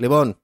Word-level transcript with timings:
Λοιπόν. 0.00 0.40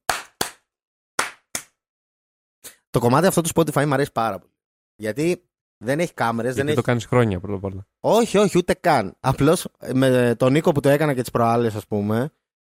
Το 2.90 2.98
κομμάτι 3.00 3.26
αυτό 3.26 3.40
του 3.40 3.48
Spotify 3.54 3.84
μου 3.86 3.94
αρέσει 3.94 4.12
πάρα 4.12 4.38
πολύ. 4.38 4.52
Γιατί 4.96 5.48
δεν 5.84 6.00
έχει 6.00 6.14
κάμερες, 6.14 6.54
δεν 6.54 6.64
Γιατί 6.64 6.70
έχει. 6.70 6.80
το 6.80 6.82
κάνεις 6.86 7.06
χρόνια 7.06 7.40
πρώτα 7.40 7.56
απ' 7.56 7.64
όλα. 7.64 7.86
Όχι, 8.00 8.38
όχι, 8.38 8.58
ούτε 8.58 8.74
καν. 8.74 9.16
Απλώς 9.20 9.66
με 9.92 10.34
τον 10.38 10.52
Νίκο 10.52 10.72
που 10.72 10.80
το 10.80 10.88
έκανα 10.88 11.14
και 11.14 11.20
τις 11.20 11.30
προάλλες, 11.30 11.74
ας 11.74 11.86
πούμε, 11.86 12.30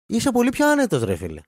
είσαι 0.07 0.31
πολύ 0.31 0.51
πιο 0.51 0.71
άνετος, 0.71 1.03
ρε 1.03 1.17
φίλε. 1.17 1.41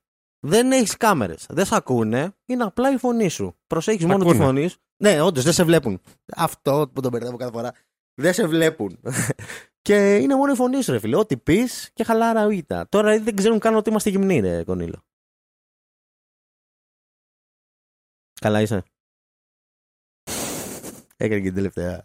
Δεν 0.47 0.73
έχεις 0.73 0.97
κάμερες. 0.97 1.47
Δεν 1.49 1.65
σε 1.65 1.77
ακούνε. 1.77 2.35
Είναι 2.47 2.65
απλά 2.65 2.93
η 2.93 2.97
φωνή 2.97 3.29
σου. 3.29 3.57
Προσέχεις 3.67 4.05
μόνο 4.05 4.25
τη 4.25 4.31
ακούνε. 4.31 4.45
φωνή 4.45 4.69
σου. 4.69 4.79
Ναι, 5.03 5.21
όντως 5.21 5.45
δεν 5.45 5.53
σε 5.53 5.65
βλέπουν. 5.65 6.01
Αυτό 6.37 6.91
που 6.95 7.01
τον 7.01 7.11
μπερδεύω 7.11 7.37
κάθε 7.37 7.53
φορά. 7.53 7.73
Δεν 8.15 8.33
σε 8.33 8.47
βλέπουν. 8.47 9.01
και 9.87 10.17
είναι 10.17 10.35
μόνο 10.37 10.53
η 10.53 10.55
φωνή 10.55 10.83
σου, 10.83 10.93
ρε 10.93 10.99
φίλε. 10.99 11.17
Ό,τι 11.17 11.37
πεις 11.37 11.91
και 11.93 12.05
χαλάρα 12.05 12.47
ουίτα. 12.47 12.89
Τώρα 12.89 13.21
δεν 13.21 13.37
ξέρουν 13.37 13.59
καν 13.59 13.75
ότι 13.75 13.91
είμαστε 13.91 14.11
γυμνοί, 14.11 14.41
ρε 14.41 14.65
Κονίλο. 14.65 15.05
Καλά 18.41 18.61
είσαι. 18.61 18.83
Έκανε 21.17 21.41
και 21.41 21.47
την 21.47 21.55
τελευταία. 21.55 22.05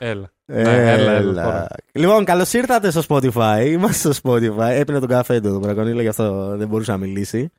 Έλα. 0.00 0.32
Ναι, 0.52 0.60
έλα, 0.92 1.12
έλα 1.12 1.32
τώρα. 1.32 1.66
Λοιπόν, 1.92 2.24
καλώς 2.24 2.52
ήρθατε 2.52 2.90
στο 2.90 3.02
Spotify. 3.08 3.64
Είμαστε 3.66 4.12
στο 4.12 4.30
Spotify. 4.32 4.70
Έπινε 4.70 4.98
τον 4.98 5.08
καφέ 5.08 5.40
του 5.40 5.48
τον 5.48 5.60
Βρακονίλο, 5.60 6.00
γι' 6.00 6.08
αυτό 6.08 6.56
δεν 6.56 6.68
μπορούσε 6.68 6.90
να 6.90 6.96
μιλήσει. 6.96 7.50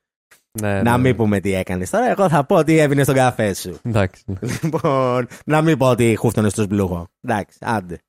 Ναι, 0.61 0.81
να 0.81 0.91
ναι, 0.91 0.97
μην 0.97 1.11
ναι. 1.11 1.13
πούμε 1.13 1.39
τι 1.39 1.53
έκανες 1.53 1.89
τώρα. 1.89 2.09
Εγώ 2.09 2.29
θα 2.29 2.45
πω 2.45 2.55
ότι 2.55 2.79
έπινε 2.79 3.05
τον 3.05 3.15
καφέ 3.15 3.53
σου. 3.53 3.79
Εντάξει. 3.83 4.23
ναι. 4.25 4.39
Λοιπόν, 4.63 5.27
να 5.45 5.61
μην 5.61 5.77
πω 5.77 5.89
ότι 5.89 6.15
χούφτωνες 6.15 6.51
στο 6.51 6.61
σμπλούχο. 6.61 7.07
Εντάξει, 7.21 7.57
άντε. 7.61 7.99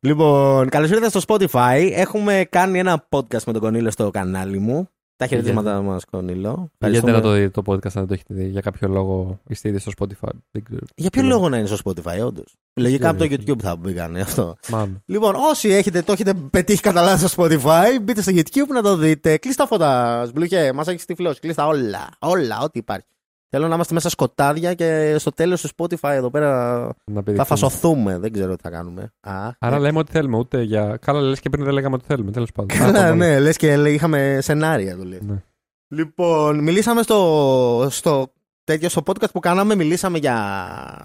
Λοιπόν, 0.00 0.68
καλώς 0.68 0.90
ήρθατε 0.90 1.20
στο 1.20 1.20
Spotify. 1.26 1.90
Έχουμε 1.92 2.46
κάνει 2.50 2.78
ένα 2.78 3.06
podcast 3.08 3.42
με 3.46 3.52
τον 3.52 3.60
Κονίλο 3.60 3.90
στο 3.90 4.10
κανάλι 4.10 4.58
μου. 4.58 4.88
Τα 5.20 5.26
χαιρετίσματα 5.26 5.80
μας, 5.82 6.04
Κονίλο. 6.04 6.70
Γιατί 6.78 6.78
να 6.78 6.86
Ευχαριστούμε. 6.86 7.20
το 7.20 7.32
δείτε 7.32 7.48
το 7.48 7.62
podcast 7.66 7.84
αν 7.84 7.90
δεν 7.92 8.06
το 8.06 8.12
έχετε 8.14 8.34
δει. 8.34 8.46
Για 8.48 8.60
κάποιο 8.60 8.88
λόγο 8.88 9.40
είστε 9.48 9.68
ήδη 9.68 9.78
στο 9.78 9.90
Spotify. 9.98 10.28
Δεν 10.50 10.62
ξέρω. 10.64 10.80
Για 10.94 11.10
ποιο 11.10 11.22
Ναι. 11.22 11.28
λόγο 11.28 11.48
να 11.48 11.56
είναι 11.58 11.66
στο 11.66 11.76
Spotify, 11.84 12.26
όντως. 12.26 12.54
Λογικά 12.74 13.08
από 13.08 13.18
το 13.18 13.26
ξέρω. 13.26 13.42
YouTube 13.46 13.60
θα 13.62 13.76
μπήκανε 13.76 14.20
αυτό. 14.20 14.56
Μάλλον. 14.68 15.02
Λοιπόν, 15.06 15.34
όσοι 15.50 15.68
έχετε, 15.68 16.02
το 16.02 16.12
έχετε 16.12 16.34
πετύχει 16.50 16.80
κατά 16.80 17.02
λάθος 17.02 17.30
στο 17.30 17.42
Spotify, 17.44 18.00
μπείτε 18.02 18.22
στο 18.22 18.32
YouTube 18.34 18.72
να 18.72 18.82
το 18.82 18.96
δείτε. 18.96 19.36
Κλείστε 19.36 19.62
τα 19.62 19.68
φώτα, 19.68 20.24
Σμπλουχέ. 20.26 20.72
Μας 20.72 20.86
έχεις 20.86 21.04
τυφλώσει. 21.04 21.40
Κλείστε 21.40 21.62
τα 21.62 21.66
όλα. 21.68 22.08
Όλα, 22.18 22.60
ό,τι 22.62 22.78
υπάρχει. 22.78 23.06
Θέλω 23.52 23.68
να 23.68 23.74
είμαστε 23.74 23.94
μέσα 23.94 24.08
σκοτάδια 24.08 24.74
και 24.74 25.16
στο 25.18 25.30
τέλος 25.30 25.60
του 25.60 25.68
Spotify 25.76 26.10
εδώ 26.10 26.30
πέρα 26.30 26.78
Να 26.86 26.92
θα 27.14 27.22
πηδηχθούμε. 27.22 27.44
φασωθούμε. 27.44 28.18
Δεν 28.18 28.32
ξέρω 28.32 28.56
τι 28.56 28.62
θα 28.62 28.70
κάνουμε. 28.70 29.12
Α, 29.20 29.50
Άρα 29.58 29.76
ε, 29.76 29.78
λέμε 29.78 29.98
ό,τι 29.98 30.12
θέλουμε. 30.12 30.36
Ούτε 30.38 30.62
για. 30.62 30.96
Καλά, 31.00 31.20
λες 31.20 31.40
και 31.40 31.50
πριν 31.50 31.64
δεν 31.64 31.72
λέγαμε 31.72 31.94
ό,τι 31.94 32.04
θέλουμε. 32.06 32.30
Τέλος 32.30 32.52
πάντων. 32.52 32.78
Καλά, 32.78 33.06
Άκου, 33.06 33.16
ναι, 33.16 33.38
λες 33.40 33.56
και 33.56 33.76
λέει, 33.76 33.94
είχαμε 33.94 34.38
σενάρια 34.42 34.96
το 34.96 35.04
λέει. 35.04 35.18
Ναι. 35.22 35.42
Λοιπόν, 35.88 36.58
μιλήσαμε 36.62 37.02
στο, 37.02 37.86
στο 37.90 38.32
τέτοιο 38.64 38.88
στο 38.88 39.02
podcast 39.06 39.30
που 39.32 39.40
κάναμε, 39.40 39.74
μιλήσαμε 39.74 40.18
για. 40.18 40.44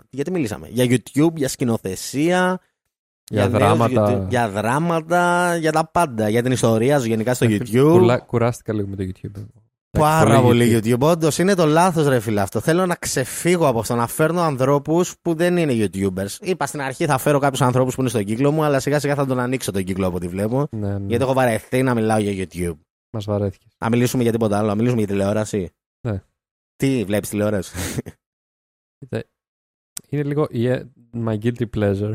Γιατί 0.10 0.32
μιλήσαμε, 0.32 0.68
για 0.70 0.86
YouTube, 0.86 1.34
για 1.36 1.48
σκηνοθεσία. 1.48 2.60
Για 3.30 3.42
νέους 3.42 3.54
δράματα. 3.54 4.26
YouTube, 4.26 4.30
για 4.30 4.50
δράματα, 4.50 5.56
για 5.56 5.72
τα 5.72 5.90
πάντα. 5.92 6.30
Για 6.30 6.44
την 6.44 6.52
ιστορία 6.52 7.00
σου 7.00 7.08
γενικά 7.08 7.34
στο 7.34 7.46
YouTube. 7.50 7.82
Κουρλα- 7.92 8.20
Κουράστηκα 8.26 8.74
λίγο 8.74 8.88
με 8.88 8.96
το 8.96 9.04
YouTube. 9.04 9.44
Πάρα 10.00 10.42
πολύ 10.42 10.80
YouTube. 10.80 11.00
Όντως 11.00 11.38
είναι 11.38 11.54
το 11.54 11.66
λάθος, 11.66 12.08
ρε 12.08 12.20
φίλε 12.20 12.42
αυτό. 12.42 12.60
Θέλω 12.60 12.86
να 12.86 12.96
ξεφύγω 12.96 13.68
από 13.68 13.80
αυτό, 13.80 13.96
να 13.96 14.08
φέρνω 14.08 14.42
ανθρώπους 14.42 15.16
που 15.22 15.36
δεν 15.36 15.58
είναι 15.58 15.74
YouTubers. 15.74 16.38
Είπα 16.42 16.66
στην 16.66 16.82
αρχή 16.82 17.06
θα 17.06 17.18
φέρω 17.18 17.40
κάποιους 17.40 17.62
ανθρώπους 17.62 17.96
που 17.96 18.02
είναι 18.02 18.10
στον 18.10 18.24
κύκλο 18.24 18.52
μου, 18.52 18.64
αλλά 18.64 18.80
σιγά 18.80 19.00
σιγά 19.00 19.16
θα 19.16 19.26
τον 19.26 19.40
ανοίξω 19.40 19.72
τον 19.72 19.84
κύκλο 19.84 20.08
από 20.08 20.16
ό,τι 20.16 20.28
βλέπω. 20.28 20.68
Ναι, 20.72 20.98
ναι. 20.98 21.06
Γιατί 21.06 21.24
έχω 21.24 21.34
βαρεθεί 21.34 21.84
να 21.84 21.94
μιλάω 21.94 22.20
για 22.20 22.48
YouTube. 22.52 22.78
Μας 23.10 23.26
βαρέθηκες. 23.26 23.76
Να 23.78 23.90
μιλήσουμε 23.90 24.24
για 24.24 24.32
τίποτα 24.32 24.58
άλλο, 24.58 24.68
να 24.68 24.76
μιλήσουμε 24.76 25.00
για 25.00 25.10
τηλεόραση. 25.10 25.70
Ναι. 26.08 26.24
Τι 26.76 27.04
βλέπεις 27.04 27.30
τηλεόραση; 27.30 27.76
Είναι 30.10 30.24
λίγο 30.24 30.48
yeah, 30.52 30.84
my 31.14 31.38
guilty 31.40 31.66
pleasure 31.76 32.14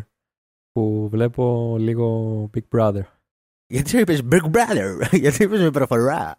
που 0.72 1.08
βλέπω 1.08 1.76
λίγο 1.78 2.50
Big 2.54 2.78
Brother. 2.78 3.02
Γιατί 3.70 3.98
είπες 3.98 4.20
Big 4.32 4.44
Brother, 4.50 5.06
γιατί 5.22 5.42
είπες 5.42 5.60
με 5.60 5.70
προφορά; 5.70 6.38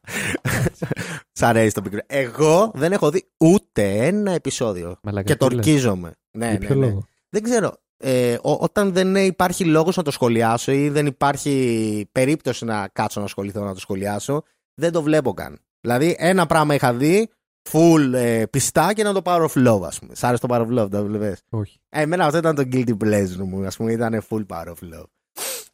Σ' 1.40 1.42
αρέσει 1.44 1.74
το 1.74 1.81
Big 1.86 1.94
Brother. 1.96 2.00
Εγώ 2.08 2.72
δεν 2.75 2.92
έχω 2.92 3.09
δει 3.12 3.28
ούτε 3.38 4.06
ένα 4.08 4.31
επεισόδιο. 4.31 4.96
Μαλάκα, 5.03 5.28
Και 5.28 5.36
τι 5.36 5.44
λες; 5.44 5.53
τορκίζομαι. 5.53 6.12
Ναι, 6.31 6.46
Για 6.50 6.59
ναι, 6.59 6.66
ποιο 6.66 6.75
ναι. 6.75 6.86
λόγο; 6.86 7.06
Δεν 7.30 7.44
ξέρω. 7.44 7.74
Ε, 8.03 8.34
ό- 8.42 8.58
όταν 8.62 8.94
δεν 8.94 9.16
υπάρχει 9.16 9.66
λόγος 9.66 9.96
να 9.97 10.03
το 10.03 10.12
σχολιάσω 10.12 10.72
ή 10.72 10.90
δεν 10.90 11.06
υπάρχει 11.06 12.09
περίπτωση 12.12 12.66
να 12.66 12.88
κάτσω 12.88 13.19
να 13.19 13.25
ασχοληθώ 13.25 13.63
να 13.63 13.74
το 13.74 13.80
σχολιάσω, 13.80 14.44
δεν 14.74 14.92
το 14.92 15.02
βλέπω 15.02 15.34
καν. 15.34 15.59
Δηλαδή, 15.81 16.16
ένα 16.19 16.46
πράγμα 16.46 16.74
είχα 16.75 16.94
δει, 16.94 17.30
full 17.72 18.12
ε, 18.13 18.44
πιστά 18.50 18.94
και 18.94 19.03
να 19.03 19.13
το 19.13 19.22
Power 19.24 19.46
of 19.48 19.68
Love, 19.68 19.81
ας 19.81 20.00
πούμε. 20.00 20.16
Σ' 20.16 20.24
άρεσε 20.24 20.48
το 20.48 20.56
Power 20.56 20.68
of 20.68 20.80
Love, 20.84 20.90
το 20.92 21.06
βλέπεις; 21.06 21.42
Όχι. 21.50 21.80
Ε, 21.90 22.02
εμένα 22.02 22.25
αυτό 22.25 22.38
ήταν 22.38 22.56
το 22.56 22.63
guilty 22.72 22.98
pleasure 23.03 23.36
μου, 23.46 23.66
ας 23.66 23.75
πούμε, 23.78 23.92
ήταν 23.92 24.24
full 24.30 24.46
Power 24.48 24.66
of 24.68 24.96
Love. 24.96 25.06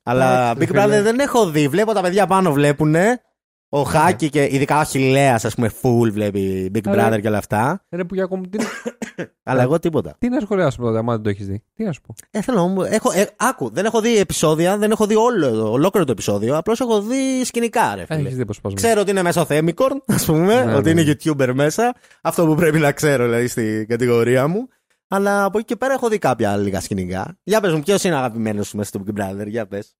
Αλλά 0.09 0.51
Εντάξει, 0.51 0.57
Big 0.59 0.67
φίλε. 0.67 0.83
Brother 0.99 1.03
δεν 1.03 1.19
έχω 1.19 1.49
δει. 1.49 1.67
Βλέπω 1.67 1.93
τα 1.93 2.01
παιδιά 2.01 2.27
πάνω 2.27 2.51
βλέπουνε. 2.51 3.21
Ο 3.69 3.81
Χάκη 3.81 4.29
και 4.29 4.47
ειδικά 4.51 4.79
ο 4.79 4.83
Χιλέας, 4.83 5.45
ας 5.45 5.55
πούμε, 5.55 5.71
full 5.81 6.11
βλέπει 6.11 6.71
Big 6.75 6.79
Άρα- 6.85 7.09
Brother 7.15 7.21
και 7.21 7.27
όλα 7.27 7.37
αυτά. 7.37 7.85
Ρε 7.89 8.03
που 8.03 8.13
για 8.15 8.23
ακόμα. 8.23 8.43
Τι, 8.49 8.57
Αλλά 9.43 9.61
εγώ 9.61 9.79
τίποτα. 9.79 10.15
τι 10.19 10.29
να 10.29 10.39
σχολιάσουμε 10.39 10.87
τότε, 10.87 10.99
άμα 10.99 11.13
δεν 11.13 11.21
το 11.23 11.29
έχεις 11.29 11.47
δει. 11.47 11.63
Τι 11.75 11.83
να 11.83 11.91
σου 11.91 12.01
πω. 12.01 12.13
Ε, 12.31 12.41
θέλω 12.41 12.57
να 12.57 12.67
μου. 12.67 12.81
Έχω, 12.81 13.11
ε, 13.11 13.27
άκου, 13.37 13.69
δεν 13.73 13.85
έχω 13.85 14.01
δει 14.01 14.17
επεισόδια, 14.17 14.77
δεν 14.77 14.91
έχω 14.91 15.05
δει 15.05 15.15
όλο, 15.15 15.71
ολόκληρο 15.71 16.05
το 16.05 16.11
επεισόδιο. 16.11 16.57
Απλώς 16.57 16.79
έχω 16.79 17.01
δει 17.01 17.43
σκηνικά, 17.43 17.95
ρε 17.95 18.05
φίλε. 18.05 18.19
Έχεις 18.19 18.35
δει 18.35 18.45
πώς 18.45 18.61
πας. 18.61 18.73
Ξέρω 18.73 19.01
ότι 19.01 19.11
είναι 19.11 19.21
μέσα 19.21 19.41
ο 19.41 19.45
Θέμικορν, 19.45 20.03
ας 20.07 20.25
πούμε, 20.25 20.63
Ναι, 20.63 20.75
ότι 20.75 20.93
ναι. 20.93 21.01
είναι 21.01 21.15
YouTuber 21.23 21.51
μέσα. 21.53 21.95
Αυτό 22.21 22.45
που 22.45 22.55
πρέπει 22.55 22.79
να 22.79 22.91
ξέρω, 22.91 23.23
δηλαδή, 23.23 23.47
στην 23.47 23.87
κατηγορία 23.87 24.47
μου. 24.47 24.67
Αλλά 25.07 25.43
από 25.43 25.57
εκεί 25.57 25.67
και 25.67 25.75
πέρα 25.75 25.93
έχω 25.93 26.09
δει 26.09 26.17
κάποια 26.17 26.57
λίγα 26.57 26.79
σκηνικά. 26.81 27.37
Για 27.43 27.61
πες 27.61 27.73
μου, 27.73 27.79
ποιος 27.81 28.03
είναι 28.03 28.15
αγαπημένος 28.15 28.67
σου 28.67 28.77
μέσα 28.77 28.89
στο 28.89 29.03
Big 29.07 29.19
Brother, 29.19 29.47
για 29.47 29.67
πες. 29.67 29.95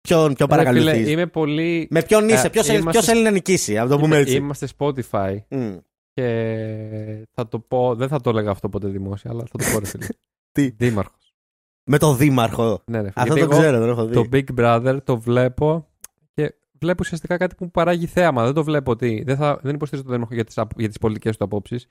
Ποιον, 0.00 0.34
ποιον 0.34 0.48
παρακαλουθείς; 0.48 1.08
Είμαι 1.08 1.26
πολύ. 1.26 1.88
Με 1.90 2.02
ποιον 2.02 2.28
είσαι, 2.28 2.46
Ε, 2.46 2.50
ποιος 2.50 2.68
είμαστε- 2.68 3.02
θέλει 3.02 3.22
να 3.22 3.30
νικήσει, 3.30 3.78
από 3.78 3.88
το 3.90 3.98
πούμε 3.98 4.16
έτσι. 4.16 4.34
Είμαστε 4.36 4.68
Spotify 4.78 5.36
Μμ. 5.48 5.76
και 6.12 7.26
θα 7.32 7.48
το 7.48 7.58
πω. 7.58 7.94
Δεν 7.94 8.08
θα 8.08 8.20
το 8.20 8.30
έλεγα 8.30 8.50
αυτό 8.50 8.68
ποτέ 8.68 8.88
δημόσια, 8.88 9.30
αλλά 9.30 9.44
θα 9.50 9.58
το 9.58 9.64
πω 9.72 9.78
ρε 9.78 9.86
φίλε. 9.86 10.06
Τι; 10.52 10.68
Δήμαρχος. 10.68 11.34
Με 11.90 11.98
τον 11.98 12.16
Δήμαρχο. 12.16 12.82
Ναι, 12.86 13.00
ρε, 13.00 13.10
φίλε. 13.10 13.12
Αυτό 13.16 13.34
Γιατί 13.34 13.48
το 13.48 13.54
εγώ 13.54 13.62
ξέρω, 13.62 13.78
δεν 13.80 13.88
έχω 13.88 14.04
δει. 14.06 14.14
Το 14.14 14.28
Big 14.32 14.58
Brother 14.58 14.98
το 15.04 15.18
βλέπω 15.18 15.88
και 16.34 16.54
βλέπω 16.80 16.98
ουσιαστικά 17.04 17.36
κάτι 17.36 17.54
που 17.54 17.64
μου 17.64 17.70
παράγει 17.70 18.06
θέαμα. 18.06 18.44
Δεν 18.44 18.54
το 18.54 18.64
βλέπω 18.64 18.90
ότι. 18.90 19.22
Δεν, 19.26 19.36
θα, 19.36 19.58
δεν 19.62 19.74
υποστηρίζω 19.74 20.06
τον 20.06 20.12
Δήμαρχο 20.16 20.34
για 20.34 20.44
τις 20.44 20.54
για 20.76 20.88
τις 20.88 20.98
πολιτικές 20.98 21.36
του 21.36 21.44
απόψεις. 21.44 21.88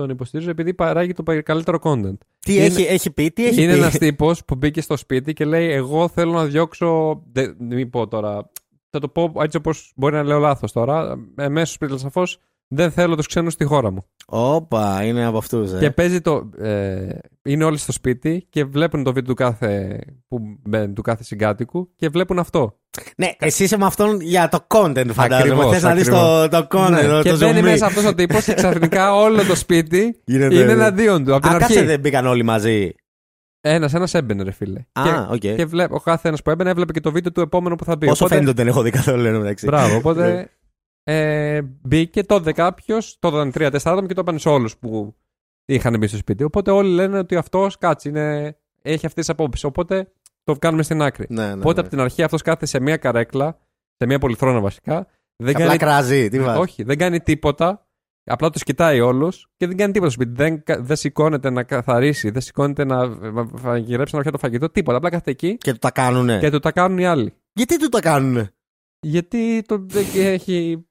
Τον 0.00 0.10
υποστηρίζω 0.10 0.50
επειδή 0.50 0.74
παράγει 0.74 1.12
το 1.12 1.22
καλύτερο 1.42 1.78
content. 1.82 2.16
Τι 2.38 2.54
είναι- 2.54 2.64
έχει, 2.64 2.82
έχει 2.82 3.10
πει, 3.10 3.30
τι 3.30 3.46
έχει 3.46 3.62
Είναι 3.62 3.72
πει; 3.72 3.78
ένας 3.78 3.98
τύπος 3.98 4.44
που 4.44 4.54
μπήκε 4.54 4.80
στο 4.80 4.96
σπίτι 4.96 5.32
και 5.32 5.44
λέει: 5.44 5.70
Εγώ 5.70 6.08
θέλω 6.08 6.32
να 6.32 6.44
διώξω. 6.44 7.22
Δεν, 7.32 7.56
μην 7.58 7.90
πω 7.90 8.08
τώρα. 8.08 8.50
Θα 8.90 8.98
το 8.98 9.08
πω 9.08 9.32
έτσι 9.40 9.56
όπως 9.56 9.92
μπορεί 9.96 10.14
να 10.14 10.22
λέω 10.22 10.38
λάθος 10.38 10.72
τώρα. 10.72 11.18
Εμέσω 11.36 11.72
σπίτι, 11.72 11.98
σαφώς 11.98 12.38
δεν 12.72 12.90
θέλω 12.90 13.16
τους 13.16 13.26
ξένους 13.26 13.52
στη 13.52 13.64
χώρα 13.64 13.90
μου. 13.90 14.04
Όπα, 14.26 15.04
είναι 15.04 15.24
από 15.26 15.38
αυτούς. 15.38 15.72
Ε. 15.72 15.78
Και 15.78 15.90
παίζει 15.90 16.20
το. 16.20 16.50
Ε, 16.58 17.06
είναι 17.44 17.64
όλοι 17.64 17.76
στο 17.78 17.92
σπίτι 17.92 18.46
και 18.50 18.64
βλέπουν 18.64 19.02
το 19.04 19.12
βίντεο 19.12 19.28
του 19.28 19.34
κάθε, 19.42 19.98
που, 20.28 20.38
μπαίνει, 20.66 20.92
του 20.92 21.02
κάθε 21.02 21.24
συγκάτοικου 21.24 21.90
και 21.96 22.08
βλέπουν 22.08 22.38
αυτό. 22.38 22.78
Ναι, 23.16 23.30
εσύ 23.38 23.64
είσαι 23.64 23.76
με 23.78 23.84
αυτόν 23.86 24.20
για 24.20 24.48
το 24.48 24.66
content, 24.68 25.06
φαντάζομαι. 25.12 25.36
Ακριβώς, 25.52 25.70
Θες 25.72 25.82
να 25.82 25.94
δεις 25.94 26.08
το, 26.08 26.48
το 26.48 26.66
content, 26.70 26.90
Ναι, 26.90 27.02
το, 27.06 27.22
και 27.22 27.30
το 27.30 27.36
μπαίνει 27.38 27.58
zoom 27.58 27.62
in. 27.62 27.64
μέσα 27.64 27.86
αυτός 27.86 28.04
ο 28.04 28.14
τύπος 28.14 28.44
και 28.44 28.54
ξαφνικά 28.54 29.14
όλο 29.14 29.44
το 29.44 29.54
σπίτι 29.54 30.20
Γίνεται- 30.24 30.52
είναι 30.58 30.72
εναντίον 30.72 31.24
του. 31.24 31.34
Από 31.34 31.46
την 31.46 31.56
Α, 31.56 31.58
κάτσε 31.58 31.74
αρχή. 31.78 31.86
δεν 31.86 32.00
μπήκαν 32.00 32.26
όλοι 32.26 32.42
μαζί. 32.42 32.92
Ένας, 33.60 33.94
ένας 33.94 34.14
έμπαινε, 34.14 34.42
ρε 34.42 34.50
φίλε. 34.50 34.80
Α, 34.92 35.02
και, 35.38 35.48
οκ. 35.50 35.56
και 35.56 35.64
βλέπ, 35.66 35.92
ο 35.92 36.00
κάθε 36.00 36.28
ένας 36.28 36.42
που 36.42 36.50
έμπαινε 36.50 36.70
έβλεπε 36.70 36.92
και 36.92 37.00
το 37.00 37.12
βίντεο 37.12 37.32
του 37.32 37.40
επόμενου 37.40 37.76
που 37.76 37.84
θα 37.84 37.96
μπει. 37.96 38.06
Όσο 38.08 38.12
Οπότε- 38.24 38.34
φαίνεται 38.34 38.50
ότι 38.50 38.58
δεν 38.58 38.68
έχω 38.68 38.82
δει 38.82 38.90
καθόλου 38.90 39.26
εν 39.26 39.32
τω 39.32 39.38
μεταξύ. 39.40 39.66
Μπράβο, 39.66 39.88
Ναι. 39.88 39.94
οπότε 39.96 40.50
ε, 41.04 41.60
μπήκε 41.62 42.24
τότε 42.24 42.52
κάποιος, 42.52 43.18
τότε 43.18 43.36
ήταν 43.36 43.50
τρία-τέσσερα 43.50 43.92
άτομα 43.92 44.08
και 44.08 44.14
το 44.14 44.20
είπαν 44.20 44.38
σε 44.38 44.48
όλους 44.48 44.76
που 44.78 45.16
είχαν 45.64 45.98
μπει 45.98 46.06
στο 46.06 46.16
σπίτι. 46.16 46.44
Οπότε 46.44 46.70
όλοι 46.70 46.90
λένε 46.90 47.18
ότι 47.18 47.36
αυτός 47.36 47.78
κάτσε, 47.78 48.08
είναι, 48.08 48.56
έχει 48.82 49.06
αυτές 49.06 49.24
τις 49.26 49.28
απόψεις. 49.28 49.64
Οπότε 49.64 50.12
το 50.44 50.54
κάνουμε 50.56 50.82
στην 50.82 51.02
άκρη. 51.02 51.26
Ναι, 51.28 51.46
ναι, 51.46 51.52
οπότε 51.52 51.74
ναι. 51.74 51.80
από 51.80 51.88
την 51.88 52.00
αρχή 52.00 52.22
αυτός 52.22 52.42
κάθεται 52.42 52.66
σε 52.66 52.80
μία 52.80 52.96
καρέκλα, 52.96 53.58
σε 53.96 54.06
μία 54.06 54.18
πολυθρόνα 54.18 54.60
βασικά. 54.60 55.06
Δεν 55.36 55.54
Απλά 55.54 55.66
κάνει, 55.66 55.78
κράζει, 55.78 56.28
τι 56.28 56.40
βάζεις. 56.40 56.60
όχι, 56.60 56.82
δεν 56.82 56.98
κάνει 56.98 57.20
τίποτα. 57.20 57.84
Απλά 58.24 58.50
τους 58.50 58.62
κοιτάει 58.62 59.00
όλους 59.00 59.48
και 59.56 59.66
δεν 59.66 59.76
κάνει 59.76 59.92
τίποτα 59.92 60.10
στο 60.10 60.22
σπίτι. 60.22 60.36
Δεν, 60.42 60.62
κα- 60.62 60.80
δεν 60.82 60.96
σηκώνεται 60.96 61.50
να 61.50 61.62
καθαρίσει, 61.62 62.30
δεν 62.30 62.42
σηκώνεται 62.42 62.84
να 62.84 63.08
β- 63.08 63.60
μαγειρέψει 63.62 64.14
να 64.14 64.20
πιάσει 64.20 64.36
το 64.36 64.38
φαγητό, 64.38 64.70
τίποτα. 64.70 64.96
Απλά 64.96 65.10
κάθεται 65.10 65.30
εκεί 65.30 65.56
Και 65.56 65.72
του 65.72 65.78
τα 65.78 65.90
κάνουνε. 65.90 66.38
και 66.38 66.50
του 66.50 66.58
τα 66.58 66.72
κάνουν 66.72 66.98
οι 66.98 67.06
άλλοι. 67.06 67.32
Γιατί 67.52 67.78
του 67.78 67.88
τα 67.88 68.00
κάνουνε; 68.00 68.50
Γιατί 69.00 69.62
το, 69.66 69.86
έχει 70.14 70.86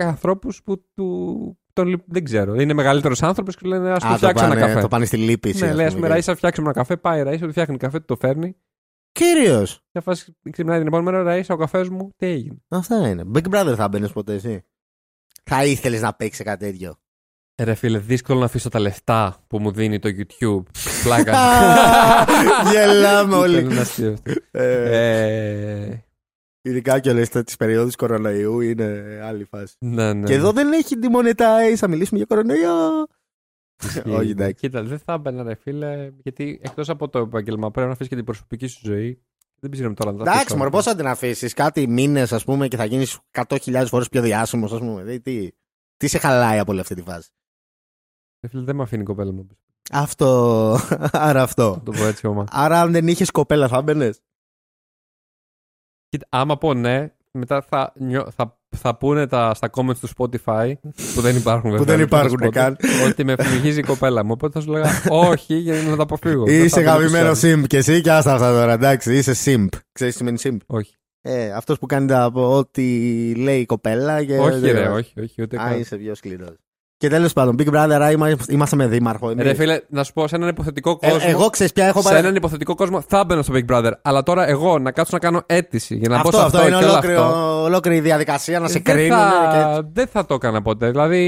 ανθρώπους 0.00 0.62
που 0.62 0.84
του. 0.94 1.58
Τον, 1.72 1.86
λυ- 1.86 2.02
δεν 2.06 2.24
ξέρω. 2.24 2.54
Είναι 2.54 2.72
μεγαλύτερος 2.72 3.22
άνθρωπος 3.22 3.56
και 3.56 3.66
λένε 3.68 3.90
Α 3.90 3.92
Α, 3.92 3.96
του 3.98 4.06
το 4.08 4.14
φτιάξω 4.16 4.44
ένα 4.44 4.54
πάνε, 4.54 4.66
καφέ. 4.66 4.80
το 4.80 4.88
πάνε 4.88 5.04
στη 5.04 5.16
λύπηση. 5.16 5.64
ναι, 5.64 5.68
ας 5.70 5.74
λέει, 5.76 5.86
ας 5.86 5.94
πούμε, 5.94 6.06
πούμε, 6.06 6.20
και- 6.20 6.30
Ραΐσα, 6.30 6.36
φτιάξουμε 6.36 6.66
ένα 6.66 6.76
καφέ. 6.76 6.96
Πάει 6.96 7.20
η 7.20 7.24
Ραΐσα, 7.26 7.38
του 7.40 7.50
φτιάχνει 7.50 7.76
καφέ, 7.76 7.98
του 7.98 8.04
το 8.04 8.16
φέρνει. 8.16 8.56
Κύριος. 9.12 9.80
Και 9.92 10.00
φάση 10.00 10.36
ξυπνάει 10.50 10.78
την 10.78 10.86
επόμενη 10.86 11.10
μέρα, 11.18 11.34
Ραΐσα, 11.36 11.54
ο 11.54 11.56
καφές 11.56 11.88
μου, 11.88 12.08
τι 12.16 12.26
έγινε; 12.26 12.56
Αυτά 12.68 13.08
είναι. 13.08 13.22
Big 13.34 13.48
Brother 13.50 13.74
θα 13.76 13.88
μπαίνεις 13.88 14.10
ποτέ 14.12 14.34
εσύ; 14.34 14.64
θα 15.44 15.64
ήθελες 15.64 16.00
να 16.00 16.14
παίξει 16.14 16.44
κάτι 16.44 16.64
τέτοιο; 16.64 16.98
Ε, 17.54 17.64
Ρε 17.64 17.74
φίλε, 17.74 17.98
δύσκολο 17.98 18.38
να 18.38 18.44
αφήσω 18.44 18.68
τα 18.68 18.78
λεφτά 18.78 19.36
που 19.46 19.58
μου 19.58 19.70
δίνει 19.72 19.98
το 19.98 20.08
YouTube. 20.08 20.62
Πλάκα. 21.02 21.32
Γελάμε 22.72 23.34
όλοι. 23.36 23.66
Ειδικά 26.66 27.00
και 27.00 27.10
όλε 27.10 27.26
τις 27.26 27.56
περιόδους 27.56 27.96
κορονοϊού 27.96 28.60
είναι 28.60 29.20
άλλη 29.22 29.44
φάση. 29.44 29.76
Ναι, 29.78 30.12
ναι. 30.12 30.26
Και 30.26 30.32
εδώ 30.34 30.52
δεν 30.52 30.72
έχει 30.72 30.94
demonetize, 31.02 31.74
θα 31.76 31.88
μιλήσουμε 31.88 32.18
για 32.18 32.26
κορονοϊό. 32.28 33.06
Όχι, 34.18 34.30
εντάξει. 34.30 34.54
Κοίτα, 34.54 34.82
δεν 34.82 34.98
θα 34.98 35.12
έμπαινα, 35.12 35.42
ρε 35.42 35.54
φίλε, 35.54 36.10
γιατί 36.22 36.60
εκτός 36.62 36.88
από 36.88 37.08
το 37.08 37.18
επάγγελμα 37.18 37.70
πρέπει 37.70 37.86
να 37.86 37.92
αφήσει 37.92 38.08
και 38.08 38.14
την 38.16 38.24
προσωπική 38.24 38.66
σου 38.66 38.80
ζωή. 38.84 39.22
Δεν 39.60 39.70
πιστεύω 39.70 39.94
τώρα 39.94 40.10
να 40.10 40.16
τα 40.16 40.22
Εντάξει, 40.22 40.40
αφήσω 40.40 40.56
μωρέ, 40.56 40.68
όλα. 40.68 40.78
πώ 40.78 40.90
θα 40.90 40.96
την 40.96 41.06
αφήσεις; 41.06 41.54
Κάτι 41.54 41.88
μήνες, 41.88 42.32
ας 42.32 42.44
πούμε, 42.44 42.68
και 42.68 42.76
θα 42.76 42.84
γίνεις 42.84 43.18
100.000 43.48 43.84
φορές 43.88 44.08
πιο 44.08 44.22
διάσημος, 44.22 44.72
ας 44.72 44.78
πούμε. 44.78 45.02
Δηλαδή, 45.02 45.20
τι, 45.20 45.48
τι 45.96 46.08
σε 46.08 46.18
χαλάει 46.18 46.58
από 46.58 46.72
όλη 46.72 46.80
αυτή 46.80 46.94
τη 46.94 47.02
φάση; 47.02 47.30
Ρε 48.40 48.48
φίλε, 48.48 48.62
δεν 48.62 48.76
με 48.76 48.82
αφήνει 48.82 49.02
η 49.02 49.04
κοπέλα 49.04 49.32
μου. 49.32 49.46
Αυτό. 49.92 50.78
Άρα 51.12 51.42
αυτό. 51.42 51.70
Να 51.70 51.82
το 51.82 51.92
πω 51.92 52.04
έτσι 52.04 52.34
oma. 52.36 52.44
Άρα, 52.50 52.80
αν 52.80 52.92
δεν 52.92 53.08
είχες 53.08 53.30
κοπέλα, 53.30 53.68
θα 53.68 53.82
μπαινε. 53.82 54.14
Κοίτα, 56.14 56.26
άμα 56.30 56.58
πω 56.58 56.74
ναι, 56.74 57.12
μετά 57.30 57.64
θα, 57.68 57.92
νιώ- 57.98 58.28
θα, 58.36 58.58
θα 58.76 58.96
πούνε 58.96 59.26
τα, 59.26 59.54
στα 59.54 59.70
comments 59.76 59.96
του 60.00 60.08
Spotify, 60.16 60.72
που 61.14 61.20
δεν 61.20 61.36
υπάρχουν 61.36 61.70
βέβαια. 61.70 61.84
δεν 61.86 61.96
στο 61.96 62.16
υπάρχουν 62.16 62.38
Spotify, 62.42 62.50
καν. 62.50 62.76
Ότι 63.08 63.24
με 63.24 63.34
φυγίζει 63.38 63.78
η 63.78 63.82
κοπέλα 63.82 64.24
μου. 64.24 64.30
Οπότε 64.32 64.58
θα 64.58 64.64
σου 64.64 64.70
λέγα 64.70 64.90
όχι, 65.08 65.54
για 65.54 65.74
να 65.82 65.96
τα 65.96 66.02
αποφύγω. 66.02 66.44
Δεν 66.44 66.64
Είσαι 66.64 66.80
θα 66.80 66.80
μπαίνω 66.80 67.08
γαμημένο 67.08 67.34
στο 67.34 67.48
simp 67.48 67.66
και 67.66 67.76
εσύ 67.76 68.00
και 68.00 68.12
άστα 68.12 68.32
αυτά 68.34 68.52
τώρα, 68.52 68.72
εντάξει. 68.72 69.16
Είσαι 69.16 69.32
simp. 69.44 69.68
Ξέρεις 69.92 70.16
τι 70.16 70.18
σημαίνει 70.18 70.38
simp; 70.42 70.76
Όχι. 70.76 70.94
Ε, 71.22 71.52
αυτός 71.52 71.78
που 71.78 71.86
κάνει 71.86 72.06
τα, 72.06 72.26
ό,τι 72.34 72.82
λέει 73.34 73.60
η 73.60 73.66
κοπέλα. 73.66 74.24
Και 74.24 74.38
όχι, 74.38 74.70
ρε, 74.70 74.88
όχι, 74.88 75.20
όχι, 75.20 75.42
ούτε 75.42 75.56
Α, 75.62 75.68
καν. 75.68 75.80
είσαι 75.80 75.96
πιο 75.96 76.14
σκληρός. 76.14 76.56
Και 76.96 77.08
τέλος 77.08 77.32
πάντων, 77.32 77.56
Big 77.58 77.68
Brother, 77.68 77.90
άρα 77.92 78.10
είμαστε, 78.10 78.52
είμαστε 78.52 78.76
με 78.76 78.86
δήμαρχο. 78.86 79.30
εμείς. 79.30 79.44
Ρε 79.44 79.54
φίλε, 79.54 79.80
να 79.88 80.04
σου 80.04 80.12
πω 80.12 80.28
σε 80.28 80.36
έναν 80.36 80.48
υποθετικό 80.48 80.98
Ε, 81.00 81.08
κόσμο. 81.10 81.28
εγώ 81.30 81.50
ξέρεις 81.50 81.72
πια 81.72 81.86
έχω 81.86 82.00
σε 82.00 82.08
παρα- 82.08 82.18
έναν 82.18 82.34
υποθετικό 82.34 82.74
κόσμο 82.74 83.00
θα 83.00 83.24
μπαίνω 83.24 83.42
στο 83.42 83.54
Big 83.56 83.64
Brother. 83.72 83.90
Αλλά 84.02 84.22
τώρα 84.22 84.48
εγώ 84.48 84.78
να 84.78 84.92
κάτσω 84.92 85.10
να 85.12 85.18
κάνω 85.18 85.42
αίτηση 85.46 85.96
για 85.96 86.08
να 86.08 86.16
αυτό, 86.16 86.30
μπω 86.30 86.36
σε 86.38 86.44
αυτό, 86.44 86.56
αυτό, 86.58 86.68
είναι 86.68 86.78
και 86.78 86.84
όλο 86.84 86.92
ολόκληρο, 86.92 87.22
αυτό. 87.24 87.62
ολόκληρη 87.62 88.00
διαδικασία 88.00 88.60
να 88.60 88.66
σε 88.68 88.72
δεν, 88.72 88.82
κρίνουν. 88.82 89.18
θα, 89.18 89.78
Και... 89.82 89.88
δεν 89.92 90.06
θα 90.06 90.26
το 90.26 90.34
έκανα 90.34 90.62
ποτέ. 90.62 90.90
Δηλαδή, 90.90 91.20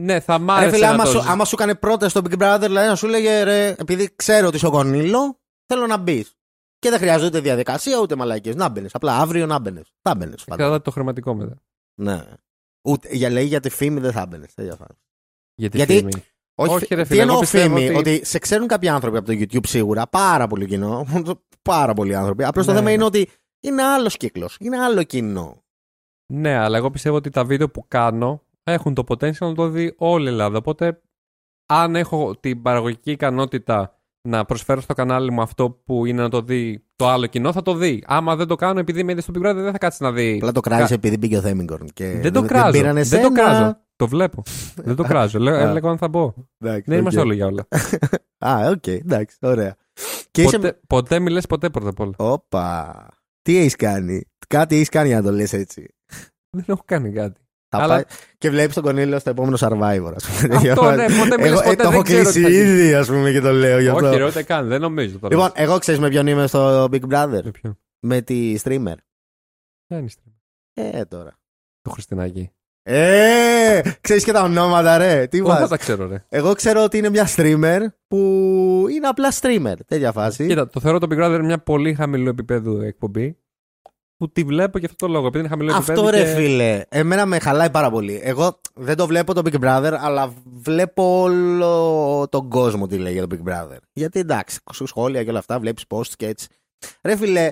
ναι, 0.00 0.20
θα 0.20 0.38
μ' 0.38 0.46
Ρε 0.46 0.52
άρεσε 0.52 0.70
φίλε, 0.74 0.86
να 0.86 0.92
άμα, 0.92 1.04
το 1.04 1.10
σου, 1.10 1.20
ζ- 1.20 1.28
άμα 1.28 1.44
σου 1.44 1.54
έκανε 1.58 1.74
πρώτα 1.74 2.08
στο 2.08 2.20
Big 2.30 2.38
Brother, 2.42 2.58
δηλαδή 2.60 2.88
να 2.88 2.94
σου 2.94 3.06
λέγε 3.08 3.42
ρε, 3.42 3.74
επειδή 3.78 4.10
ξέρω 4.16 4.46
ότι 4.46 4.56
είσαι 4.56 4.66
ο 4.66 4.70
Κονίλο, 4.70 5.38
θέλω 5.66 5.86
να 5.86 5.96
μπεις. 5.96 6.34
Και 6.78 6.90
δεν 6.90 6.98
χρειάζεται 6.98 7.26
ούτε 7.26 7.40
διαδικασία 7.40 7.98
ούτε 8.02 8.16
μαλακίες. 8.16 8.54
Να 8.54 8.68
μπαινες. 8.68 8.90
Απλά 8.94 9.16
αύριο 9.18 9.46
να 9.46 9.58
μπαινες. 9.58 9.92
Θα 10.02 10.14
μπαινες. 10.14 10.44
Κρατάτε 10.54 10.78
το 10.78 10.90
χρηματικό 10.90 11.34
μετά. 11.34 11.54
Ναι. 11.94 12.22
Ούτε, 12.82 13.08
για, 13.16 13.30
λέει 13.30 13.44
για 13.44 13.60
τη 13.60 13.70
φήμη 13.70 14.00
δεν 14.00 14.12
θα 14.12 14.26
μπαινε. 14.26 14.46
Για 15.54 15.70
τη 15.70 15.76
Γιατί- 15.76 15.96
φήμη. 15.96 16.10
Όχι, 16.54 16.72
Όχι, 16.74 16.94
ρε 16.94 17.02
τι 17.02 17.08
φίλε, 17.08 17.20
εγώ 17.20 17.28
εννοώ 17.28 17.40
πιστεύω 17.40 17.76
φήμη, 17.76 17.88
ότι- 17.88 17.98
ότι... 17.98 18.24
σε 18.24 18.38
ξέρουν 18.38 18.66
κάποιοι 18.66 18.88
άνθρωποι 18.88 19.16
από 19.16 19.26
το 19.26 19.32
YouTube 19.32 19.66
σίγουρα, 19.66 20.06
πάρα 20.06 20.46
πολύ 20.46 20.66
κοινό. 20.66 21.06
πάρα 21.62 21.94
πολλοί 21.94 22.14
άνθρωποι. 22.14 22.44
Απλώς 22.44 22.66
το 22.66 22.72
Ναι. 22.72 22.78
θέμα 22.78 22.90
είναι 22.92 23.04
ότι 23.04 23.28
είναι 23.60 23.82
άλλος 23.82 24.16
κύκλος. 24.16 24.56
Είναι 24.60 24.78
άλλο 24.78 25.02
κοινό. 25.02 25.64
Ναι, 26.32 26.54
αλλά 26.54 26.76
εγώ 26.76 26.90
πιστεύω 26.90 27.16
ότι 27.16 27.30
τα 27.30 27.44
βίντεο 27.44 27.70
που 27.70 27.84
κάνω 27.88 28.42
έχουν 28.62 28.94
το 28.94 29.04
potential 29.08 29.32
να 29.38 29.54
το 29.54 29.68
δει 29.68 29.94
όλη 29.98 30.24
η 30.24 30.28
Ελλάδα. 30.28 30.58
Οπότε, 30.58 31.00
αν 31.66 31.96
έχω 31.96 32.36
την 32.36 32.62
παραγωγική 32.62 33.10
ικανότητα 33.10 33.99
να 34.28 34.44
προσφέρω 34.44 34.80
στο 34.80 34.94
κανάλι 34.94 35.30
μου 35.30 35.40
αυτό 35.42 35.70
που 35.70 36.06
είναι 36.06 36.22
να 36.22 36.28
το 36.28 36.42
δει 36.42 36.84
το 36.96 37.08
άλλο 37.08 37.26
κοινό, 37.26 37.52
θα 37.52 37.62
το 37.62 37.74
δει. 37.74 38.02
Άμα 38.06 38.36
δεν 38.36 38.46
το 38.46 38.54
κάνω 38.54 38.80
επειδή 38.80 39.04
με 39.04 39.12
είδε 39.12 39.20
στο 39.20 39.32
Big 39.34 39.38
Brother, 39.46 39.54
δεν 39.54 39.72
θα 39.72 39.78
κάτσεις 39.78 40.00
να 40.00 40.12
δει. 40.12 40.34
Απλά 40.36 40.52
το 40.52 40.60
κράζεις 40.60 40.90
επειδή 40.90 41.16
μπήκε 41.16 41.36
ο 41.36 41.40
Θέμιγκορν. 41.40 41.86
Και 41.94 42.18
Δεν 42.20 42.32
το 42.32 42.42
κράζω. 42.42 42.70
πήραν 42.70 42.92
Δεν, 42.94 43.02
εσένα. 43.02 43.22
το 43.22 43.32
κράζω. 43.32 43.76
Το 43.96 44.08
βλέπω. 44.08 44.42
δεν 44.74 44.96
το 44.96 45.02
κράζω. 45.10 45.38
Λέω, 45.38 45.54
Α. 45.54 45.58
έλεγα 45.60 45.90
αν 45.90 45.98
θα 45.98 46.08
μπω. 46.08 46.34
Εντάξει, 46.58 46.82
Δεν 46.86 46.94
οκ. 46.96 47.00
είμαστε 47.00 47.20
όλοι 47.20 47.34
για 47.34 47.46
όλα. 47.46 47.66
Α, 48.46 48.68
οκ, 48.70 48.86
εντάξει, 48.86 49.36
ωραία. 49.40 49.76
Και 50.30 50.42
είσαι. 50.42 50.56
ποτέ, 50.56 50.80
ποτέ 50.86 51.18
μη 51.18 51.27
λες 51.27 51.40
ποτέ 51.40 51.70
πρώτα 51.70 51.88
απ' 51.88 52.00
όλα. 52.00 52.14
Όπα. 52.16 52.94
Τι 53.42 53.56
έχεις 53.56 53.76
κάνει; 53.76 54.22
Κάτι 54.48 54.74
έχεις 54.74 54.88
κάνει 54.88 55.08
για 55.08 55.16
να 55.16 55.22
το 55.22 55.32
λες 55.32 55.52
έτσι; 55.52 55.94
Δεν 56.50 56.64
έχω 56.66 56.82
κάνει 56.84 57.12
κάτι. 57.12 57.40
Θα 57.72 57.78
Αλλά- 57.82 57.94
πάει... 57.94 58.02
Και 58.38 58.50
βλέπεις 58.50 58.74
τον 58.74 58.82
Κονίλιο 58.82 59.18
στο 59.18 59.30
επόμενο 59.30 59.56
survivor, 59.60 60.12
ας 60.16 60.24
πούμε. 60.26 60.70
Αυτό 60.70 60.90
ναι, 60.90 61.06
ποτέ 61.06 61.36
μη 61.36 61.41
λες 61.41 61.48
Εγώ, 61.48 61.60
ε, 61.60 61.62
ποτέ. 61.62 61.74
το 61.76 61.82
έχω 61.82 61.90
δεν 61.92 62.02
ξέρω 62.02 62.22
κλείσει 62.22 62.32
τι 62.32 62.42
θα 62.42 62.48
γίνει. 62.48 62.62
ήδη, 62.68 62.94
ας 62.94 63.06
πούμε, 63.08 63.30
και 63.32 63.40
το 63.40 63.52
λέω 63.52 63.80
γι' 63.80 63.88
αυτό. 63.88 64.06
Όχι, 64.08 64.16
ρε, 64.16 64.24
ούτε 64.24 64.42
καν. 64.42 64.68
Δεν 64.68 64.80
νομίζω 64.80 65.18
τώρα. 65.18 65.34
Λοιπόν, 65.34 65.50
εγώ 65.54 65.78
ξέρεις 65.78 66.00
με 66.00 66.08
ποιον 66.08 66.26
είμαι 66.26 66.46
στο 66.46 66.84
Big 66.84 67.00
Brother; 67.10 67.40
Με 67.44 67.50
ποιον; 67.60 67.78
Με 68.00 68.20
τη 68.20 68.56
streamer. 68.64 68.94
Δεν 69.86 70.04
είστε. 70.04 70.20
Ε, 70.74 71.04
τώρα. 71.04 71.38
Το 71.82 71.90
Χριστινάκι. 71.90 72.50
Ε, 72.82 73.80
ξέρεις 74.00 74.24
και 74.24 74.32
τα 74.32 74.42
ονόματα, 74.42 74.98
ρε. 74.98 75.26
Τι 75.26 75.38
Πώς 75.38 75.48
θα 75.48 75.54
βάζεις. 75.54 75.68
τα 75.68 75.76
ξέρω, 75.76 76.06
ρε. 76.08 76.24
Εγώ 76.28 76.52
ξέρω 76.54 76.82
ότι 76.82 76.98
είναι 76.98 77.08
μια 77.10 77.28
streamer 77.36 77.80
που 78.08 78.16
είναι 78.90 79.06
απλά 79.06 79.32
streamer. 79.40 79.74
Τέτοια 79.86 80.12
φάση. 80.12 80.46
Κοίτα, 80.46 80.68
το 80.68 80.80
θεωρώ 80.80 80.98
το 80.98 81.06
Big 81.10 81.18
Brother 81.24 81.40
μια 81.44 81.58
πολύ 81.58 81.94
χαμηλού 81.94 82.28
επίπεδου 82.28 82.80
εκπομπή. 82.80 83.36
Που 84.20 84.30
τη 84.32 84.42
βλέπω 84.42 84.78
για 84.78 84.88
αυτό 84.90 85.06
το 85.06 85.12
λόγο. 85.12 85.26
Επειδή 85.26 85.38
είναι 85.38 85.48
χαμηλό 85.48 85.76
επίπεδο. 85.76 86.00
Αυτό 86.02 86.16
ρε 86.16 86.22
και... 86.22 86.34
φίλε, 86.34 86.82
εμένα 86.88 87.26
με 87.26 87.38
χαλάει 87.38 87.70
πάρα 87.70 87.90
πολύ. 87.90 88.20
Εγώ 88.22 88.60
δεν 88.74 88.96
το 88.96 89.06
βλέπω 89.06 89.34
το 89.34 89.42
Big 89.44 89.64
Brother, 89.64 89.96
αλλά 90.00 90.32
βλέπω 90.44 91.20
όλο 91.20 92.26
τον 92.30 92.48
κόσμο 92.48 92.86
τι 92.86 92.98
λέει 92.98 93.12
για 93.12 93.26
το 93.26 93.36
Big 93.36 93.50
Brother. 93.50 93.76
Γιατί 93.92 94.18
εντάξει, 94.20 94.58
σου 94.72 94.86
σχόλια 94.86 95.24
και 95.24 95.30
όλα 95.30 95.38
αυτά, 95.38 95.58
βλέπεις 95.60 95.84
posts 95.88 96.12
και 96.16 96.26
έτσι. 96.26 96.48
Ρε 97.02 97.16
φίλε, 97.16 97.50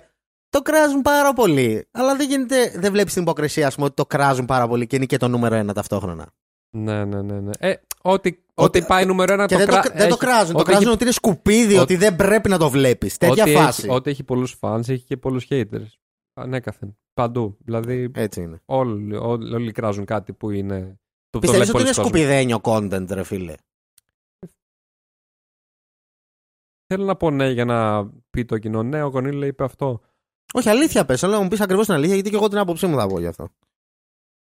το 0.49 0.63
κράζουν 0.63 1.03
πάρα 1.03 1.33
πολύ. 1.33 1.87
Αλλά 1.91 2.17
δεν 2.17 2.29
γίνεται, 2.29 2.73
δεν 2.77 2.93
βλέπεις 2.93 3.13
την 3.13 3.23
υποκρισία, 3.23 3.67
ας 3.67 3.75
πούμε, 3.75 3.87
ότι 3.87 3.95
το 3.95 4.07
κράζουν 4.07 4.45
πάρα 4.45 4.69
πολύ 4.69 4.87
και 4.87 4.97
είναι 4.97 5.07
και 5.07 5.17
το 5.17 5.29
νούμερο 5.29 5.55
ένα 5.55 5.73
ταυτόχρονα. 5.73 6.27
Ναι, 6.71 7.05
ναι, 7.05 7.23
ναι. 7.23 7.41
ναι. 7.41 7.51
Ε, 7.59 7.75
ό,τι, 8.03 8.33
ό,τι 8.55 8.83
πάει 8.83 9.05
νούμερο 9.07 9.33
ένα 9.33 9.47
Και 9.47 9.55
το 9.55 9.59
δεν, 9.59 9.69
κρά... 9.69 9.81
το, 9.81 9.89
δεν 9.89 9.99
το 9.99 10.05
έχει- 10.05 10.17
κράζουν. 10.19 10.53
Το 10.53 10.59
ό,τι 10.59 10.65
κράζουν 10.65 10.83
έχει- 10.85 10.95
ότι 10.95 11.03
είναι 11.05 11.13
σκουπίδι, 11.13 11.79
ό- 11.79 11.81
ότι 11.81 11.97
δεν 11.97 12.17
πρέπει 12.17 12.49
να 12.49 12.59
το 12.59 12.71
βλέπεις. 12.71 13.17
Τέτοια 13.17 13.43
ό,τι 13.43 13.53
φάση. 13.53 13.83
Έχει, 13.85 13.95
ό,τι 13.95 14.11
έχει 14.11 14.23
πολλούς 14.25 14.57
fans 14.61 14.89
έχει 14.89 15.05
και 15.05 15.17
πολλούς 15.17 15.47
haters. 15.51 15.87
Ανέκαθεν. 16.41 16.97
Παντού. 17.15 17.57
Δηλαδή 17.65 18.11
Έτσι 18.15 18.41
είναι. 18.43 18.61
όλοι, 18.65 19.17
όλοι, 19.17 19.55
όλοι 19.55 19.73
κράζουν 19.73 20.05
κάτι 20.05 20.33
που 20.33 20.51
είναι. 20.51 20.81
Το, 20.81 20.89
το 21.31 21.39
Πιστεύεις 21.39 21.71
βλέπει 21.71 21.79
ότι 21.83 21.89
είναι 21.89 21.95
πολλοί 21.95 22.07
κόσμος. 22.07 22.07
σκουπιδένιο 22.07 22.61
content, 22.63 23.11
ρε 23.15 23.23
φίλε; 23.23 23.55
Θέλω 26.87 27.05
να 27.05 27.17
πω 27.17 27.31
ναι 27.31 27.51
για 27.51 27.65
να 27.65 28.07
πει 28.31 28.45
το 28.45 28.59
κοινό. 28.59 28.83
Ναι, 28.83 29.03
ο 29.03 29.11
Κονίλη 29.11 29.47
είπε 29.47 29.65
αυτό. 29.65 30.01
Όχι, 30.53 30.69
αλήθεια 30.69 31.05
πες. 31.05 31.23
Αλλά 31.25 31.37
να 31.37 31.43
μου 31.43 31.49
πεις 31.49 31.61
ακριβώς 31.61 31.85
την 31.87 31.95
αλήθεια, 31.95 32.15
γιατί 32.15 32.31
και 32.31 32.37
εγώ 32.37 32.49
την 32.49 32.59
άποψή 32.59 32.87
μου 32.87 32.97
θα 32.99 33.07
πω 33.07 33.19
γι' 33.21 33.27
αυτό. 33.27 33.49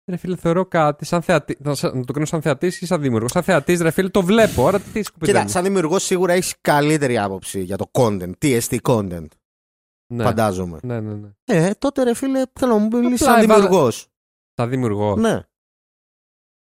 Ρε 0.09 0.17
φίλε, 0.17 0.35
θεωρώ 0.35 0.65
κάτι 0.65 1.05
σαν 1.05 1.21
θεατή. 1.21 1.57
Να 1.59 1.75
σε- 1.75 1.87
να 1.95 2.03
το 2.05 2.11
κρίνω 2.11 2.25
σαν 2.25 2.41
θεατής 2.41 2.81
ή 2.81 2.85
σαν 2.85 3.01
δημιουργός. 3.01 3.31
Σαν 3.31 3.43
θεατής, 3.43 3.81
ρε 3.81 3.91
φίλε, 3.91 4.09
το 4.09 4.21
βλέπω. 4.21 4.67
Άρα 4.67 4.79
τι 4.79 5.03
σκουπίδι. 5.03 5.31
Κοίτα, 5.31 5.47
σαν 5.47 5.63
δημιουργός 5.63 6.03
σίγουρα 6.03 6.33
έχεις 6.33 6.55
καλύτερη 6.61 7.17
άποψη 7.17 7.61
για 7.63 7.77
το 7.77 7.89
content. 7.91 8.31
TST 8.41 8.77
content, 8.83 9.25
ναι. 10.07 10.23
φαντάζομαι. 10.23 10.79
ναι, 10.83 10.99
ναι, 10.99 11.13
ναι. 11.13 11.29
Ε, 11.45 11.71
τότε 11.73 12.03
ρε 12.03 12.13
φίλε, 12.13 12.41
θέλω 12.59 12.71
να 12.73 12.77
μου 12.79 12.87
μιλήσεις 12.97 13.21
Απλά 13.21 13.33
σαν 13.35 13.43
έβαλε- 13.43 13.63
δημιουργός. 13.63 14.07
Σαν 14.55 14.69
δημιουργός. 14.69 15.19
Ναι. 15.19 15.39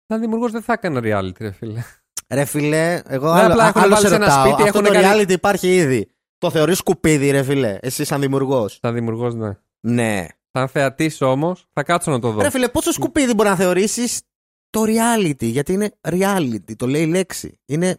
Σαν 0.06 0.20
δημιουργός 0.20 0.52
δεν 0.52 0.62
θα 0.62 0.72
έκανε 0.72 1.00
reality, 1.02 1.38
ρε 1.40 1.50
φίλε. 1.50 1.82
Ρε 2.28 2.44
φίλε, 2.44 3.00
εγώ 3.06 3.32
Ναι, 3.34 3.40
άλλο, 3.40 3.52
απλά 3.52 3.66
έχουν 3.66 3.80
άλλο 3.80 3.90
βάλει 3.94 4.02
σε 4.02 4.08
σε 4.08 4.14
ένα 4.14 4.26
ρωτάω. 4.26 4.46
σπίτι, 4.46 4.68
Αυτό 4.68 4.78
έχουν 4.78 4.92
το 4.92 5.00
κάνει- 5.00 5.22
reality 5.24 5.30
υπάρχει 5.32 5.74
ήδη. 5.76 6.10
Το 6.38 6.50
θεωρείς 6.50 6.78
σκουπίδι, 6.78 7.30
ρε 7.30 7.42
φίλε. 7.42 7.78
Εσύ 7.82 8.04
σαν 8.04 8.20
δημιουργός; 8.20 8.78
Σαν 8.82 8.94
δημιουργός, 8.94 9.34
ναι. 9.34 9.50
Ναι. 9.80 10.26
Σαν 10.52 10.68
θεατής 10.68 11.20
όμως, 11.20 11.66
θα 11.72 11.82
κάτσω 11.82 12.10
να 12.10 12.18
το 12.18 12.30
δω. 12.30 12.42
Ρε 12.42 12.50
φίλε, 12.50 12.68
πόσο 12.68 12.92
σκουπίδι 12.92 13.34
μπορεί 13.34 13.48
να 13.48 13.56
θεωρήσεις 13.56 14.22
το 14.70 14.82
reality, 14.86 15.44
γιατί 15.44 15.72
είναι 15.72 15.90
reality, 16.02 16.76
το 16.76 16.86
λέει 16.86 17.02
η 17.02 17.06
λέξη. 17.06 17.58
Είναι. 17.66 17.98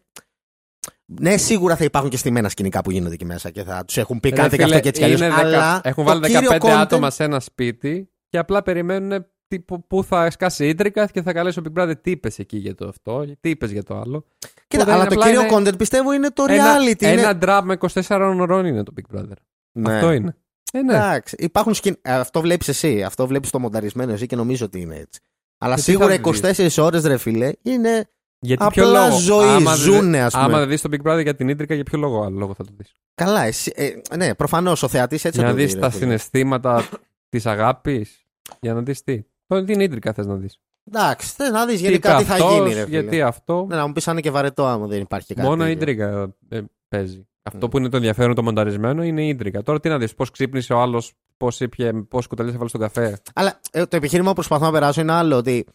Ναι, 1.05 1.37
σίγουρα 1.37 1.75
θα 1.75 1.83
υπάρχουν 1.83 2.09
και 2.11 2.17
στημένα 2.17 2.49
σκηνικά 2.49 2.81
που 2.81 2.91
γίνονται 2.91 3.13
εκεί 3.13 3.25
μέσα 3.25 3.49
και 3.49 3.63
θα 3.63 3.85
τους 3.85 3.97
έχουν 3.97 4.19
πει 4.19 4.29
Ρε 4.29 4.35
κάτι 4.35 4.57
και 4.57 4.63
φίλε, 4.63 4.75
αυτό 4.75 4.79
και 4.79 4.87
έτσι 4.87 4.99
κι 5.01 5.05
αλλιώς, 5.05 5.19
είναι 5.21 5.29
δεκα- 5.29 5.45
Αλλά 5.45 5.81
Έχουν 5.83 6.05
το 6.05 6.09
βάλει 6.11 6.33
κύριο 6.33 6.49
15 6.51 6.57
content- 6.59 6.69
άτομα 6.81 7.09
σε 7.09 7.23
ένα 7.23 7.39
σπίτι 7.39 8.09
και 8.29 8.37
απλά 8.37 8.63
περιμένουν 8.63 9.25
τι- 9.47 9.59
που- 9.59 9.87
πού 9.87 10.03
θα 10.03 10.31
σκάσει 10.31 10.67
ίντρικα 10.67 11.05
και 11.07 11.21
θα 11.21 11.33
καλέσει 11.33 11.59
ο 11.59 11.63
Big 11.65 11.81
Brother 11.81 11.93
τι 12.01 12.11
είπες 12.11 12.39
εκεί 12.39 12.57
για 12.57 12.75
το 12.75 12.87
αυτό, 12.87 13.25
τι 13.39 13.49
είπες 13.49 13.71
για 13.71 13.83
το 13.83 13.97
άλλο. 13.99 14.25
Κοίτα, 14.67 14.81
Οπότε 14.83 14.91
αλλά 14.91 15.01
είναι 15.03 15.13
το 15.13 15.19
απλά 15.19 15.25
κύριο 15.25 15.57
είναι 15.57 15.69
content 15.69 15.77
πιστεύω 15.77 16.13
είναι 16.13 16.29
το 16.29 16.45
Ένα, 16.49 16.75
reality. 16.77 17.03
ένα 17.03 17.21
είναι... 17.29 17.37
drama 17.41 17.61
με 17.63 17.77
24 17.93 18.37
ώρων 18.39 18.65
είναι 18.65 18.83
το 18.83 18.93
Big 19.01 19.17
Brother. 19.17 19.31
Ναι. 19.71 19.93
Αυτό 19.93 20.11
είναι. 20.11 20.35
Ε, 20.73 20.81
ναι. 20.81 20.93
Εντάξει, 20.95 21.35
υπάρχουν 21.39 21.73
σκην... 21.73 21.97
ε, 22.01 22.11
Αυτό 22.13 22.41
βλέπεις 22.41 22.67
εσύ. 22.67 23.03
Αυτό 23.03 23.27
βλέπεις 23.27 23.49
το 23.49 23.59
μονταρισμένο 23.59 24.11
εσύ 24.13 24.25
και 24.25 24.35
νομίζω 24.35 24.65
ότι 24.65 24.79
είναι 24.81 24.95
έτσι. 24.95 25.19
Αλλά 25.57 25.73
Και 25.75 25.79
τι 25.81 25.85
σίγουρα 25.91 26.15
θα 26.23 26.31
δεις; 26.53 26.77
24 26.77 26.83
ώρες, 26.83 27.03
ρε 27.03 27.17
φίλε, 27.17 27.51
είναι. 27.61 28.09
Γιατί 28.39 28.63
Απλά 28.63 28.83
ποιο 28.83 28.91
λόγο; 28.91 29.17
ζωή, 29.19 29.47
άμα 29.49 29.75
ζουνε, 29.75 29.99
δεν- 30.17 30.23
ας 30.25 30.33
πούμε. 30.33 30.45
Άμα 30.45 30.57
δεν 30.59 30.67
δεις 30.69 30.81
το 30.81 30.89
Big 30.91 31.07
Brother 31.11 31.21
για 31.21 31.35
την 31.35 31.49
ίντρικα, 31.49 31.75
για 31.75 31.83
ποιο 31.83 31.97
λόγο 31.99 32.21
άλλο 32.23 32.37
λόγο 32.39 32.53
θα 32.53 32.63
το 32.63 32.71
δεις; 32.77 32.93
Καλά, 33.15 33.43
εσύ. 33.43 33.71
Ε, 33.75 34.15
ναι, 34.15 34.35
προφανώς 34.35 34.83
ο 34.83 34.87
θεατής 34.87 35.25
έτσι 35.25 35.39
Για 35.39 35.47
θα 35.47 35.53
να 35.53 35.57
το 35.59 35.63
δεις. 35.63 35.73
δει 35.73 35.79
ρε 35.79 35.85
τα 35.85 35.89
φίλε. 35.89 36.01
συναισθήματα 36.03 36.89
της 37.29 37.45
αγάπης. 37.45 38.25
Για 38.59 38.73
να 38.73 38.81
δεις 38.81 39.03
τι. 39.03 39.21
Τώρα 39.47 39.63
την 39.63 39.79
ίντρικα 39.79 40.13
θες 40.13 40.25
να 40.25 40.35
δεις. 40.35 40.59
Εντάξει, 40.91 41.27
θες 41.35 41.49
να 41.49 41.65
δεις 41.65 41.79
γενικά 41.81 42.17
τι 42.17 42.23
θα 42.23 42.37
γίνει, 42.37 42.73
ρε 42.73 42.83
φίλε. 42.83 42.87
Γιατί 42.99 43.21
αυτό. 43.21 43.65
Ναι, 43.69 43.75
να 43.75 43.87
μου 43.87 43.93
πεις 43.93 44.07
αν 44.07 44.13
είναι 44.13 44.21
και 44.21 44.31
βαρετό 44.31 44.65
άμα 44.65 44.87
δεν 44.87 45.01
υπάρχει 45.01 45.27
και 45.27 45.33
κάτι. 45.33 45.47
Μόνο 45.47 45.67
η 45.67 45.75
τέτοιο. 45.75 45.91
ίντρικα 45.91 46.33
ε, 46.49 46.61
παίζει. 46.87 47.27
Αυτό 47.43 47.67
Mm. 47.67 47.71
που 47.71 47.77
είναι 47.77 47.89
το 47.89 47.95
ενδιαφέρον 47.97 48.35
το 48.35 48.43
μονταρισμένο 48.43 49.03
είναι 49.03 49.23
η 49.23 49.27
ίντριγκα. 49.27 49.61
Τώρα 49.63 49.79
τι 49.79 49.89
να 49.89 49.97
δεις, 49.97 50.13
πώς 50.15 50.31
ξύπνησε 50.31 50.73
ο 50.73 50.79
άλλος, 50.81 51.13
πώς 51.37 51.59
ήπια, 51.59 52.05
πόσες 52.09 52.27
κουταλιές 52.27 52.53
έβαλε 52.55 52.69
στον 52.69 52.81
καφέ; 52.81 53.21
Αλλά 53.33 53.59
ε, 53.71 53.85
το 53.85 53.95
επιχείρημα 53.95 54.27
που 54.29 54.33
προσπαθώ 54.35 54.65
να 54.65 54.71
περάσω 54.71 55.01
είναι 55.01 55.11
άλλο 55.13 55.35
ότι 55.35 55.65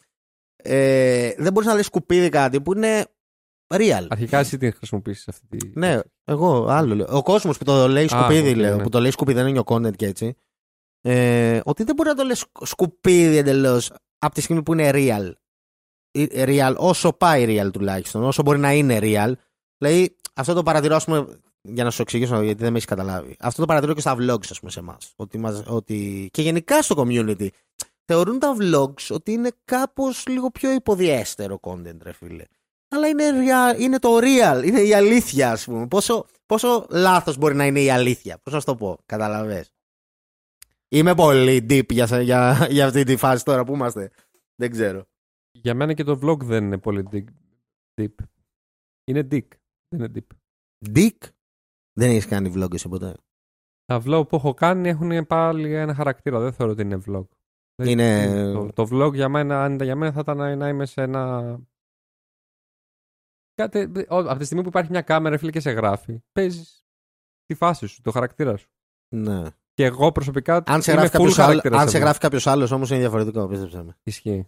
Ε, 0.62 1.34
δεν 1.38 1.52
μπορείς 1.52 1.68
να 1.68 1.74
λες 1.74 1.86
σκουπίδι 1.86 2.28
κάτι 2.28 2.60
που 2.60 2.72
είναι 2.76 3.06
real. 3.74 4.06
Αρχικά 4.08 4.38
εσύ 4.38 4.58
την 4.58 4.72
χρησιμοποιήσει 4.72 5.24
αυτή 5.28 5.46
τη. 5.56 5.70
Ναι, 5.74 5.98
εγώ 6.24 6.66
άλλο 6.68 6.94
λέω. 6.94 7.06
Ο 7.10 7.22
κόσμος 7.22 7.58
που 7.58 7.64
το 7.64 7.88
λέει 7.88 8.08
σκουπίδι, 8.08 8.50
οκ, 8.50 8.56
λέω. 8.56 8.76
ναι. 8.76 8.82
Που 8.82 8.88
το 8.88 9.00
λέει 9.00 9.10
σκουπίδι, 9.10 9.38
δεν 9.38 9.48
είναι 9.48 9.58
ο 9.58 9.64
content 9.66 9.96
και 9.96 10.06
έτσι. 10.06 10.34
Ε, 11.00 11.60
ότι 11.64 11.84
δεν 11.84 11.94
μπορεί 11.94 12.08
να 12.08 12.14
το 12.14 12.22
λες 12.24 12.44
σκουπίδι 12.62 13.36
εντελώς 13.36 13.92
από 14.18 14.34
τη 14.34 14.40
στιγμή 14.40 14.62
που 14.62 14.72
είναι 14.72 14.90
real. 14.92 15.32
Ε, 16.10 16.44
real 16.46 16.74
όσο 16.76 17.12
πάει 17.12 17.44
real 17.48 17.72
τουλάχιστον, 17.72 18.24
όσο 18.24 18.42
μπορεί 18.42 18.58
να 18.58 18.72
είναι 18.72 18.98
real. 19.02 19.32
Δηλαδή, 19.78 20.16
αυτό 20.34 20.54
το 20.54 20.62
παρατηρώ, 20.62 20.96
ας 20.96 21.04
πούμε, 21.04 21.26
για 21.62 21.84
να 21.84 21.90
σου 21.90 22.02
εξηγήσω, 22.02 22.40
γιατί 22.42 22.62
δεν 22.62 22.70
με 22.70 22.76
έχεις 22.76 22.88
καταλάβει. 22.88 23.36
Αυτό 23.38 23.60
το 23.60 23.66
παρατηρώ 23.66 23.94
και 23.94 24.00
στα 24.00 24.16
vlogs, 24.18 24.46
ας 24.50 24.58
πούμε, 24.58 24.70
σε 24.70 24.78
εμάς. 24.78 25.12
Ότι, 25.16 25.38
μας- 25.38 25.62
ότι... 25.66 26.28
Και 26.32 26.42
γενικά 26.42 26.82
στο 26.82 26.94
community. 26.98 27.48
Θεωρούν 28.12 28.38
τα 28.38 28.56
vlogs 28.60 29.10
ότι 29.10 29.32
είναι 29.32 29.50
κάπως 29.64 30.26
λίγο 30.26 30.50
πιο 30.50 30.72
υποδιέστερο 30.72 31.58
content, 31.62 31.98
ρε 32.02 32.12
φίλε. 32.12 32.44
Αλλά 32.88 33.08
είναι, 33.08 33.24
real, 33.32 33.80
είναι 33.80 33.98
το 33.98 34.16
real, 34.16 34.62
είναι 34.64 34.80
η 34.80 34.94
αλήθεια, 34.94 35.52
ας 35.52 35.64
πούμε. 35.64 35.86
Πόσο, 35.88 36.26
πόσο 36.46 36.86
λάθος 36.90 37.36
μπορεί 37.36 37.54
να 37.54 37.66
είναι 37.66 37.80
η 37.80 37.90
αλήθεια. 37.90 38.38
Πώς 38.42 38.52
να 38.52 38.58
σου 38.60 38.66
το 38.66 38.76
πω, 38.76 38.98
καταλαβες. 39.06 39.70
Είμαι 40.88 41.14
πολύ 41.14 41.66
deep 41.70 41.92
για, 41.92 42.06
σε- 42.06 42.20
για, 42.20 42.66
για 42.70 42.86
αυτή 42.86 43.04
τη 43.04 43.16
φάση 43.16 43.44
τώρα 43.44 43.64
που 43.64 43.74
είμαστε. 43.74 44.10
Δεν 44.54 44.70
ξέρω. 44.70 45.04
Για 45.52 45.74
μένα 45.74 45.92
και 45.92 46.04
το 46.04 46.18
vlog 46.22 46.38
δεν 46.42 46.64
είναι 46.64 46.78
πολύ 46.78 47.08
deep. 47.12 47.24
deep. 48.00 48.14
Είναι 49.04 49.28
dick. 49.30 49.46
Δεν 49.88 50.00
είναι 50.00 50.10
deep. 50.14 50.36
Dick; 50.96 51.18
Δεν 51.92 52.10
έχεις 52.10 52.26
κάνει 52.26 52.52
vlog 52.56 52.74
εσύ 52.74 52.88
ποτέ; 52.88 53.16
Τα 53.84 54.02
vlog 54.06 54.28
που 54.28 54.36
έχω 54.36 54.54
κάνει 54.54 54.88
έχουν 54.88 55.26
πάλι 55.26 55.74
ένα 55.74 55.94
χαρακτήρα. 55.94 56.40
Δεν 56.40 56.52
θεωρώ 56.52 56.72
ότι 56.72 56.82
είναι 56.82 57.02
vlog. 57.06 57.26
Δεν- 57.82 57.90
Είναι- 57.92 58.52
Το, 58.52 58.72
το 58.72 58.88
vlog 58.92 59.12
για 59.14 59.28
μένα, 59.28 59.64
αν 59.64 59.72
ήταν 59.74 59.86
για 59.86 59.96
μένα, 59.96 60.12
θα 60.12 60.20
ήταν 60.20 60.36
να, 60.36 60.56
να 60.56 60.68
είμαι 60.68 60.86
σε 60.86 61.02
ένα. 61.02 61.56
Κάτι, 63.54 63.90
ο- 64.08 64.16
από 64.16 64.36
τη 64.38 64.44
στιγμή 64.44 64.62
που 64.62 64.68
υπάρχει 64.68 64.90
μια 64.90 65.02
κάμερα, 65.02 65.38
φίλε, 65.38 65.50
και 65.50 65.60
σε 65.60 65.70
γράφει, 65.70 66.22
παίζεις 66.32 66.84
τη 67.46 67.54
φάση 67.54 67.86
σου, 67.86 68.00
το 68.02 68.10
χαρακτήρα 68.10 68.56
σου. 68.56 68.68
Ναι. 69.14 69.42
Και 69.74 69.84
εγώ 69.84 70.12
προσωπικά. 70.12 70.62
Αν 70.66 70.82
σε 70.82 70.90
είμαι 70.92 71.00
γράφει 71.00 71.16
full 71.16 71.18
κάποιος 71.18 71.38
άλλο, 71.38 71.46
χαρακτήρας 71.46 71.80
αν 71.80 71.88
σε 71.88 71.96
εδώ. 71.96 72.04
γράφει 72.04 72.20
κάποιος 72.20 72.46
άλλος 72.46 72.70
όμως 72.70 72.90
είναι 72.90 72.98
διαφορετικό, 72.98 73.46
πίστεψε 73.46 73.82
με. 73.82 73.96
Ισχύει. 74.02 74.46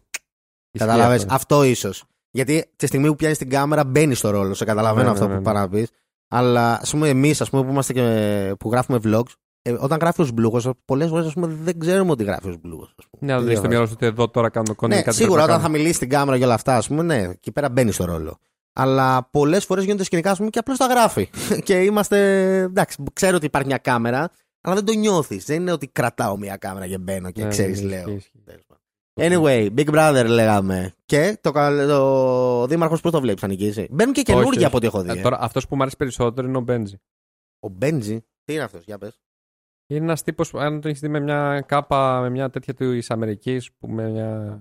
Κατάλαβε. 0.79 1.15
Ισχύει 1.15 1.25
αυτό. 1.27 1.35
Αυτό 1.35 1.63
ίσως. 1.65 2.05
Γιατί 2.31 2.73
τη 2.77 2.87
στιγμή 2.87 3.07
που 3.09 3.17
πιάνεις 3.17 3.39
την 3.39 3.49
κάμερα 3.51 3.85
μπαίνεις 3.85 4.19
στο 4.19 4.31
ρόλο. 4.31 4.55
Σε 4.55 4.65
καταλαβαίνω 4.65 5.05
Ναι, 5.07 5.11
αυτό 5.13 5.23
ναι, 5.27 5.29
ναι, 5.35 5.35
που 5.41 5.45
ναι. 5.49 5.53
πάνε 5.53 5.61
να 5.61 5.69
πει. 5.69 5.89
Αλλά 6.29 6.75
ας 6.81 6.91
πούμε, 6.91 7.09
εμείς 7.09 7.49
που, 7.51 7.57
είμαστε 7.57 7.93
και, 7.93 8.55
που 8.59 8.71
γράφουμε 8.71 8.99
vlogs, 9.05 9.33
ε, 9.67 9.73
όταν 9.79 9.99
γράφει 10.01 10.21
ως 10.21 10.33
μπλούγος, 10.33 10.69
πολλές 10.85 11.09
φορές 11.09 11.33
δεν 11.37 11.79
ξέρουμε 11.79 12.11
ότι 12.11 12.25
γράφει 12.25 12.49
ως 12.49 12.57
μπλούγος. 12.61 12.95
Ναι, 13.19 13.33
αλλά 13.33 13.41
δεν 13.41 13.51
έχει 13.51 13.59
στο 13.59 13.69
μυαλό 13.69 13.87
σου 13.87 13.93
ότι 13.95 14.07
εδώ 14.07 14.29
τώρα 14.31 14.49
κάνω 14.51 14.75
content 14.77 14.89
Ναι, 14.89 15.03
κάτι 15.03 15.17
σίγουρα 15.17 15.35
πρέπει 15.35 15.49
να 15.49 15.55
όταν 15.55 15.57
θα 15.57 15.63
κάνω. 15.67 15.77
μιλήσει 15.79 15.95
στην 15.95 16.09
κάμερα 16.09 16.39
και 16.39 16.45
όλα 16.45 16.55
αυτά, 16.55 16.77
ας 16.77 16.87
πούμε, 16.89 17.03
ναι, 17.03 17.19
εκεί 17.23 17.53
πέρα 17.53 17.69
μπαίνει 17.69 17.93
στο 17.93 18.05
ρόλο. 18.05 18.39
Αλλά 18.73 19.29
πολλές 19.31 19.65
φορές 19.65 19.85
γίνονται 19.85 20.05
σκηνικά, 20.05 20.31
ας 20.31 20.39
πούμε, 20.39 20.51
και 20.51 20.59
απλώς 20.59 20.79
τα 20.79 20.87
γράφει. 20.87 21.31
και 21.67 21.83
είμαστε. 21.83 22.19
Εντάξει, 22.59 23.03
ξέρω 23.13 23.37
ότι 23.37 23.47
υπάρχει 23.47 23.69
μια 23.69 23.79
κάμερα, 23.79 24.31
αλλά 24.61 24.75
δεν 24.75 24.85
το 24.85 24.93
νιώθεις. 24.93 25.45
Δεν 25.45 25.61
είναι 25.61 25.73
ότι 25.73 25.87
κρατάω 25.89 26.37
μια 26.39 26.57
κάμερα 26.57 26.87
και 26.87 26.99
μπαίνω 26.99 27.31
και 27.31 27.43
Ναι, 27.43 27.49
ξέρεις, 27.49 27.81
ναι, 27.83 27.89
λέω. 27.89 27.99
ισχύει, 28.09 28.31
ισχύει. 28.47 28.63
Anyway, 29.21 29.69
Big 29.77 29.95
Brother 29.95 30.25
λέγαμε. 30.29 30.95
Και 31.05 31.39
το, 31.41 31.51
κα- 31.51 31.87
το 31.87 32.67
Δήμαρχος 32.67 33.01
πώς 33.01 33.13
το 33.13 33.21
βλέπεις, 33.21 33.41
θα 33.41 33.47
νικήσει. 33.47 33.89
Μπαίνουν 33.91 34.13
και 34.13 34.21
Όχι, 34.21 34.31
καινούργια 34.33 34.53
όχι. 34.57 34.65
από 34.65 34.77
ό,τι 34.77 34.87
έχω 34.87 35.03
δει. 35.03 35.11
Ε, 35.11 35.19
ε. 35.19 35.23
τώρα, 35.23 35.39
αυτός 35.41 35.67
που 35.69 35.77
μου 35.77 35.83
αρέσει 35.83 35.97
περισσότερο 35.97 36.49
είναι 36.49 36.57
ο 36.57 36.61
Μπέντζι. 36.61 37.01
Ο 37.61 37.69
Μπέντζι. 37.69 38.25
Τι 38.45 38.53
είναι 38.55 38.63
αυτός, 38.63 38.85
για 38.85 38.99
πες. 38.99 39.21
Είναι 39.87 40.05
ένας 40.05 40.23
τύπος, 40.23 40.55
αν 40.55 40.81
τον 40.81 40.91
έχεις 40.91 41.01
δει 41.01 41.09
με 41.09 41.21
μια 41.21 41.65
κάπα, 41.67 42.21
με 42.21 42.31
μια 42.31 42.51
τέτοια 42.51 42.75
της 42.75 43.11
Αμερικής, 43.11 43.73
που 43.79 43.89
με 43.89 44.09
μια. 44.11 44.59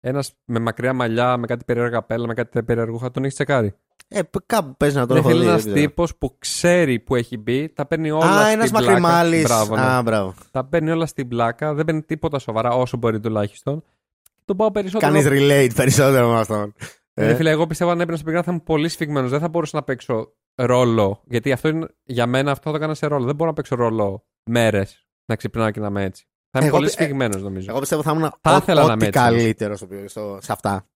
Ένας 0.00 0.32
με 0.44 0.58
μακριά 0.58 0.92
μαλλιά, 0.92 1.36
με 1.36 1.46
κάτι 1.46 1.64
περίεργα 1.64 2.02
πέλα, 2.02 2.26
με 2.26 2.34
κάτι 2.34 2.62
περίεργο, 2.62 3.10
τον 3.10 3.22
έχεις 3.22 3.34
τσεκάρει. 3.34 3.74
Ε, 4.08 4.22
π- 4.22 4.46
κάπου 4.46 4.76
παίζει 4.76 4.96
να 4.96 5.06
τον 5.06 5.16
Είναι 5.16 5.28
έχω 5.28 5.38
δει. 5.38 5.44
ένας 5.46 5.62
δεν 5.62 5.72
ξέρω. 5.72 5.86
τύπο 5.88 6.06
που 6.18 6.36
ξέρει 6.38 6.98
που 7.00 7.14
έχει 7.14 7.36
μπει, 7.38 7.68
τα 7.68 7.86
παίρνει 7.86 8.10
όλα 8.10 8.24
Α, 8.24 8.46
στην 8.46 8.60
ένα 8.60 8.68
πλάκα. 8.70 8.86
μακριμάλης. 8.86 9.42
Μπράβο, 9.42 9.74
ναι. 9.76 9.80
Α, 9.82 10.02
μπράβο. 10.02 10.34
Τα 10.50 10.64
παίρνει 10.64 10.90
όλα 10.90 11.06
στην 11.06 11.28
πλάκα, 11.28 11.74
δεν 11.74 11.84
παίρνει 11.84 12.02
τίποτα 12.02 12.38
σοβαρά, 12.38 12.70
όσο 12.70 12.96
μπορεί 12.96 13.20
τουλάχιστον. 13.20 13.84
Τον 14.44 14.56
πάω 14.56 14.70
περισσότερο. 14.70 15.12
Κάνεις 15.12 15.26
relate 15.30 15.74
περισσότερο 15.74 16.28
με 16.28 16.38
αυτόν. 16.38 16.74
Ε, 17.14 17.28
Ε, 17.30 17.34
φίλε, 17.34 17.50
εγώ 17.50 17.66
πιστεύω 17.66 17.90
αν 17.90 17.96
έπαιρνα 18.00 18.16
στο 18.16 18.24
πικρά 18.24 18.42
θα 18.42 18.50
ήμουν 18.50 18.64
πολύ 18.64 18.88
σφιγμένος. 18.88 19.30
Δεν 19.30 19.40
θα 19.40 19.48
μπορούσα 19.48 19.76
να 19.76 19.82
παίξω 19.82 20.32
ρόλο. 20.54 21.20
Γιατί 21.24 21.52
αυτό 21.52 21.68
είναι, 21.68 21.86
για 22.04 22.26
μένα 22.26 22.50
αυτό 22.50 22.62
θα 22.64 22.70
το 22.70 22.76
έκανα 22.76 22.94
σε 22.94 23.06
ρόλο. 23.06 23.24
Δεν 23.24 23.34
μπορώ 23.34 23.50
να 23.50 23.56
παίξω 23.56 23.74
ρόλο 23.74 24.24
μέρες 24.50 25.06
να 25.24 25.36
ξυπνάω 25.36 25.70
και 25.70 25.80
να 25.80 25.86
είμαι 25.86 26.04
έτσι. 26.04 26.24
Θα 26.50 26.58
είμαι 26.58 26.68
Εγώ 26.68 26.76
πολύ 26.76 26.88
πι- 26.90 27.00
ε, 27.00 27.02
σφιγμένος 27.04 27.42
νομίζω. 27.42 27.66
Εγώ 27.70 27.78
πιστεύω 27.80 28.02
θα 28.02 28.10
ήμουν 28.12 28.30
Θα 28.40 28.54
ό- 28.54 28.56
ήθελα 28.56 28.80
να 28.80 28.86
ό,τι 28.86 28.92
είμαι 28.92 29.06
έτσι. 29.06 29.18
καλύτερο 29.18 29.76
στο, 29.76 29.88
στο, 30.06 30.38
σε 30.42 30.52
αυτά. 30.52 30.86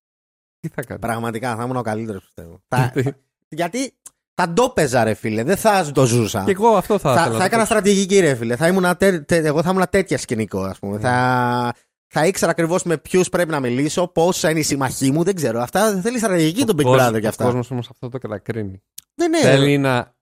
Τι 0.60 0.68
θα 0.68 0.82
κάνω; 0.82 1.00
Πραγματικά 1.00 1.56
θα 1.56 1.62
ήμουν 1.64 1.76
ο 1.76 1.82
καλύτερος 1.82 2.24
πιστεύω. 2.24 2.62
θα, 2.68 2.92
γιατί 3.48 3.92
θα 4.34 4.52
το 4.52 4.70
παίζα, 4.70 5.04
ρε 5.04 5.14
φίλε. 5.14 5.42
Δεν 5.42 5.56
θα 5.56 5.90
το 5.92 6.04
ζούσα. 6.06 6.42
και 6.44 6.50
εγώ 6.50 6.68
αυτό 6.68 6.98
θα, 6.98 7.14
θα, 7.14 7.20
ήθελα. 7.20 7.32
θα 7.32 7.38
να 7.38 7.44
έκανα 7.44 7.62
παίξω. 7.62 7.78
στρατηγική, 7.78 8.20
ρε 8.20 8.34
φίλε. 8.34 8.56
Θα 8.56 8.66
ήμουν 8.68 8.96
τε, 8.96 9.20
τε- 9.20 9.44
εγώ 9.44 9.62
θα 9.62 9.70
ήμουν 9.70 9.84
τέτοια 9.90 10.18
σκηνικό, 10.18 10.62
ας 10.62 10.78
πούμε. 10.78 10.94
Ναι. 10.96 11.00
Θα, 11.02 11.74
θα 12.06 12.26
ήξερα 12.26 12.50
ακριβώς 12.50 12.82
με 12.82 12.98
ποιους 12.98 13.28
πρέπει 13.28 13.50
να 13.50 13.60
μιλήσω, 13.60 14.08
ποιοι 14.08 14.50
είναι 14.50 14.58
οι 14.58 14.62
συμμάχοι 14.62 15.10
μου, 15.10 15.22
δεν 15.22 15.34
ξέρω. 15.34 15.60
Αυτά 15.62 16.00
θέλει 16.00 16.18
στρατηγική 16.18 16.64
το 16.64 16.74
Big 16.78 16.86
Brother 16.86 17.18
και 17.20 17.26
Ο 17.26 17.28
αυτά. 17.28 17.44
κόσμος 17.44 17.70
όμως 17.70 17.90
αυτό 17.90 18.08
το 18.08 18.18
κατακρίνει. 18.18 18.82
Δεν 19.14 19.32
είναι. 19.32 19.42
Θέλει 19.42 19.78
να. 19.78 20.14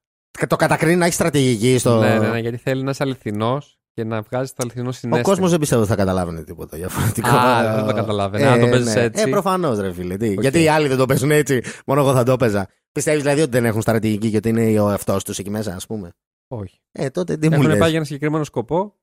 Το 0.48 0.56
κατακρίνει 0.56 0.96
να 0.96 1.04
έχει 1.04 1.14
στρατηγική 1.14 1.78
στο. 1.78 2.00
Ναι, 2.00 2.18
ναι, 2.18 2.28
ναι, 2.28 2.38
γιατί 2.38 2.56
θέλει 2.56 2.82
να 2.82 2.90
είσαι 2.90 3.02
αληθινός 3.02 3.78
και 3.94 4.04
να 4.04 4.22
βγάζει 4.22 4.50
το 4.50 4.56
αληθινό 4.58 4.88
Ο 4.88 4.92
συναίσθημα. 4.92 5.22
κόσμος 5.22 5.50
δεν 5.50 5.58
πιστεύω 5.60 5.80
ότι 5.80 5.90
θα 5.90 5.96
καταλάβαινε 5.96 6.42
τίποτα 6.44 6.76
διαφορετικό. 6.76 7.28
Α, 7.28 7.74
δεν 7.74 7.86
το 7.86 7.94
καταλάβαινε. 7.94 8.46
Αν 8.46 8.60
το 8.60 8.68
παίζεις 8.68 8.94
έτσι. 8.94 9.22
Ε, 9.26 9.30
προφανώς, 9.30 9.78
ρε 9.78 9.92
φίλε. 9.92 10.16
Τι. 10.16 10.28
Οκ. 10.32 10.40
Γιατί 10.40 10.62
οι 10.62 10.68
άλλοι 10.68 10.88
δεν 10.88 10.96
το 10.96 11.06
παίζουν 11.06 11.30
έτσι, 11.30 11.62
μόνο 11.86 12.00
εγώ 12.00 12.12
θα 12.12 12.22
το 12.22 12.36
'παιζα. 12.36 12.68
Πιστεύεις 12.92 13.22
δηλαδή 13.22 13.40
ότι 13.40 13.50
δεν 13.50 13.64
έχουν 13.64 13.82
στρατηγική 13.82 14.30
και 14.30 14.36
ότι 14.36 14.48
είναι 14.48 14.80
ο 14.80 14.90
εαυτός 14.90 15.24
τους 15.24 15.38
εκεί 15.38 15.50
μέσα, 15.50 15.74
ας 15.74 15.86
πούμε; 15.86 16.12
Όχι. 16.48 16.80
Ε, 16.92 17.10
τότε 17.10 17.36
τι 17.36 17.48
μου 17.48 17.54
Έχουν 17.54 17.66
λες; 17.66 17.78
πάει 17.78 17.88
για 17.88 17.96
ένα 17.96 18.06
συγκεκριμένο 18.06 18.44
σκοπό. 18.44 18.94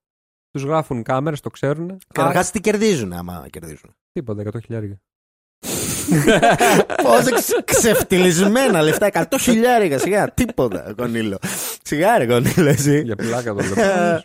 Τους 0.52 0.64
γράφουν 0.64 1.04
κάμερες, 1.04 1.40
το 1.40 1.50
ξέρουν. 1.50 1.98
Καταρχά, 2.14 2.52
τι 2.52 2.60
κερδίζουν 2.62 3.14
άμα 3.14 3.46
κερδίζουν. 3.50 3.96
Τίποτα, 4.12 4.42
100 4.42 4.60
χιλιάρια. 4.66 5.02
Πόσα 7.04 7.32
ξε- 7.34 7.64
ξεφτυλισμένα 7.64 8.82
λεφτά, 8.82 9.10
100 9.14 9.24
χιλιάρικα, 9.40 9.98
σιγά, 9.98 10.32
τίποτα, 10.34 10.94
Κονίλο. 10.98 11.38
Σιγά, 11.84 12.18
ρε 12.18 12.26
Κονίλο, 12.26 12.68
εσύ. 12.70 13.02
Για 13.02 13.16
πλάκα 13.16 13.54
το 13.54 13.60
Ε, 13.60 13.64
βλέπω. 13.64 14.24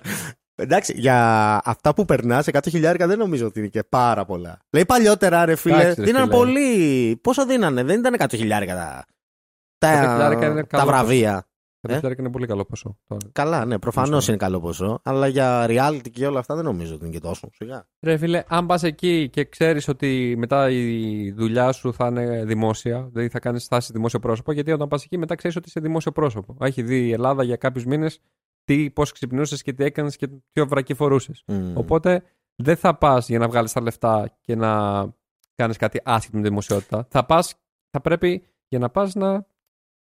Εντάξει, 0.57 0.93
για 0.97 1.17
αυτά 1.64 1.95
που 1.95 2.05
περνάς, 2.05 2.47
100 2.53 2.59
χιλιάρικα 2.69 3.07
δεν 3.07 3.19
νομίζω 3.19 3.47
ότι 3.47 3.59
είναι 3.59 3.69
και 3.69 3.83
πάρα 3.88 4.25
πολλά. 4.25 4.59
Λέει 4.71 4.85
παλιότερα, 4.85 5.45
ρε 5.45 5.55
φίλε, 5.57 5.75
Εντάξει, 5.81 6.00
ρε 6.00 6.07
δίνανε 6.07 6.25
φίλε. 6.25 6.37
πολύ. 6.37 7.19
Πόσο 7.23 7.47
δίνανε, 7.47 7.83
δεν 7.83 7.99
ήταν 7.99 8.14
100 8.19 8.26
χιλιάρικα 8.37 8.75
τα, 8.75 9.05
100 9.79 10.11
χιλιάρικα 10.12 10.47
είναι 10.47 10.61
τα, 10.61 10.67
καλό 10.67 10.85
τα 10.85 10.87
βραβεία. 10.87 11.47
100 11.87 11.95
χιλιάρια 11.95 12.17
είναι 12.19 12.31
πολύ 12.31 12.47
καλό 12.47 12.64
ποσό. 12.64 12.99
τώρα. 13.07 13.26
Καλά, 13.33 13.64
ναι, 13.64 13.79
προφανώς 13.79 14.11
Ποσό. 14.11 14.31
είναι 14.33 14.41
καλό 14.41 14.61
ποσό, 14.61 15.00
αλλά 15.05 15.26
για 15.26 15.67
reality 15.69 16.11
και 16.11 16.26
όλα 16.26 16.38
αυτά 16.38 16.55
δεν 16.55 16.64
νομίζω 16.64 16.95
ότι 16.95 17.05
είναι 17.05 17.12
και 17.14 17.21
τόσο. 17.21 17.49
Σιγά. 17.53 17.87
Ρε 18.00 18.17
φίλε, 18.17 18.43
αν 18.49 18.67
πας 18.67 18.83
εκεί 18.83 19.29
και 19.33 19.45
ξέρεις 19.45 19.88
ότι 19.88 20.35
μετά 20.38 20.71
η 20.71 21.31
δουλειά 21.33 21.73
σου 21.73 21.93
θα 21.93 22.07
είναι 22.07 22.45
δημόσια, 22.45 23.09
δηλαδή 23.12 23.29
θα 23.29 23.38
κάνεις 23.38 23.62
στάση 23.64 23.93
δημόσιο 23.93 24.19
πρόσωπο, 24.19 24.53
γιατί 24.53 24.73
όταν 24.73 24.88
πας 24.88 25.05
εκεί 25.05 25.19
μετά 25.19 25.35
ξέρεις 25.35 25.57
ότι 25.57 25.69
είσαι 25.69 25.81
δημόσιο 25.81 26.12
πρόσωπο. 26.12 26.57
Έχει 26.61 26.83
δει 26.83 27.07
η 27.07 27.12
Ελλάδα 27.12 27.43
για 27.43 27.57
κάποιους 27.57 27.85
μήνες 27.85 28.21
πώς 28.93 29.12
ξυπνούσες 29.12 29.62
και 29.62 29.73
τι 29.73 29.85
έκανες 29.85 30.17
και 30.17 30.29
τι 30.53 30.62
βρακή 30.62 30.95
φορούσες. 30.95 31.43
Μμ. 31.47 31.76
Οπότε 31.76 32.23
δεν 32.57 32.76
θα 32.76 32.99
πας 32.99 33.29
για 33.29 33.38
να 33.38 33.49
βγάλεις 33.49 33.73
τα 33.73 33.81
λεφτά 33.81 34.38
και 34.41 34.55
να 34.55 35.03
κάνεις 35.55 35.76
κάτι 35.76 36.00
άσχετο 36.05 36.37
με 36.37 36.43
τη 36.43 36.49
δημοσιότητα. 36.49 37.07
Θα 37.11 37.25
πας, 37.26 37.55
θα 37.91 38.00
πρέπει 38.00 38.43
για 38.69 38.79
να 38.79 38.91
πας 38.91 39.14
να 39.14 39.47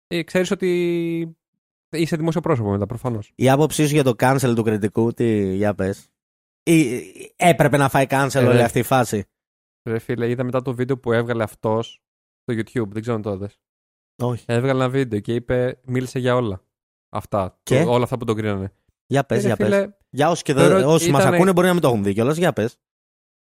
ε, 0.06 0.22
ξέρεις 0.22 0.50
ότι 0.50 1.37
είσαι 1.90 2.16
δημόσιο 2.16 2.40
πρόσωπο 2.40 2.70
μετά, 2.70 2.86
προφανώς. 2.86 3.32
Η 3.34 3.48
άποψή 3.50 3.86
σου 3.86 3.94
για 3.94 4.04
το 4.04 4.14
cancel 4.18 4.52
του 4.56 4.62
κριτικού, 4.62 5.12
τι, 5.12 5.54
για 5.54 5.74
πες. 5.74 6.08
Ή, 6.62 7.00
έπρεπε 7.36 7.76
να 7.76 7.88
φάει 7.88 8.06
cancel 8.08 8.34
Ε, 8.34 8.38
όλη 8.38 8.56
ναι. 8.56 8.62
αυτή 8.62 8.78
η 8.78 8.82
φάση. 8.82 9.24
Ρε 9.88 9.98
φίλε, 9.98 10.28
είδα 10.30 10.44
μετά 10.44 10.62
το 10.62 10.74
βίντεο 10.74 10.98
που 10.98 11.12
έβγαλε 11.12 11.42
αυτός 11.42 12.02
στο 12.42 12.54
YouTube. 12.60 12.88
Δεν 12.88 13.00
ξέρω 13.00 13.16
αν 13.16 13.22
το 13.22 13.32
είδες. 13.32 13.58
Όχι. 14.22 14.44
Έβγαλε 14.48 14.80
ένα 14.82 14.88
βίντεο 14.90 15.20
και 15.20 15.34
είπε, 15.34 15.80
μίλησε 15.84 16.18
για 16.18 16.34
όλα. 16.36 16.62
Αυτά. 17.08 17.58
Και; 17.62 17.82
Το- 17.82 17.90
όλα 17.92 18.04
αυτά 18.04 18.18
που 18.18 18.24
τον 18.24 18.36
κρίνανε. 18.36 18.72
Για 19.06 19.24
πες, 19.24 19.38
Ε, 19.38 19.40
ρε 19.40 19.46
για 19.46 19.56
πες. 19.56 19.66
φίλε, 19.68 19.92
Για 20.10 20.30
όσοι, 20.30 20.42
και 20.42 20.52
θεωρώ 20.54 20.68
δεν, 20.74 20.84
ότι 20.84 20.94
όσοι 20.94 21.10
μας 21.10 21.20
ήτανε- 21.20 21.36
ακούνε 21.36 21.52
μπορεί 21.52 21.66
να 21.66 21.72
μην 21.72 21.82
το 21.82 21.88
έχουν 21.88 22.02
δει 22.02 22.12
κιόλας, 22.12 22.36
για 22.36 22.52
πες. 22.52 22.78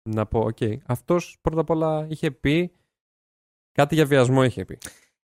να 0.09 0.27
πω, 0.27 0.41
οκ. 0.41 0.59
Αυτός 0.87 1.39
πρώτα 1.41 1.61
απ' 1.61 1.71
όλα 1.71 2.07
είχε 2.11 2.31
πει 2.31 2.73
κάτι 3.73 3.95
για 3.95 4.07
βιασμό 4.07 4.45
είχε 4.45 4.65
πει. 4.65 4.79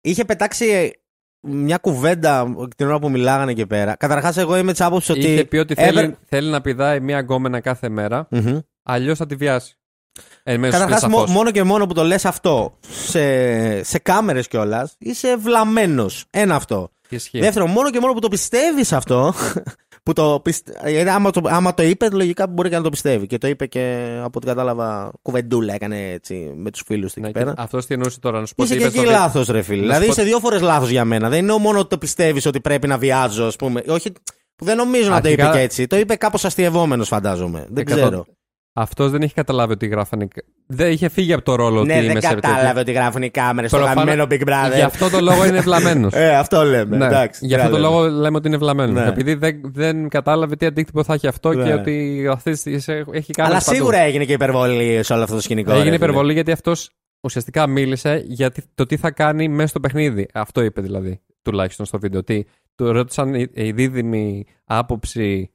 Είχε 0.00 0.24
πετάξει 0.24 0.92
μια 1.40 1.76
κουβέντα 1.76 2.54
την 2.76 2.86
ώρα 2.86 2.98
που 2.98 3.10
μιλάγανε 3.10 3.50
εκεί 3.50 3.66
πέρα. 3.66 3.96
Καταρχάς 3.96 4.36
εγώ 4.36 4.56
είμαι 4.56 4.72
της 4.72 4.80
άποψης 4.80 5.08
ότι... 5.10 5.20
Είχε 5.32 5.44
πει 5.44 5.56
ότι 5.56 5.74
έπρεπε- 5.76 5.94
θέλει, 6.00 6.16
θέλει 6.28 6.48
να 6.50 6.60
πηδάει 6.60 7.00
μία 7.00 7.18
γκόμενα 7.20 7.60
κάθε 7.60 7.88
μέρα, 7.88 8.26
Μμμ. 8.30 8.58
αλλιώς 8.82 9.18
θα 9.18 9.26
τη 9.26 9.34
βιάσει. 9.34 9.78
Εν 10.42 10.60
μέσω 10.60 10.72
Καταρχάς 10.72 11.00
της 11.00 11.08
μο- 11.08 11.18
σαφώς. 11.18 11.34
μόνο 11.34 11.50
και 11.50 11.62
μόνο 11.62 11.86
που 11.86 11.94
το 11.94 12.02
λες 12.04 12.24
αυτό 12.24 12.78
σε, 13.06 13.82
σε 13.82 13.98
κάμερες 13.98 14.48
κιόλας 14.48 14.94
είσαι 14.98 15.36
βλαμμένος. 15.36 16.24
Ένα 16.30 16.54
αυτό. 16.54 16.90
Ισχύει. 17.08 17.38
Δεύτερο, 17.40 17.66
μόνο 17.66 17.90
και 17.90 18.00
μόνο 18.00 18.12
που 18.12 18.20
το 18.20 18.28
πιστεύεις 18.28 18.92
αυτό 18.92 19.34
Που 20.06 20.12
το 20.12 20.40
πιστε... 20.42 20.90
γιατί 20.90 21.08
άμα, 21.08 21.30
το, 21.30 21.40
άμα 21.44 21.74
το 21.74 21.82
είπε, 21.82 22.08
λογικά 22.12 22.46
μπορεί 22.46 22.68
και 22.68 22.76
να 22.76 22.82
το 22.82 22.90
πιστεύει. 22.90 23.26
Και 23.26 23.38
το 23.38 23.46
είπε 23.48 23.66
και 23.66 24.06
από 24.18 24.30
ό,τι 24.34 24.46
κατάλαβα, 24.46 25.12
κουβεντούλα 25.22 25.74
έκανε 25.74 26.10
έτσι 26.10 26.52
με 26.56 26.70
τους 26.70 26.82
φίλους 26.86 27.12
του 27.12 27.18
εκεί 27.18 27.28
Ναι, 27.28 27.32
πέρα. 27.44 27.54
Αυτό 27.56 27.78
τι 27.78 27.86
εννοούσε 27.94 28.20
τώρα, 28.20 28.40
να 28.40 28.46
σου 28.46 28.54
πω 28.54 28.64
Είσαι 28.64 28.72
τι 28.72 28.78
και 28.78 28.84
είπες 28.86 28.96
εκεί 28.98 29.06
στο 29.08 29.18
λάθος, 29.18 29.46
ρε 29.48 29.62
φίλε. 29.62 29.76
Να 29.76 29.82
Δηλαδή 29.86 30.00
σου 30.02 30.08
πω- 30.08 30.16
είσαι 30.18 30.26
δύο 30.30 30.38
φορές 30.38 30.60
λάθος 30.60 30.88
για 30.90 31.04
μένα. 31.04 31.28
Δεν 31.28 31.38
είναι 31.38 31.58
μόνο 31.58 31.78
ότι 31.78 31.88
το 31.88 31.98
πιστεύεις 31.98 32.46
ότι 32.46 32.60
πρέπει 32.60 32.86
να 32.86 32.98
βιάζω, 32.98 33.44
ας 33.44 33.56
πούμε. 33.56 33.82
Όχι, 33.88 34.12
που 34.56 34.64
δεν 34.64 34.76
νομίζω 34.76 35.10
να 35.10 35.20
το 35.20 35.28
είπε 35.28 35.42
Αρχικά- 35.42 35.58
και 35.58 35.64
έτσι. 35.64 35.86
Το 35.86 35.96
είπε 35.96 36.16
κάπως 36.16 36.44
αστειευόμενος, 36.44 37.08
φαντάζομαι. 37.08 37.66
Δεν 37.70 37.84
Εκατό- 37.86 38.00
ξέρω. 38.00 38.26
Αυτός 38.78 39.10
δεν 39.10 39.22
είχε 39.22 39.32
καταλάβει 39.34 39.72
ότι 39.72 39.86
γράφανε. 39.86 40.28
Δεν 40.66 40.90
είχε 40.90 41.08
φύγει 41.08 41.32
από 41.32 41.42
το 41.44 41.54
ρόλο 41.54 41.84
Ναι, 41.84 41.92
ότι 41.94 42.02
δεν 42.02 42.10
είμαι 42.10 42.20
σε 42.20 42.34
κατάλαβε 42.34 42.80
ότι 42.80 42.92
γράφουν 42.92 43.22
οι 43.22 43.30
κάμερες 43.30 43.70
στο 43.70 43.78
Προφανώς- 43.78 44.04
γαμμένο 44.04 44.26
Big 44.30 44.48
Brother. 44.48 44.74
Γι' 44.74 44.80
αυτό 44.82 45.10
το 45.10 45.20
λόγο 45.20 45.46
είναι 45.46 45.60
βλαμμένος. 45.60 46.12
Ε, 46.26 46.36
αυτό 46.36 46.62
λέμε. 46.62 46.96
Ναι, 46.96 47.04
Εντάξει, 47.06 47.46
γι' 47.46 47.54
αυτό 47.54 47.66
τι 47.66 47.72
το 47.74 47.80
να 47.80 47.88
λέμε. 47.88 48.02
λόγο 48.06 48.20
λέμε 48.20 48.36
ότι 48.36 48.48
είναι 48.48 48.56
βλαμμένος. 48.56 48.94
Ναι. 49.02 49.08
Επειδή 49.08 49.34
δεν, 49.34 49.60
δεν 49.64 50.08
κατάλαβε 50.08 50.56
τι 50.56 50.66
αντίκτυπο 50.66 51.04
θα 51.04 51.14
έχει 51.14 51.26
αυτό 51.26 51.52
Ναι. 51.52 51.64
και 51.64 51.72
ότι 51.72 52.26
αυτή 52.30 52.50
έχει 53.12 53.32
κάνει. 53.32 53.48
Αλλά 53.50 53.60
σίγουρα 53.60 53.98
έγινε 53.98 54.24
και 54.24 54.32
υπερβολή 54.32 55.02
σε 55.02 55.12
όλο 55.12 55.22
αυτό 55.22 55.34
το 55.34 55.40
σκηνικό. 55.40 55.70
ρε 55.70 55.76
Έγινε 55.78 55.92
φίλε. 55.92 56.04
υπερβολή 56.04 56.32
γιατί 56.32 56.52
αυτός 56.52 56.90
ουσιαστικά 57.20 57.66
μίλησε 57.66 58.22
για 58.26 58.50
τι- 58.50 58.62
το 58.74 58.86
τι 58.86 58.96
θα 58.96 59.10
κάνει 59.10 59.48
μέσα 59.48 59.68
στο 59.68 59.80
παιχνίδι. 59.80 60.28
Αυτό 60.34 60.62
είπε 60.62 60.80
δηλαδή, 60.80 61.20
τουλάχιστον 61.42 61.86
στο 61.86 61.98
βίντεο. 61.98 62.20
Ότι 62.20 62.46
του 62.74 62.92
ρώτησαν 62.92 63.34
η, 63.34 63.46
η 63.52 63.72
δίδυμη 63.72 64.44
άποψη 64.64 65.50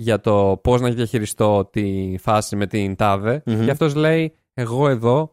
για 0.00 0.20
το 0.20 0.60
πώς 0.62 0.80
να 0.80 0.90
διαχειριστώ 0.90 1.68
τη 1.72 2.14
φάση 2.20 2.56
με 2.56 2.66
την 2.66 2.96
τάδε. 2.96 3.42
Μμμ. 3.46 3.64
Και 3.64 3.70
αυτός 3.70 3.94
λέει, 3.94 4.34
εγώ 4.54 4.88
εδώ, 4.88 5.30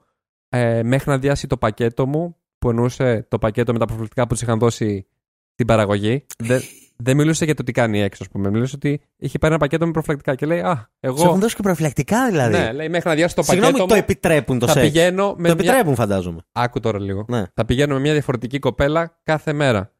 ε, 0.49 0.83
μέχρι 0.83 1.09
να 1.09 1.17
διάσει 1.17 1.47
το 1.47 1.57
πακέτο 1.57 2.07
μου, 2.07 2.35
που 2.59 2.69
εννοούσε 2.69 3.25
το 3.29 3.37
πακέτο 3.37 3.73
με 3.73 3.79
τα 3.79 3.85
προφυλακτικά 3.85 4.27
που 4.27 4.35
τη 4.35 4.39
είχαν 4.43 4.59
δώσει 4.59 5.07
την 5.55 5.65
παραγωγή. 5.67 6.25
Δεν, 6.37 6.61
δεν 6.95 7.15
μιλούσε 7.17 7.45
για 7.45 7.53
το 7.53 7.63
τι 7.63 7.71
κάνει 7.71 8.01
έξω, 8.01 8.23
ας 8.23 8.29
πούμε. 8.29 8.49
Μιλούσε 8.49 8.75
ότι 8.75 9.01
είχε 9.17 9.37
πάρει 9.37 9.53
ένα 9.53 9.61
πακέτο 9.61 9.85
με 9.85 9.91
προφυλακτικά 9.91 10.35
και 10.35 10.45
λέει, 10.45 10.59
Α, 10.59 10.75
Σου 10.75 10.87
έχουν 10.99 11.25
εγώ. 11.27 11.35
δώσει 11.37 11.55
και 11.55 11.61
προφυλακτικά 11.61 12.29
δηλαδή. 12.29 12.57
Ναι, 12.57 12.71
λέει, 12.71 12.89
μέχρι 12.89 13.09
να 13.09 13.15
διάσει 13.15 13.35
το 13.35 13.43
Συγγνώμη, 13.43 13.71
πακέτο 13.71 13.87
το 13.87 13.93
μου, 13.95 14.01
επιτρέπουν 14.03 14.59
το 14.59 14.65
θα 14.67 14.71
σεξ. 14.71 14.85
πηγαίνω 14.85 15.27
με 15.27 15.33
Το 15.35 15.41
μια... 15.41 15.51
επιτρέπουν, 15.51 15.95
φαντάζομαι. 15.95 16.39
Άκου 16.51 16.79
τώρα 16.79 16.99
λίγο. 16.99 17.25
Ναι. 17.27 17.43
Θα 17.53 17.65
πηγαίνω 17.65 17.93
με 17.93 17.99
μια 17.99 18.11
διαφορετική 18.13 18.59
κοπέλα 18.59 19.19
κάθε 19.23 19.53
μέρα. 19.53 19.91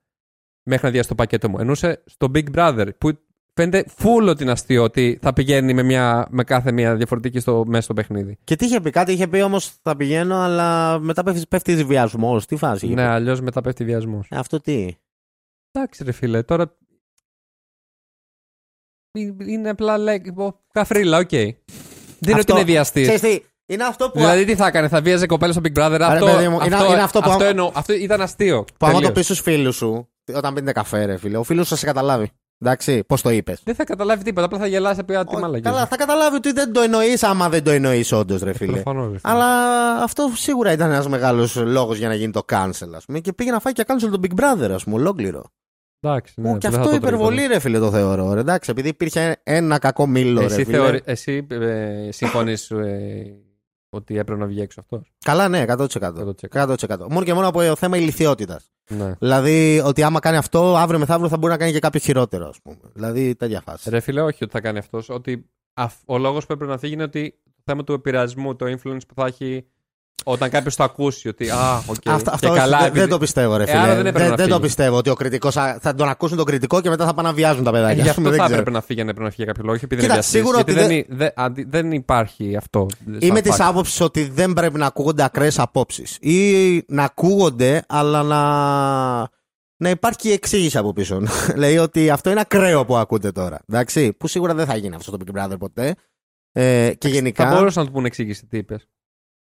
Μέχρι 0.64 0.86
να 0.86 0.92
διάσει 0.92 1.08
το 1.08 1.16
πακέτο 1.16 1.50
μου. 1.50 1.60
Εννοούσε 1.60 2.04
στο 2.06 2.32
Big 2.34 2.46
Brother, 2.56 2.88
που 2.98 3.12
φαίνεται 3.58 3.86
full 3.98 4.28
ότι 4.30 4.44
είναι 4.44 4.52
αστείο 4.52 4.84
ότι 4.84 5.20
θα 5.22 5.34
πηγαίνει 5.34 5.74
με, 5.74 5.84
μια, 5.84 6.28
με 6.30 6.44
κάθε 6.44 6.72
μια 6.72 6.96
διαφορετική 6.96 7.40
στο, 7.40 7.64
μέσα 7.68 7.82
στο 7.82 7.94
παιχνίδι. 7.94 8.38
Και 8.44 8.56
τι 8.56 8.66
είχε 8.66 8.82
πει, 8.82 8.90
κάτι 8.90 9.12
είχε 9.12 9.28
πει 9.28 9.42
όμως 9.42 9.74
θα 9.82 9.96
πηγαίνω, 9.96 10.36
αλλά 10.42 11.00
μετά 11.00 11.24
πέφτει, 11.24 11.46
πέφτει 11.50 11.84
βιασμός. 11.84 12.46
Τι 12.46 12.56
φάση. 12.56 12.86
είχε 12.86 12.96
Ναι, 12.96 13.02
πει; 13.02 13.08
αλλιώς 13.08 13.42
μετά 13.42 13.62
πέφτει 13.62 13.84
βιασμός. 13.84 14.28
Ε, 14.32 14.36
Αυτό 14.38 14.62
τι; 14.62 14.96
Εντάξει, 15.72 16.04
ρε 16.04 16.12
φίλε, 16.12 16.44
τώρα. 16.44 16.78
Είναι 19.48 19.70
απλά 19.70 19.98
λέει. 19.98 20.34
Καφρίλα, 20.72 21.18
οκ. 21.18 21.30
Δεν 21.30 21.56
είναι 22.22 22.40
ότι 22.40 22.52
είναι 22.52 22.64
βιαστής. 22.64 23.02
Ξέρεις 23.02 23.22
τι, 23.22 23.40
είναι 23.66 23.84
αυτό 23.84 24.10
που. 24.10 24.18
Δηλαδή 24.20 24.46
τι 24.46 24.56
θα 24.56 24.68
έκανε, 24.68 24.88
θα 24.88 25.02
βίαζε 25.02 25.26
κοπέλα 25.26 25.52
στο 25.54 25.62
Big 25.64 25.78
Brother. 25.78 26.00
Αυτό, 26.02 26.26
παιδί 26.26 26.48
μου, 26.48 26.60
είναι- 26.66 26.76
αυτό, 26.76 26.92
είναι 26.92 27.02
αυτό 27.02 27.20
που 27.20 27.30
άμα- 27.32 27.46
εννοώ- 27.46 27.72
αυτό 27.76 27.94
ήταν 27.94 28.22
αστείο. 28.22 28.64
που 28.64 28.86
άμα 28.86 28.92
το 28.92 28.98
Τελείως. 28.98 29.14
πεις 29.14 29.26
στους 29.26 29.40
φίλους 29.40 29.76
σου, 29.76 30.10
όταν 30.34 30.54
πίνετε 30.54 30.72
καφέ, 30.72 31.06
ρε 31.06 31.18
φίλε, 31.18 31.38
ο 31.38 31.44
φίλος 31.44 31.68
σου 31.68 31.74
θα 31.74 31.80
σε 31.80 31.86
καταλάβει. 31.86 32.32
Εντάξει, 32.60 33.04
πώς 33.04 33.22
το 33.22 33.30
είπες. 33.30 33.62
Δεν 33.64 33.76
θα 33.76 33.84
καταλάβει 33.84 34.24
τίποτα, 34.24 34.46
απλά 34.46 34.58
θα 34.60 34.68
γελάσει 34.68 35.00
από 35.00 35.26
τη 35.32 35.38
μαλακία. 35.38 35.64
Καλά, 35.64 35.86
θα 35.86 35.96
καταλάβει 35.96 36.36
ότι 36.36 36.52
δεν 36.52 36.74
το 36.74 36.82
εννοείς 36.82 37.24
άμα 37.24 37.50
δεν 37.50 37.64
το 37.64 37.72
εννοείς 37.72 38.12
όντως, 38.12 38.42
ρε 38.42 38.54
φίλε. 38.54 38.72
Προφανώς, 38.72 39.12
ρε 39.12 39.18
φίλε. 39.20 39.34
Αλλά 39.34 39.46
αυτό 40.04 40.30
σίγουρα 40.36 40.72
ήταν 40.72 40.92
ένας 40.92 41.08
μεγάλος 41.08 41.56
λόγος 41.56 41.98
για 41.98 42.08
να 42.08 42.14
γίνει 42.14 42.32
το 42.32 42.46
cancel, 42.52 42.90
ας 42.96 43.06
πούμε. 43.06 43.20
Και 43.20 43.34
πήγε 43.34 43.52
να 43.52 43.60
φάει 43.60 43.74
και 43.74 43.84
cancel 43.88 44.10
τον 44.12 44.22
Big 44.24 44.40
Brother, 44.42 44.70
ας 44.72 44.84
πούμε, 44.84 44.96
ολόκληρο. 44.96 45.44
Εντάξει, 46.00 46.34
ναι, 46.42 46.50
Ω, 46.52 46.58
και 46.58 46.70
δεν 46.70 46.72
θα 46.72 46.78
αυτό 46.80 46.92
το 46.92 46.98
τρώει 46.98 47.10
υπερβολή, 47.10 47.42
ποτέ. 47.42 47.54
ρε 47.54 47.60
φίλε, 47.60 47.80
το 47.80 47.92
θεωρώ. 47.92 48.34
Ρε. 48.34 48.40
Εντάξει, 48.40 48.72
επειδή 48.72 48.88
υπήρχε 48.90 49.36
ένα 49.44 49.80
κακό 49.80 50.08
μήλο, 50.08 50.40
ρε 50.40 50.46
Εσύ, 50.46 50.64
φίλε. 50.64 50.78
θεωρείς, 50.78 51.02
εσύ 51.06 51.48
ε, 51.50 52.12
συμφωνείς 52.12 52.72
ε, 52.72 53.36
ότι 53.98 54.18
έπρεπε 54.18 54.40
να 54.40 54.46
βγει 54.46 54.62
έξω 54.62 54.80
αυτός. 54.80 55.12
Καλά, 55.26 55.48
ναι, 55.48 55.66
100%. 55.68 55.88
100%. 56.14 56.48
100%. 56.52 56.98
Μόνο 57.10 57.24
και 57.24 57.34
μόνο 57.34 57.48
από 57.48 57.76
θέμα 57.76 57.98
ηλιθιότητας. 57.98 58.72
Ναι. 58.90 59.14
Δηλαδή, 59.20 59.82
ότι 59.86 60.04
άμα 60.04 60.20
κάνει 60.20 60.38
αυτό, 60.38 60.76
αύριο 60.76 61.00
μεθαύριο 61.00 61.30
θα 61.30 61.38
μπορεί 61.38 61.52
να 61.52 61.58
κάνει 61.58 61.72
και 61.72 61.80
κάποιο 61.80 62.00
χειρότερο, 62.00 62.48
ας 62.48 62.62
πούμε. 62.64 62.78
Δηλαδή, 62.94 63.36
τέτοια 63.36 63.62
φάση. 63.62 63.90
Ρε 63.90 64.00
φίλε, 64.00 64.22
όχι 64.22 64.44
ότι 64.44 64.54
θα 64.54 64.62
κάνει 64.62 64.78
αυτός. 64.78 65.10
Ότι 65.10 65.50
αφ- 65.74 66.02
ο 66.06 66.18
λόγος 66.18 66.46
που 66.46 66.54
έπρεπε 66.54 66.72
να 66.72 66.78
φύγει 66.78 66.94
είναι 66.94 67.04
ότι 67.04 67.40
το 67.46 67.62
θέμα 67.66 67.84
του 67.84 67.94
επηρεασμού, 67.94 68.56
το 68.56 68.66
influence 68.66 69.08
που 69.08 69.14
θα 69.16 69.26
έχει 69.26 69.66
όταν 70.26 70.50
κάποιος 70.50 70.76
το 70.76 70.84
ακούσει. 70.84 71.28
Ότι 71.28 71.50
α, 71.50 71.84
οκ. 71.88 71.96
Αυτό, 72.06 72.32
αυτό 72.32 72.38
και 72.46 72.48
όχι, 72.52 72.58
καλά, 72.62 72.78
δεν, 72.78 72.86
επειδή- 72.86 73.00
δεν 73.00 73.10
το 73.10 73.18
πιστεύω, 73.18 73.58
ρε 73.58 73.64
Ε, 73.64 73.66
φίλε. 73.66 73.78
άρα 73.80 73.96
δεν 73.96 74.06
έπρεπε 74.06 74.30
να 74.30 74.36
δεν 74.36 74.46
το 74.48 74.54
φύγει. 74.54 74.66
πιστεύω 74.66 74.98
ότι 74.98 75.10
ο 75.10 75.14
κριτικός 75.14 75.54
θα 75.54 75.94
τον 75.98 76.10
ακούσουν 76.10 76.38
τον 76.38 76.46
κριτικό 76.46 76.82
και 76.82 76.90
μετά 76.90 77.06
θα 77.06 77.14
πάνε 77.14 77.28
να 77.28 77.34
βιάζουν 77.34 77.64
τα 77.64 77.70
Ε, 77.70 77.74
παιδάκια. 77.74 78.04
Γι' 78.04 78.10
Ας 78.10 78.16
πούμε, 78.16 78.28
αυτό 78.28 78.30
δεν 78.30 78.40
θα 78.40 78.46
ξέρω. 78.46 78.60
έπρεπε 78.60 78.78
να 78.78 78.84
φύγει 78.84 79.02
αν 79.02 79.08
έπρεπε 79.10 79.26
να 79.26 79.32
φύγει 79.34 79.44
για 79.44 79.54
κάποιο 79.54 79.64
λόγο. 79.66 79.76
όχι 79.76 79.86
Επειδή 79.86 80.02
Κοίτα, 80.02 80.14
είναι 80.14 80.22
βιαστής, 80.22 80.40
σίγουρα 80.42 80.56
γιατί 80.64 80.72
ότι 80.72 80.80
δεν, 80.80 80.88
δεν- 80.90 80.98
είναι- 80.98 81.18
δεν, 81.18 81.32
αντι- 81.36 81.70
δεν 81.70 81.92
υπάρχει 81.92 82.56
αυτό. 82.56 82.88
Είμαι 83.20 83.20
σαν 83.34 83.42
της 83.42 83.56
fact. 83.56 83.66
άποψης 83.70 84.02
ότι 84.02 84.24
δεν 84.30 84.54
πρέπει 84.54 84.78
να 84.78 84.86
ακούγονται 84.86 85.24
ακραίες 85.24 85.60
απόψεις. 85.60 86.18
Ή 86.22 86.84
να 86.88 87.04
ακούγονται, 87.04 87.84
αλλά 87.88 88.24
να, 88.24 88.42
να 89.78 89.90
υπάρχει 89.90 90.18
και 90.18 90.32
εξήγηση 90.32 90.78
από 90.78 90.94
πίσω. 90.94 91.22
Λέει 91.56 91.78
ότι 91.78 92.10
αυτό 92.10 92.30
είναι 92.30 92.40
ακραίο 92.40 92.86
που 92.86 92.98
ακούτε 92.98 93.32
τώρα. 93.32 93.60
Εντάξει, 93.70 94.14
που 94.14 94.28
σίγουρα 94.28 94.54
δεν 94.54 94.66
θα 94.66 94.76
γίνει 94.76 94.96
αυτό 94.96 95.12
το 95.12 95.18
Big 95.26 95.38
Brother 95.40 95.58
ποτέ. 95.60 95.96
Ε, 96.52 96.92
και 96.98 97.08
γενικά. 97.08 97.50
Θα 97.50 97.56
μπορούσαν 97.56 97.82
να 97.84 97.88
του 97.90 97.96
πούνε 97.96 98.08
εξήγηση 98.08 98.46
τι 98.46 98.58
είπες. 98.58 98.88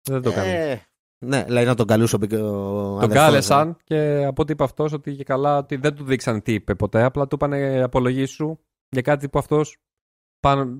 Δεν 0.08 0.22
το 0.22 0.32
κάνει. 0.32 0.50
Ε, 0.50 0.80
ναι, 1.24 1.44
λέει 1.48 1.64
να 1.64 1.74
τον 1.74 1.86
καλούσε 1.86 2.16
ο, 2.16 2.18
Big- 2.22 2.32
ο 2.32 2.38
Τον 2.38 2.96
αδερφός, 2.96 3.16
κάλεσαν 3.16 3.76
και 3.84 4.24
από 4.24 4.42
ό,τι 4.42 4.52
είπε 4.52 4.64
αυτός 4.64 4.92
ότι 4.92 5.14
και 5.14 5.24
καλά 5.24 5.56
ότι 5.58 5.76
δεν 5.76 5.94
του 5.94 6.04
δείξαν 6.04 6.42
τι 6.42 6.52
είπε 6.52 6.74
ποτέ. 6.74 7.02
Απλά 7.02 7.26
του 7.26 7.34
είπανε 7.34 7.82
απολογήσου 7.82 8.58
για 8.88 9.02
κάτι 9.02 9.28
που 9.28 9.38
αυτός 9.38 9.76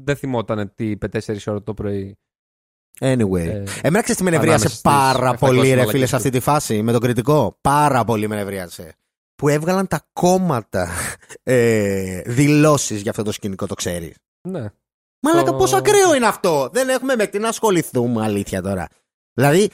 δεν 0.04 0.16
θυμόταν 0.16 0.72
τι 0.74 0.90
είπε 0.90 1.08
4 1.26 1.36
ώρα 1.46 1.62
το 1.62 1.74
πρωί. 1.74 2.18
Anyway. 3.00 3.46
Ε, 3.46 3.62
Εμένα 3.82 4.02
ξέρεις 4.02 4.16
τι 4.16 4.22
με 4.22 4.30
νευρίασε 4.30 4.42
ανάμεσα 4.54 4.68
στις 4.68 4.80
πάρα 4.80 5.32
700 5.34 5.36
πολύ, 5.38 5.60
ρε 5.60 5.68
μαλακίες 5.68 5.90
φίλε, 5.90 6.04
σε 6.04 6.10
του. 6.10 6.16
αυτή 6.16 6.30
τη 6.30 6.40
φάση 6.40 6.82
με 6.82 6.92
τον 6.92 7.00
κριτικό. 7.00 7.58
Πάρα 7.60 8.04
πολύ 8.04 8.28
με 8.28 8.36
νευρίασε. 8.36 8.92
Που 9.34 9.48
έβγαλαν 9.48 9.86
τα 9.86 10.08
κόμματα 10.12 10.88
ε, 11.42 12.20
δηλώσεις 12.26 13.00
για 13.00 13.10
αυτό 13.10 13.22
το 13.22 13.32
σκηνικό, 13.32 13.66
το 13.66 13.74
ξέρεις. 13.74 14.16
ναι. 14.48 14.66
Μαλάκα, 15.20 15.50
Το- 15.50 15.56
πόσο 15.56 15.76
ακραίο 15.76 16.14
είναι 16.14 16.26
αυτό. 16.26 16.68
Δεν 16.72 16.88
έχουμε 16.88 17.16
με 17.16 17.26
τι 17.26 17.38
να 17.38 17.48
ασχοληθούμε, 17.48 18.22
αλήθεια 18.24 18.62
τώρα. 18.62 18.88
Δηλαδή, 19.38 19.70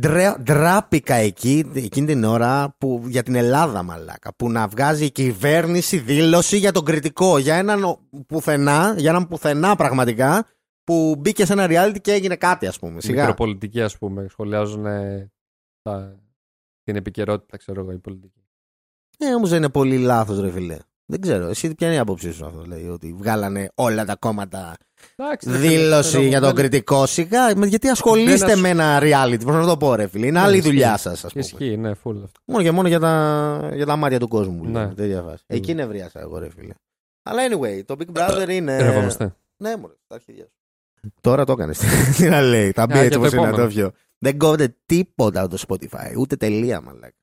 ντρε- 0.00 0.38
ντράπηκα 0.42 1.14
εκεί, 1.14 1.70
εκείνη 1.74 2.06
την 2.06 2.24
ώρα 2.24 2.74
που, 2.78 3.02
για 3.06 3.22
την 3.22 3.34
Ελλάδα, 3.34 3.82
μαλάκα. 3.82 4.34
Που 4.34 4.50
να 4.50 4.68
βγάζει 4.68 5.04
η 5.04 5.10
κυβέρνηση 5.10 5.98
δήλωση 5.98 6.56
για 6.56 6.72
τον 6.72 6.84
κριτικό. 6.84 7.38
Για 7.38 7.54
έναν 7.54 7.84
ο- 7.84 8.08
πουθενά, 8.26 8.94
για 8.98 9.10
έναν 9.10 9.28
πουθενά 9.28 9.76
πραγματικά, 9.76 10.46
που 10.84 11.14
μπήκε 11.18 11.44
σε 11.46 11.52
ένα 11.52 11.66
reality 11.68 12.00
και 12.00 12.12
έγινε 12.12 12.36
κάτι, 12.36 12.66
ας 12.66 12.78
πούμε. 12.78 13.00
Σιγά. 13.00 13.20
Μικροπολιτική, 13.20 13.82
ας 13.82 13.98
πούμε. 13.98 14.26
Σχολιάζουν 14.28 14.86
ε, 14.86 15.32
τα... 15.82 16.20
την 16.82 16.96
επικαιρότητα, 16.96 17.56
ξέρω 17.56 17.80
εγώ, 17.80 17.92
η 17.92 17.98
πολιτική. 17.98 18.44
Ε, 19.18 19.34
όμως 19.34 19.48
δεν 19.48 19.58
είναι 19.58 19.68
πολύ 19.70 19.98
λάθος, 19.98 20.40
ρε 20.40 20.50
φιλέ. 20.50 20.78
Δεν 21.06 21.20
ξέρω. 21.20 21.46
Εσύ 21.46 21.74
ποια 21.74 21.86
είναι 21.86 21.96
η 21.96 22.00
άποψή 22.00 22.32
σου 22.32 22.46
αυτό, 22.46 22.64
λέει, 22.64 22.88
ότι 22.88 23.12
βγάλανε 23.12 23.68
όλα 23.74 24.04
τα 24.04 24.16
κόμματα 24.16 24.76
Εντάξει, 25.16 25.50
ρε 25.50 25.56
φίλε, 25.58 25.68
δήλωση 25.68 26.08
ξέρω, 26.08 26.22
για 26.22 26.40
τον 26.40 26.48
δεν- 26.54 26.56
κριτικό. 26.56 27.06
Σιγά, 27.06 27.56
με- 27.56 27.66
γιατί 27.66 27.88
ασχολείστε 27.88 28.46
Δεν 28.46 28.54
ασ- 28.54 28.60
με 28.60 28.68
ένα 28.68 28.98
reality, 29.02 29.40
πώ 29.44 29.52
να 29.52 29.66
το 29.66 29.76
πω, 29.76 29.94
ρε 29.94 30.06
φίλε. 30.06 30.26
Είναι 30.26 30.38
Ναι, 30.38 30.44
άλλη 30.44 30.54
η 30.54 30.58
ισχύει. 30.58 30.70
δουλειά 30.70 30.96
σας, 30.96 31.24
ας 31.24 31.32
πούμε. 31.32 31.44
Ισχύει, 31.44 31.76
ναι, 31.76 31.90
full 31.90 32.14
αυτό. 32.24 32.40
Μόνο 32.44 32.62
και 32.62 32.70
μόνο 32.70 32.88
για 32.88 33.00
τα, 33.00 33.70
για 33.74 33.86
τα 33.86 33.96
μάτια 33.96 34.18
του 34.18 34.28
κόσμου. 34.28 34.56
που 34.58 34.64
Ναι. 34.64 34.80
λέμε, 34.80 34.94
τέτοια 34.94 35.22
φάση. 35.22 35.44
Εκεί 35.46 35.74
νευρίασα 35.74 36.20
εγώ, 36.20 36.38
ρε 36.38 36.50
φίλε. 36.50 36.74
Αλλά 37.22 37.42
anyway, 37.50 37.84
το 37.84 37.96
Big 37.98 38.18
Brother 38.18 38.48
είναι. 38.48 38.82
Ρευόμαστε. 38.82 39.34
Ναι, 39.56 39.76
μωρέ, 39.76 39.92
στα 40.04 40.14
αρχίδια 40.14 40.44
σου. 40.44 41.10
Τώρα 41.20 41.44
το 41.44 41.52
έκανες. 41.52 41.78
Τι 42.16 42.28
να 42.28 42.40
λέει, 42.40 42.70
θα 42.72 42.86
μπει 42.86 42.92
Α, 42.92 42.96
έτσι 42.96 43.08
για 43.08 43.10
το 43.10 43.18
όπως 43.18 43.32
είναι 43.32 43.42
επόμενο. 43.46 43.68
το 43.68 43.74
πιο. 43.74 43.92
Δεν 44.18 44.38
κόβεται 44.38 44.76
τίποτα 44.86 45.40
από 45.42 45.56
το 45.56 45.62
Spotify, 45.68 46.14
ούτε 46.18 46.36
τελεία, 46.36 46.80
μαλάκα. 46.80 47.14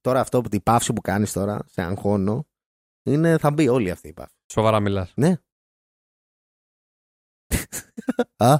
Τώρα 0.00 0.20
αυτό 0.20 0.40
που 0.40 0.48
την 0.48 0.62
παύση 0.62 0.92
που 0.92 1.00
κάνεις 1.00 1.32
τώρα, 1.32 1.58
σε 1.70 1.82
αγχώνω, 1.82 2.46
είναι, 3.02 3.36
θα 3.38 3.50
μπει 3.50 3.68
όλη 3.68 3.90
αυτή 3.90 4.08
η 4.08 4.12
παύση. 4.12 4.34
Σοβαρά 4.52 4.80
μιλάς. 4.80 5.12
Ναι. 5.16 5.36
Α. 8.36 8.54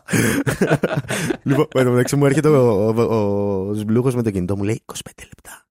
λοιπόν, 1.43 1.67
εν 1.75 1.85
τω 1.85 1.91
μεταξύ 1.91 2.17
μου 2.17 2.27
έρχεται 2.27 2.49
ο, 2.49 2.87
ο, 2.87 3.03
ο, 3.03 3.69
ο 3.69 3.75
Σμπλούχος 3.75 4.15
με 4.15 4.23
το 4.23 4.31
κινητό 4.31 4.57
μου 4.57 4.63
λέει 4.65 4.83
25 4.93 4.97
λεπτά. 5.17 5.67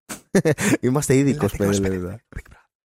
Είμαστε 0.81 1.15
ήδη 1.15 1.37
25 1.41 1.47
λεπτά. 1.79 2.21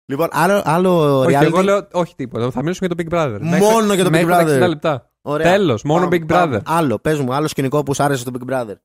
Λοιπόν, 0.08 0.28
άλλο, 0.32 0.62
άλλο 0.66 1.20
Όχι, 1.20 1.36
reality. 1.36 1.44
εγώ 1.46 1.62
λέω 1.62 1.88
όχι 1.92 2.16
τίποτα. 2.16 2.52
Θα 2.52 2.62
μιλήσουμε 2.62 2.88
για 2.88 2.96
το 2.96 3.04
Big 3.10 3.20
Brother. 3.20 3.38
Μόνο 3.60 3.94
για 3.94 4.04
το 4.04 4.10
Big 4.10 4.12
μέχρι 4.12 4.34
Brother. 4.34 4.64
60 4.64 4.68
λεπτά. 4.68 5.12
Ωραία. 5.22 5.52
Τέλος, 5.52 5.84
μόνο 5.84 6.02
Πάμε, 6.08 6.16
Big 6.16 6.26
πάμε. 6.28 6.58
Brother. 6.58 6.62
Άλλο, 6.66 7.00
πες 7.00 7.20
μου, 7.20 7.34
άλλο 7.34 7.48
σκηνικό 7.48 7.84
που 7.84 7.94
σου 7.94 8.04
άρεσε 8.04 8.22
στο 8.22 8.32
Big 8.40 8.52
Brother. 8.54 8.76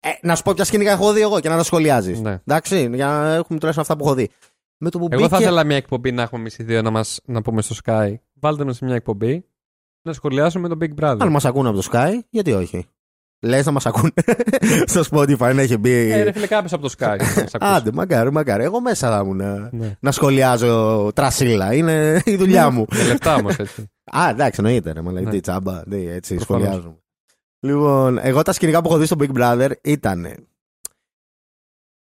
Ε, 0.00 0.08
να 0.22 0.34
σου 0.34 0.42
πω 0.42 0.52
ποια 0.54 0.64
σκηνικά 0.64 0.90
έχω 0.90 1.12
δει 1.12 1.20
εγώ 1.20 1.40
και 1.40 1.48
να 1.48 1.56
τα 1.56 1.62
σχολιάζεις. 1.62 2.20
Ναι. 2.20 2.38
Εντάξει, 2.46 2.90
για 2.94 3.06
να 3.06 3.32
έχουμε 3.34 3.58
τουλάχιστον 3.58 3.80
αυτά 3.80 3.96
που 3.96 4.04
έχω 4.04 4.14
δει. 4.14 4.30
Με 4.82 4.90
το 4.90 4.98
που 4.98 5.06
Εγώ 5.10 5.22
θα 5.22 5.28
μπήκε- 5.28 5.40
ήθελα 5.40 5.64
μια 5.64 5.76
εκπομπή 5.76 6.12
να 6.12 6.22
έχουμε 6.22 6.40
εμείς 6.40 6.58
οι 6.58 6.62
δύο 6.62 6.82
να, 6.82 6.90
μας, 6.90 7.20
να 7.24 7.42
πούμε 7.42 7.62
στο 7.62 7.74
Sky. 7.84 8.14
Βάλτε 8.40 8.64
μας 8.64 8.76
σε 8.76 8.84
μια 8.84 8.94
εκπομπή 8.94 9.44
να 10.02 10.12
σχολιάσουμε 10.12 10.68
τον 10.68 10.78
Big 10.82 11.04
Brother. 11.04 11.16
Αν 11.20 11.28
μας 11.30 11.44
ακούνε 11.44 11.68
από 11.68 11.80
το 11.82 11.88
Sky, 11.92 12.12
γιατί 12.30 12.52
όχι; 12.52 12.86
Λες 13.42 13.66
να 13.66 13.72
μας 13.72 13.86
ακούνε 13.86 14.12
στο 14.92 15.02
Spotify 15.10 15.52
να 15.54 15.62
έχει 15.62 15.76
μπει. 15.76 15.90
Ε, 15.90 16.22
ρε 16.22 16.32
φίλε, 16.32 16.46
κάποιος 16.46 16.72
από 16.72 16.82
το 16.82 16.94
Sky. 16.98 17.16
θα 17.18 17.40
μας 17.42 17.54
ακούσει. 17.54 17.56
Άντε, 17.60 17.92
μακάρι, 17.92 18.32
μακάρι. 18.32 18.64
Εγώ 18.64 18.80
μέσα 18.80 19.10
θα 19.10 19.20
ήμουν 19.24 19.36
να, 19.36 19.68
Ναι. 19.72 19.96
να 20.00 20.12
σχολιάζω 20.12 21.10
τρασίλα. 21.14 21.74
Είναι 21.74 22.22
η 22.24 22.36
δουλειά 22.36 22.70
μου. 22.70 22.84
Με 22.94 23.04
λεφτά 23.04 23.34
όμως 23.34 23.56
έτσι. 23.58 23.84
Α, 24.18 24.28
εντάξει, 24.28 24.60
εννοείται. 24.64 24.92
Ρε, 24.92 25.00
μαλακή, 25.00 25.24
Ναι. 25.26 25.30
τι 25.30 25.40
τσάμπα. 25.40 25.82
ναι, 25.86 25.96
έτσι 25.96 26.34
Προφανώς. 26.34 26.62
σχολιάζουμε. 26.66 26.96
Λοιπόν, 27.60 28.18
εγώ 28.22 28.42
τα 28.42 28.52
σκηνικά 28.52 28.82
που 28.82 28.88
έχω 28.88 28.98
δει 28.98 29.06
στο 29.06 29.16
Big 29.20 29.32
Brother 29.38 29.70
ήταν. 29.82 30.26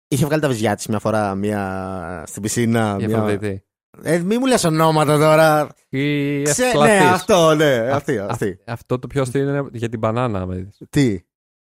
Είχε 0.09 0.25
βγάλει 0.25 0.41
τα 0.43 0.49
βυζιά 0.49 0.75
της 0.75 0.87
μια 0.87 0.99
φορά, 0.99 1.35
μία 1.35 2.23
στην 2.27 2.43
πισίνα. 2.43 2.97
Η 3.01 3.07
Μια... 3.07 3.39
Αφροδίτη. 3.99 4.15
Ε, 4.15 4.19
μη 4.27 4.39
μου 4.39 4.47
λες 4.47 4.65
ονόματα 4.65 5.19
τώρα. 5.19 5.69
Η 5.89 6.43
Ξέ... 6.43 6.63
Ναι, 6.63 6.69
Ευσπλαθής. 6.69 7.07
αυτό, 7.11 7.55
ναι. 7.55 7.65
Α, 7.65 7.97
Αυτή, 7.97 8.19
α, 8.19 8.27
αυτή. 8.31 8.59
Αυτό 8.67 8.99
το 8.99 9.07
πιο 9.07 9.23
αστείο 9.23 9.43
είναι 9.43 9.65
για 9.73 9.89
την 9.89 9.99
μπανάνα. 9.99 10.41
άμα 10.41 10.55
δεις. 10.55 10.79
Τι; 10.91 11.19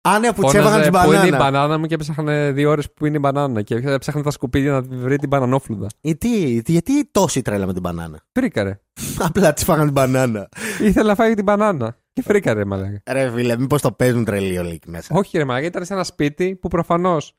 Α, 0.09 0.19
ναι, 0.19 0.33
που 0.33 0.41
Φώναζε, 0.41 0.59
τσέβαγαν 0.59 0.83
την 0.83 0.93
Πού 0.93 1.13
είναι 1.13 1.27
η 1.27 1.31
μπανάνα. 1.31 1.51
μπανάνα 1.51 1.79
μου 1.79 1.87
και 1.87 1.95
έψαχνε 1.95 2.51
δύο 2.53 2.71
ώρες 2.71 2.93
που 2.93 3.07
είναι 3.07 3.17
η 3.17 3.21
μπανάνα. 3.23 3.63
Και 3.63 3.75
έψαχνε 3.75 4.23
τα 4.23 4.31
σκουπίδια 4.31 4.73
να 4.73 4.81
βρει 4.83 5.19
την 5.19 5.29
μπανανόφλουδα. 5.29 5.87
Ε, 6.01 6.15
τι, 6.15 6.63
τι, 6.63 6.73
γιατί 6.73 7.05
τόση 7.11 7.43
τρέλα 7.43 7.67
με 7.67 7.73
την 7.73 7.83
μπανάνα; 7.83 8.21
Φρίκαρε. 8.33 8.81
Απλά 9.29 9.53
τη 9.53 9.65
φάγαν 9.65 9.85
την 9.85 9.93
μπανάνα. 9.93 10.49
Ήθελα 10.81 11.07
να 11.09 11.15
φάει 11.15 11.35
την 11.35 11.45
μπανάνα. 11.45 11.97
Και 12.13 12.23
φρίκαρε, 12.23 12.65
μαλάκα. 12.65 13.03
Ρε 13.13 13.31
φίλε, 13.31 13.59
μήπως 13.59 13.81
το 13.83 13.93
παίζουν 13.93 14.25
τρελή 14.25 14.59
όλοι 14.59 14.71
εκεί 14.71 14.91
μέσα. 14.91 15.15
Όχι, 15.17 15.39
ρε 15.39 15.45
μαλάκα, 15.45 15.67
ήταν 15.67 15.85
σε 15.85 15.93
ένα 15.95 16.05
σπίτι 16.05 16.57
που 16.57 16.69
προφανώς 16.69 17.37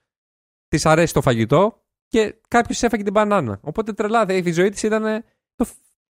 της 0.67 0.85
αρέσει 0.85 1.13
το 1.13 1.21
φαγητό 1.21 1.84
και 2.15 2.35
κάποιος 2.47 2.83
έφαγε 2.83 3.03
την 3.03 3.11
μπανάνα. 3.11 3.59
Οπότε 3.61 3.93
τρελάθε. 3.93 4.33
Η 4.33 4.51
ζωή 4.51 4.69
της 4.69 4.83
ήταν. 4.83 5.23
Το... 5.55 5.65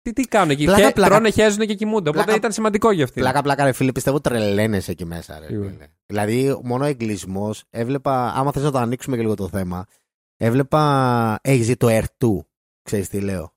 Τι, 0.03 0.13
τι 0.13 0.23
κάνουν 0.23 0.51
εκεί; 0.51 0.65
Πλάκα, 0.65 0.87
και 0.87 0.93
πλάκα. 0.93 1.11
Τρώνε, 1.11 1.31
χέζουν 1.31 1.67
και 1.67 1.75
κοιμούνται. 1.75 2.09
Οπότε 2.09 2.25
Πλάκα. 2.25 2.39
ήταν 2.39 2.53
σημαντικό 2.53 2.91
για 2.91 3.05
αυτή. 3.05 3.21
Πλάκα, 3.21 3.43
πλάκα, 3.43 3.65
ρε 3.65 3.73
φίλε, 3.73 3.93
πιστεύω 3.93 4.21
τρελαίνεσαι 4.21 4.91
εκεί 4.91 5.05
μέσα. 5.05 5.39
Ρε, 5.39 5.47
Σίγουρα. 5.47 5.69
φίλε. 5.69 5.87
Δηλαδή, 6.07 6.61
μόνο 6.63 6.85
εγκλισμός. 6.85 7.65
Έβλεπα, 7.71 8.33
άμα 8.33 8.53
θες 8.53 8.63
να 8.63 8.71
το 8.71 8.79
ανοίξουμε 8.79 9.17
και 9.17 9.23
λίγο 9.23 9.35
το 9.35 9.49
θέμα, 9.49 9.87
έβλεπα. 10.37 11.39
Έχεις 11.43 11.67
δει 11.67 11.77
το 11.77 11.87
Air 11.91 12.05
2. 12.19 12.39
Ξέρεις 12.83 13.09
τι 13.09 13.21
λέω; 13.21 13.55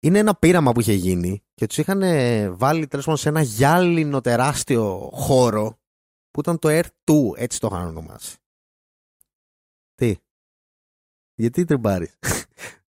Είναι 0.00 0.18
ένα 0.18 0.34
πείραμα 0.34 0.72
που 0.72 0.80
είχε 0.80 0.92
γίνει 0.92 1.42
και 1.54 1.66
τους 1.66 1.78
είχαν 1.78 2.02
ε, 2.02 2.50
βάλει 2.50 2.86
τέλος 2.86 3.04
πάντων 3.04 3.20
σε 3.20 3.28
ένα 3.28 3.40
γυάλινο 3.40 4.20
τεράστιο 4.20 5.10
χώρο 5.12 5.78
που 6.30 6.40
ήταν 6.40 6.58
το 6.58 6.68
Air 6.70 6.84
2, 7.04 7.14
έτσι 7.36 7.60
το 7.60 7.68
είχαν 7.72 7.86
ονομάσει. 7.86 8.36
Τι; 9.96 10.16
Γιατί 11.34 11.64
τριμπάρει. 11.64 12.10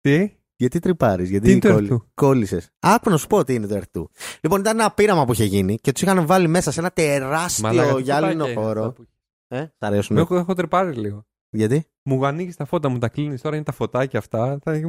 Τι; 0.02 0.32
Γιατί 0.56 0.80
τρυπάρεις, 0.80 1.30
γιατί 1.30 1.46
Τι 1.46 1.52
είναι 1.52 1.60
το 1.60 1.74
κόλλη- 1.74 1.92
Air 1.92 1.96
2? 1.96 2.06
κόλλησες. 2.14 2.70
Άκου 2.80 3.10
να 3.10 3.18
σου 3.18 3.28
πω 3.28 3.44
τι 3.44 3.54
είναι 3.54 3.68
το 3.68 3.76
Air 3.76 4.00
2. 4.00 4.06
Λοιπόν, 4.42 4.60
ήταν 4.60 4.80
ένα 4.80 4.92
πείραμα 4.92 5.26
που 5.26 5.32
είχε 5.34 5.44
γίνει 5.44 5.78
και 5.78 5.92
τους 5.92 6.02
είχαν 6.02 6.26
βάλει 6.26 6.48
μέσα 6.48 6.72
σε 6.72 6.80
ένα 6.80 6.92
τεράστιο 6.92 7.68
Μαλάκα, 7.68 7.96
τι 7.96 8.02
γυάλινο 8.02 8.32
κουπάκια 8.32 8.52
είναι 8.54 8.62
χώρο. 8.66 8.80
αυτά 8.82 8.92
που- 8.94 9.08
Ε, 9.48 9.58
θα 9.78 9.88
αρέσουν. 9.88 10.16
Με 10.16 10.22
έχω, 10.22 10.36
έχω 10.36 10.54
τρεπάρει 10.54 10.94
λίγο. 10.96 11.26
Γιατί; 11.50 11.86
Μου 12.04 12.26
ανοίγεις 12.26 12.56
τα 12.56 12.66
φώτα, 12.66 12.90
μου 12.90 12.98
τα 12.98 13.10
κλείνεις. 13.10 13.42
Τώρα 13.42 13.56
είναι 13.56 13.66
τα 13.66 13.72
φωτάκια 13.72 14.20
αυτά. 14.20 14.60
Θα... 14.64 14.80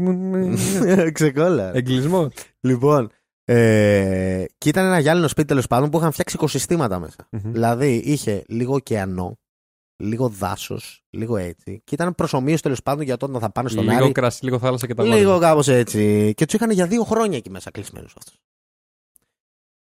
Ξεκόλα. 1.12 1.76
Εγκλισμό. 1.76 2.30
λοιπόν, 2.60 3.10
ε, 3.44 4.44
και 4.58 4.68
ήταν 4.68 4.84
ένα 4.86 4.98
γυάλινο 4.98 5.28
σπίτι 5.28 5.48
τέλος 5.48 5.66
πάντων 5.66 5.90
που 5.90 5.98
είχαν 5.98 6.12
φτιάξει 6.12 6.36
οικοσυστήματα 6.36 6.98
μέσα. 6.98 7.28
Δηλαδή 7.30 7.94
είχε 8.04 8.44
λίγο 8.48 8.74
ωκεανό, 8.74 9.38
λίγο 9.96 10.28
δάσος, 10.28 11.04
λίγο 11.10 11.36
έτσι. 11.36 11.80
Και 11.84 11.94
ήταν 11.94 12.14
προσωμείωση 12.14 12.62
τέλος 12.62 12.82
πάντων 12.82 13.04
για 13.04 13.16
το 13.16 13.26
όταν 13.26 13.40
θα 13.40 13.50
πάνε 13.50 13.68
στον 13.68 13.84
Λίγο 13.84 14.04
Άρη. 14.04 14.12
κρασί, 14.12 14.44
λίγο 14.44 14.58
θάλασσα 14.58 14.86
και 14.86 14.94
τα 14.94 15.02
Λίγο 15.02 15.30
λόγια. 15.30 15.48
κάπως 15.48 15.68
έτσι. 15.68 16.32
Και 16.36 16.44
τους 16.44 16.54
είχαν 16.54 16.70
για 16.70 16.86
δύο 16.86 17.04
χρόνια 17.04 17.36
εκεί 17.36 17.50
μέσα 17.50 17.70
κλεισμένους 17.70 18.14
αυτούς. 18.18 18.34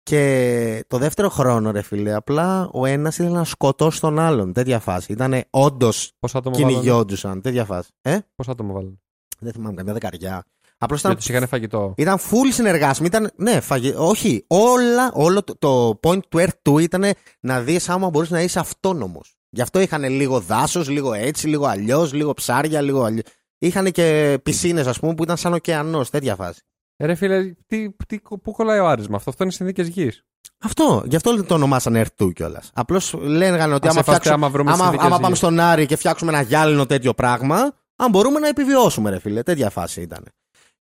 Και 0.03 0.83
το 0.87 0.97
δεύτερο 0.97 1.29
χρόνο, 1.29 1.71
ρε 1.71 1.81
φίλε, 1.81 2.13
απλά 2.13 2.69
ο 2.71 2.85
ένας 2.85 3.17
ήθελε 3.17 3.35
να 3.35 3.43
σκοτώσει 3.43 3.99
τον 3.99 4.19
άλλον. 4.19 4.53
Τέτοια 4.53 4.79
φάση. 4.79 5.11
Ήταν 5.11 5.43
όντως 5.49 6.11
Πόσα 6.19 6.37
άτομα 6.37 6.55
βάλανε; 6.55 6.73
κυνηγιόντουσαν. 6.73 7.41
Τέτοια 7.41 7.65
φάση. 7.65 7.89
Ε, 8.01 8.17
Πόσα 8.35 8.51
άτομα 8.51 8.73
βάλανε; 8.73 8.99
δεν 9.39 9.51
θυμάμαι 9.53 9.75
καμιά 9.75 9.93
δεκαριά. 9.93 10.45
Απλώς 10.77 11.01
Και 11.01 11.07
ήταν, 11.07 11.19
τους 11.19 11.29
είχαν 11.29 11.47
φαγητό. 11.47 11.93
ήταν 11.97 12.17
full 12.17 12.51
συνεργάσιμοι. 12.51 13.07
Ήταν, 13.07 13.31
ναι, 13.35 13.59
φαγε... 13.59 13.93
όχι. 13.97 14.43
Όλα, 14.47 15.11
όλο 15.13 15.43
το, 15.43 15.55
το 15.59 15.99
point 16.03 16.19
του 16.29 16.37
Earth 16.37 16.71
2 16.73 16.81
ήταν 16.81 17.05
να 17.39 17.61
δεις 17.61 17.89
άμα 17.89 18.09
μπορείς 18.09 18.29
να 18.29 18.41
είσαι 18.41 18.59
αυτόνομος. 18.59 19.36
Γι' 19.49 19.61
αυτό 19.61 19.79
είχαν 19.79 20.03
λίγο 20.03 20.39
δάσος, 20.39 20.89
λίγο 20.89 21.13
έτσι, 21.13 21.47
λίγο 21.47 21.65
αλλιώς, 21.65 22.13
λίγο 22.13 22.33
ψάρια, 22.33 22.81
λίγο 22.81 23.03
αλλιώ. 23.03 23.21
Είχαν 23.57 23.91
και 23.91 24.39
πισίνες, 24.43 24.87
ας 24.87 24.99
πούμε, 24.99 25.13
που 25.13 25.23
ήταν 25.23 25.37
σαν 25.37 25.53
ωκεανός. 25.53 26.09
Τέτοια 26.09 26.35
φάση. 26.35 26.61
Ε, 26.95 27.05
Ρε 27.05 27.15
φίλε, 27.15 27.53
τι, 27.65 27.89
τι, 28.07 28.19
πού 28.19 28.51
κολλάει 28.51 28.79
ο 28.79 28.87
Άρης 28.87 29.07
με 29.07 29.15
αυτό; 29.15 29.29
Αυτό 29.29 29.43
είναι 29.43 29.51
συνθήκες 29.53 29.87
γης. 29.87 30.23
Αυτό. 30.59 31.03
Γι' 31.05 31.15
αυτό 31.15 31.43
το 31.43 31.53
ονομάσαν 31.53 31.93
Earth 31.95 32.23
2 32.25 32.33
κιόλας. 32.33 32.71
Απλώς 32.73 33.13
λέγανε 33.13 33.73
ότι 33.73 33.87
Α 33.87 33.89
άμα, 33.89 33.99
σε 33.99 34.05
φάστε 34.05 34.19
φτιάξουμε, 34.19 34.33
άμα 34.33 34.49
βρούμε 34.49 34.71
άμα, 34.71 34.81
συνθήκες 34.83 35.05
άμα 35.05 35.15
γης. 35.15 35.23
πάμε 35.23 35.35
στον 35.35 35.59
Άρη 35.59 35.85
και 35.85 35.95
φτιάξουμε 35.95 36.31
ένα 36.31 36.41
γυάλινο 36.41 36.85
τέτοιο 36.85 37.13
πράγμα, 37.13 37.73
αν 37.95 38.09
μπορούμε 38.09 38.39
να 38.39 38.47
επιβιώσουμε, 38.47 39.09
ρε 39.09 39.19
φίλε. 39.19 39.43
Τέτοια 39.43 39.69
φάση 39.69 40.01
ήταν. 40.01 40.25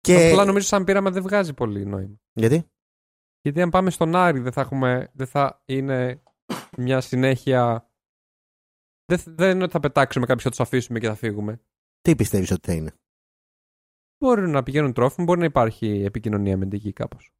Και... 0.01 0.29
Απλά 0.31 0.45
νομίζω 0.45 0.67
σαν 0.67 0.85
πείραμα 0.85 1.11
δεν 1.11 1.23
βγάζει 1.23 1.53
πολύ 1.53 1.87
νόημα. 1.87 2.21
Γιατί; 2.33 2.71
Γιατί 3.41 3.63
αν 3.63 3.71
πάμε 3.71 3.91
στον 3.91 4.17
Άρη 4.17 4.39
δεν 4.41 4.53
θα, 4.53 4.61
έχουμε, 4.61 5.11
δεν 5.13 5.27
θα 5.27 5.63
είναι 5.65 6.23
μια 6.77 7.01
συνέχεια. 7.01 7.87
Δεν, 9.17 9.35
δεν 9.37 9.51
είναι 9.51 9.63
ότι 9.63 9.73
θα 9.73 9.81
πετάξουμε 9.81 10.27
κάποιους, 10.27 10.43
θα 10.45 10.51
τους 10.51 10.61
αφήσουμε 10.61 10.99
και 10.99 11.07
θα 11.09 11.15
φύγουμε. 11.15 11.61
Τι 12.03 12.17
πιστεύεις 12.17 12.51
ότι 12.51 12.67
θα 12.71 12.73
είναι; 12.77 12.93
Μπορεί 14.19 14.49
να 14.49 14.63
πηγαίνουν 14.63 14.93
τρόφιμο, 14.93 15.27
μπορεί 15.27 15.39
να 15.39 15.45
υπάρχει 15.45 16.03
επικοινωνία 16.05 16.57
με 16.57 16.67
την 16.67 16.79
γη 16.79 16.93
κάπως. 16.93 17.33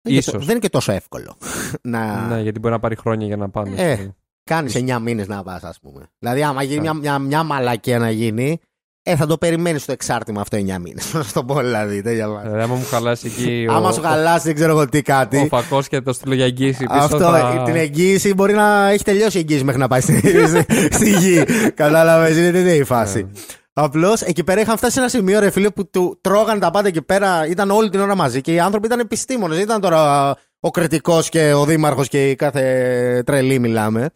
Δεν 0.00 0.12
είναι, 0.12 0.20
Ίσως. 0.20 0.32
και, 0.32 0.38
δεν 0.38 0.50
είναι 0.50 0.58
και 0.58 0.68
τόσο 0.68 0.92
εύκολο. 0.92 1.36
να 1.82 2.26
Ναι, 2.26 2.40
γιατί 2.42 2.58
μπορεί 2.58 2.74
να 2.74 2.80
πάρει 2.80 2.96
χρόνια 2.96 3.26
για 3.26 3.36
να 3.36 3.50
πάνε. 3.50 3.74
Ε. 3.82 3.94
στο- 3.96 4.14
κάνεις 4.44 4.74
9 4.76 4.98
μήνες 5.00 5.26
να 5.28 5.42
πα, 5.42 5.60
ας 5.62 5.80
πούμε. 5.80 6.10
Δηλαδή, 6.18 6.42
άμα 6.42 6.62
γίνει 6.62 6.80
μια, 6.80 6.92
Ναι. 6.92 6.98
μια, 7.00 7.18
μια 7.18 7.42
μαλακία 7.42 7.98
να 7.98 8.10
γίνει, 8.10 8.58
ε, 9.08 9.16
θα 9.16 9.26
το 9.26 9.38
περιμένεις 9.38 9.84
το 9.84 9.92
εξάρτημα 9.92 10.40
αυτό 10.40 10.56
9 10.56 10.60
μήνες. 10.60 11.10
Να 11.14 11.22
σου 11.22 11.32
το 11.32 11.44
πω 11.44 11.60
δηλαδή. 11.60 12.02
τέτοια 12.02 12.26
φάση. 12.28 12.48
Ε, 12.54 12.62
άμα 12.62 12.74
μου 12.74 12.86
χαλάσει 12.90 13.26
εκεί 13.26 13.66
Άμα 13.70 13.88
ο, 13.88 13.92
σου 13.92 14.00
χαλάσει, 14.02 14.46
δεν 14.46 14.54
ξέρω 14.54 14.70
εγώ 14.70 14.88
τι 14.88 15.02
κάτι. 15.02 15.36
ο 15.38 15.46
φακός 15.46 15.88
και 15.88 16.00
το 16.00 16.12
στείλω 16.12 16.34
για 16.34 16.44
εγγύηση 16.44 16.84
πίσω. 16.86 17.04
Αυτό, 17.04 17.18
θα... 17.18 17.62
την 17.64 17.76
εγγύηση 17.76 18.34
μπορεί 18.34 18.54
να 18.54 18.88
έχει 18.90 19.04
τελειώσει 19.04 19.36
η 19.36 19.40
εγγύηση 19.40 19.64
μέχρι 19.64 19.80
να 19.80 19.88
πάει 19.88 20.00
στη, 20.00 20.20
στη, 20.48 20.66
στη 20.90 21.10
γη. 21.10 21.44
Κατάλαβες, 21.74 22.36
είναι 22.36 22.50
τέτοια 22.50 22.74
η 22.74 22.84
φάση. 22.84 23.18
Ε, 23.18 23.40
Απλώς 23.72 24.22
εκεί 24.22 24.44
πέρα 24.44 24.60
είχαν 24.60 24.76
φτάσει 24.76 24.92
σε 24.92 25.00
ένα 25.00 25.08
σημείο, 25.08 25.40
ρε 25.40 25.50
φίλε, 25.50 25.70
που 25.70 25.90
του 25.90 26.18
τρώγανε 26.20 26.60
τα 26.60 26.70
πάντα 26.70 26.88
εκεί 26.88 27.02
πέρα. 27.02 27.46
Ήταν 27.46 27.70
όλη 27.70 27.90
την 27.90 28.00
ώρα 28.00 28.14
μαζί 28.14 28.40
και 28.40 28.52
οι 28.52 28.60
άνθρωποι 28.60 28.86
ήταν 28.86 28.98
επιστήμονες. 28.98 29.56
Δεν 29.56 29.66
ήταν 29.66 29.80
τώρα 29.80 30.34
ο 30.60 30.70
κριτικός 30.70 31.28
και 31.28 31.52
ο 31.52 31.64
δήμαρχος 31.64 32.08
και 32.08 32.30
η 32.30 32.34
κάθε 32.34 33.22
τρελή 33.26 33.58
μιλάμε. 33.58 34.08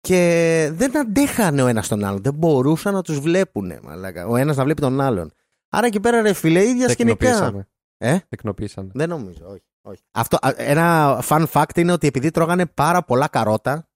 Και 0.00 0.70
δεν 0.72 0.98
αντέχανε 0.98 1.62
ο 1.62 1.66
ένας 1.66 1.88
τον 1.88 2.04
άλλον. 2.04 2.22
Δεν 2.22 2.34
μπορούσαν 2.34 2.94
να 2.94 3.02
τους 3.02 3.20
βλέπουν. 3.20 3.72
Μαλάκα. 3.82 4.26
Ο 4.26 4.36
ένας 4.36 4.56
να 4.56 4.64
βλέπει 4.64 4.80
τον 4.80 5.00
άλλον. 5.00 5.32
Άρα 5.68 5.86
εκεί 5.86 6.00
πέρα, 6.00 6.20
ρε 6.20 6.32
φίλε, 6.32 6.62
ίδια 6.64 6.88
σκηνικά. 6.88 7.16
Τεκνοποίησανε. 7.16 7.68
Ε; 7.98 8.18
Τεκνοποίησανε. 8.28 8.90
Δεν 8.94 9.08
νομίζω, 9.08 9.46
όχι. 9.48 9.62
όχι. 9.82 10.02
Αυτό, 10.10 10.36
α, 10.40 10.52
ένα 10.56 11.18
fun 11.28 11.46
fact 11.52 11.76
είναι 11.78 11.92
ότι 11.92 12.06
επειδή 12.06 12.30
τρώγανε 12.30 12.66
πάρα 12.66 13.02
πολλά 13.04 13.28
καρότα, 13.28 13.88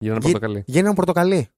Γίνανε 0.00 0.20
Γι- 0.24 0.30
πορτοκαλί. 0.32 0.62
γίνανε 0.66 0.94
πορτοκαλί. 0.94 1.48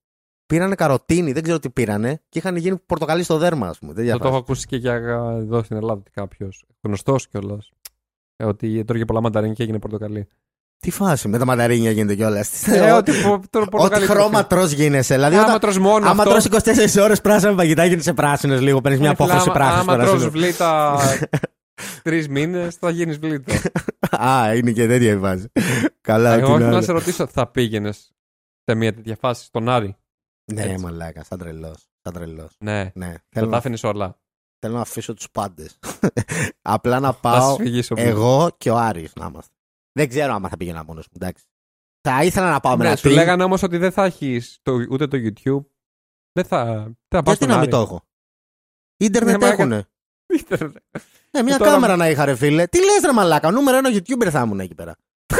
Πήρανε 0.45 0.75
καροτίνη, 0.75 1.31
δεν 1.31 1.43
ξέρω 1.43 1.59
τι 1.59 1.69
πήρανε, 1.69 2.21
και 2.29 2.37
είχαν 2.39 2.55
γίνει 2.55 2.77
πορτοκαλί 2.77 3.23
στο 3.23 3.37
δέρμα, 3.37 3.67
ας 3.67 3.79
πούμε. 3.79 3.93
Τέτοια 3.93 4.13
Αυτό 4.13 4.23
το 4.23 4.29
έχω 4.29 4.37
φάση. 4.37 4.51
ακούσει 4.51 4.67
και 4.67 4.75
για 4.75 4.93
εδώ 5.37 5.63
στην 5.63 5.75
Ελλάδα 5.77 6.03
κάποιος. 6.11 6.65
Γνωστός 6.81 7.27
κιόλας. 7.27 7.71
Ότι 8.43 8.83
τρώγε 8.83 9.05
πολλά 9.05 9.21
μανταρίνια 9.21 9.53
και 9.55 9.63
έγινε 9.63 9.79
πορτοκαλί. 9.79 10.27
Τι 10.81 10.91
φάση, 10.91 11.27
με 11.27 11.37
τα 11.37 11.45
μανταρίνια 11.45 11.91
γίνεται 11.91 12.15
κιόλα. 12.15 12.45
Ε, 12.65 12.91
ότι 12.91 13.11
πο- 13.11 13.41
το 13.49 13.59
Ό,τι 13.59 13.69
πορτοκαλί 13.69 14.05
χρώμα 14.05 14.47
τρώ 14.47 14.65
γίνεσαι. 14.65 15.13
Δηλαδή, 15.13 15.35
Άμα 15.35 15.45
όταν, 15.45 15.59
τρως 15.59 15.77
μόνο 15.77 16.09
άμα 16.09 16.23
αυτό. 16.23 16.33
τρως 16.49 16.63
24 16.97 17.01
ώρες 17.03 17.21
πράσινα 17.21 17.53
φαγητά, 17.53 17.85
γίνεσαι 17.85 18.13
πράσινος 18.13 18.61
λίγο. 18.61 18.81
Παίρνεις 18.81 18.99
μια 18.99 19.09
Ε, 19.09 19.15
φίλε, 19.15 19.27
απόφαση 19.27 19.49
άμα- 19.49 19.57
πράσινο. 19.57 19.91
Άμα 19.93 20.03
τρως 20.05 20.29
βλήτα 20.29 20.97
τρεις 22.03 22.27
μήνες, 22.27 22.75
θα 22.75 22.89
γίνεις 22.89 23.17
βλήτα. 23.17 23.53
Α, 24.11 24.55
είναι 24.55 24.71
και 24.71 24.87
τέτοια 24.87 25.11
η 25.11 25.17
φάση. 25.17 25.51
Καλά, 26.01 26.33
Εγώ 26.33 26.37
τι 26.45 26.51
ήθελα 26.51 26.59
να 26.59 26.65
να 26.65 26.71
λέω. 26.71 26.81
σε 26.81 26.91
ρωτήσω, 26.91 27.27
θα 27.27 27.47
πήγαινες 27.47 28.11
σε 28.65 28.75
μια 28.75 28.93
τέτοια 28.93 29.17
φάση 29.19 29.43
στον 29.45 29.69
Άρη; 29.69 29.95
Ναι, 30.53 30.61
έτσι. 30.63 30.83
μαλάκα, 30.83 31.23
σαν 31.23 31.37
τρελός. 31.39 31.87
Σαν 32.03 32.13
τρελός. 32.13 32.51
Ναι. 32.59 32.91
Ναι, 32.93 33.05
Θα 33.11 33.21
θέλω, 33.29 33.45
τα 33.45 33.51
να, 33.51 33.57
άφηνες 33.57 33.83
όλα. 33.83 34.17
θέλω 34.59 34.73
να 34.75 34.81
αφήσω 34.81 35.13
τους 35.13 35.27
πάντες. 35.31 35.79
Απλά 36.61 36.99
να 36.99 37.07
Θα 37.11 37.19
πάω 37.21 37.49
σου 37.55 37.63
φυγεί 37.63 37.79
ο 37.79 37.93
εγώ 37.97 38.49
και 38.57 38.69
ο 38.69 38.77
Άρης 38.77 39.11
να 39.19 39.25
είμαστε. 39.31 39.53
Δεν 39.91 40.09
ξέρω 40.09 40.33
άμα 40.33 40.49
θα 40.49 40.57
πήγαινα 40.57 40.83
μόνος 40.83 41.05
μου, 41.11 41.17
εντάξει. 41.21 41.45
Θα 42.01 42.23
ήθελα 42.23 42.51
να 42.51 42.59
πάω 42.59 42.77
με 42.77 42.83
Ναι, 42.83 42.87
ένα 42.89 42.97
σου 42.97 43.07
team. 43.09 43.13
λέγανε 43.13 43.43
όμως 43.43 43.63
ότι 43.63 43.77
δεν 43.77 43.91
θα 43.91 44.03
έχεις 44.05 44.61
ούτε 44.89 45.07
το 45.07 45.17
YouTube. 45.17 45.65
Δεν 46.31 46.45
θα. 46.45 46.65
Δεν 46.73 46.95
θα 47.07 47.23
πας 47.23 47.23
Γιατί 47.23 47.35
στον 47.35 47.47
να 47.47 47.53
μην 47.53 47.61
Άρη. 47.63 47.69
το 47.69 47.77
έχω; 47.77 48.03
Ίντερνετ 48.97 49.37
Ναι, 49.37 49.45
μα 49.45 49.51
έχουνε. 49.53 49.87
Ίντερνετ. 50.39 50.75
Ναι, 51.31 51.41
μια 51.43 51.55
Ε, 51.55 51.57
τώρα- 51.57 51.71
κάμερα 51.71 51.95
να 51.95 52.09
είχα, 52.09 52.25
ρε 52.25 52.35
φίλε. 52.35 52.67
Τι 52.67 52.77
λες 52.79 53.01
ρε 53.05 53.11
μαλάκα, 53.13 53.51
νούμερο 53.51 53.77
ένα 53.77 53.89
YouTuber 53.89 54.27
θα 54.29 54.41
ήμουν 54.41 54.59
εκεί 54.59 54.75
πέρα. 54.75 54.95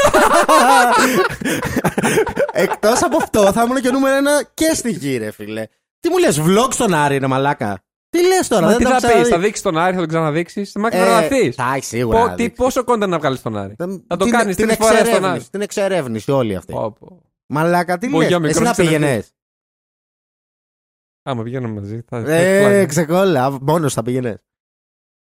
Εκτός 2.53 3.03
από 3.03 3.17
αυτό, 3.17 3.51
θα 3.51 3.63
ήμουν 3.63 3.81
και 3.81 3.91
νούμερο 3.91 4.15
ένα 4.15 4.43
και 4.53 4.73
στη 4.73 4.91
γη, 4.91 5.17
ρε 5.17 5.31
φίλε. 5.31 5.67
Τι 5.99 6.09
μου 6.09 6.17
λες, 6.17 6.39
vlog 6.41 6.67
στον 6.71 6.93
Άρη, 6.93 7.17
ρε 7.17 7.27
μαλάκα; 7.27 7.83
Τι 8.11 8.27
λες 8.27 8.47
τώρα, 8.47 8.61
Μα 8.61 8.67
δεν 8.67 8.77
τι 8.77 8.83
τα 8.83 8.89
θα 8.89 8.95
έχω 8.95 9.05
πεις, 9.07 9.15
θα 9.15 9.21
ξαναδεί. 9.23 9.43
δείξεις 9.45 9.63
τον 9.63 9.77
Άρη, 9.77 9.93
θα 9.93 9.99
τον 9.99 10.07
ξαναδείξεις. 10.07 10.75
Μα 10.75 10.89
και 10.89 10.97
Ε, 10.97 10.99
θα 10.99 11.05
τρελαθεί. 11.05 11.51
Θα 11.51 11.73
έχει 11.75 11.85
σίγουρα. 11.85 12.25
να 12.25 12.35
δείξεις. 12.35 12.57
Πόσο 12.57 12.83
content 12.87 13.07
να 13.07 13.17
βγάλεις 13.19 13.41
τον 13.41 13.57
Άρη; 13.57 13.73
Δεν- 13.77 14.03
θα 14.07 14.17
το 14.17 14.23
την- 14.23 14.33
κάνεις 14.33 14.55
την 14.55 14.65
τρεις 14.65 14.77
φορές 14.77 14.93
στον 14.97 15.05
εξερεύνηση, 15.07 15.35
Άρη. 15.41 15.49
Την 15.49 15.61
εξερεύνηση 15.61 16.31
όλη 16.31 16.55
αυτή. 16.55 16.73
Πω, 16.73 16.91
πω. 16.91 17.21
Μαλάκα, 17.45 17.97
τι 17.97 18.09
Μπογιά, 18.09 18.39
λες, 18.39 18.49
Εσύ 18.49 18.59
μικρός 18.59 18.63
να 18.67 18.71
ξενεργής. 18.71 18.99
πήγαινες. 18.99 19.33
Άμα 21.23 21.43
πηγαίνουμε 21.43 21.79
μαζί. 21.79 22.01
Θα... 22.01 22.17
Ε, 22.17 22.79
θα- 22.79 22.85
ξεκόλα, 22.85 23.51
μόνος 23.61 23.93
θα 23.93 24.01
πήγαινες. 24.03 24.37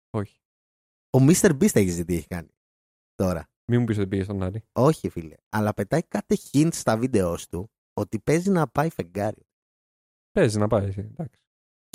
Όχι. 0.10 0.40
Ο 1.18 1.18
Mr. 1.22 1.50
Beast 1.52 1.76
έχει 1.76 1.90
δει 1.92 2.06
τι 2.06 2.16
έχει 2.16 2.28
κάνει. 2.28 2.50
Τώρα. 3.16 3.50
Μην 3.66 3.80
μου 3.80 3.86
πεις 3.86 3.98
ότι 3.98 4.08
πήγες 4.08 4.26
στον 4.26 4.44
Άρη. 4.44 4.64
Όχι, 4.72 5.10
φίλε. 5.10 5.36
Αλλά 5.50 5.74
πετάει 5.74 6.04
κάτι 6.04 6.38
hints 6.52 6.70
στα 6.74 6.98
βίντεο 6.98 7.36
του 7.50 7.72
ότι 7.94 8.20
παίζει 8.20 8.50
να 8.50 8.68
πάει 8.68 8.90
φεγγάρι. 8.90 9.48
Παίζει 10.32 10.58
να 10.60 10.68
πάει. 10.68 10.86
εσύ, 10.88 11.00
Εντάξει. 11.00 11.40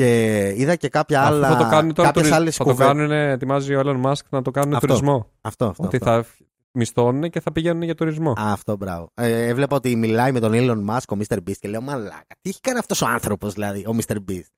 Και 0.05 0.53
είδα 0.57 0.77
και 0.77 0.89
κάποια 0.89 1.23
Αφού 1.23 1.35
άλλα. 1.35 1.49
θα 1.49 1.57
το 1.57 1.69
κάνουν 1.69 1.95
τώρα 1.95 2.09
κάποιες 2.09 2.25
τουρι- 2.25 2.41
άλλες 2.41 2.57
θα 2.57 2.65
το 2.65 2.71
κουβέντες. 2.71 2.93
κάνουν, 2.93 3.11
ετοιμάζει 3.13 3.75
ο 3.75 3.81
Elon 3.85 4.11
Musk 4.11 4.21
να 4.29 4.43
το 4.43 4.51
κάνουν 4.51 4.75
Αυτό. 4.75 4.87
τουρισμό. 4.87 5.27
Αυτό, 5.41 5.65
αυτό. 5.67 5.85
ότι 5.85 5.97
αυτό. 5.97 6.11
θα 6.11 6.25
μισθώνουν 6.73 7.31
και 7.31 7.41
θα 7.41 7.53
πηγαίνουν 7.53 7.83
για 7.83 7.95
τουρισμό. 7.95 8.31
Α, 8.31 8.53
αυτό, 8.53 8.77
μπράβο. 8.77 9.11
Ε, 9.15 9.47
έβλεπα 9.49 9.77
ότι 9.77 9.97
μιλάει 9.97 10.33
με 10.33 10.41
τον 10.41 10.53
Elon 10.55 10.95
Musk 10.95 11.17
ο 11.17 11.17
Mr. 11.19 11.37
Beast 11.37 11.57
και 11.61 11.69
λέω 11.69 11.81
Μαλάκα, 11.81 12.37
τι 12.41 12.49
έχει 12.51 12.61
κάνει 12.61 12.79
αυτός 12.79 13.03
ο 13.03 13.07
άνθρωπος, 13.07 13.53
δηλαδή, 13.55 13.81
ο 13.87 13.97
Mr. 14.01 14.15
Beast. 14.17 14.51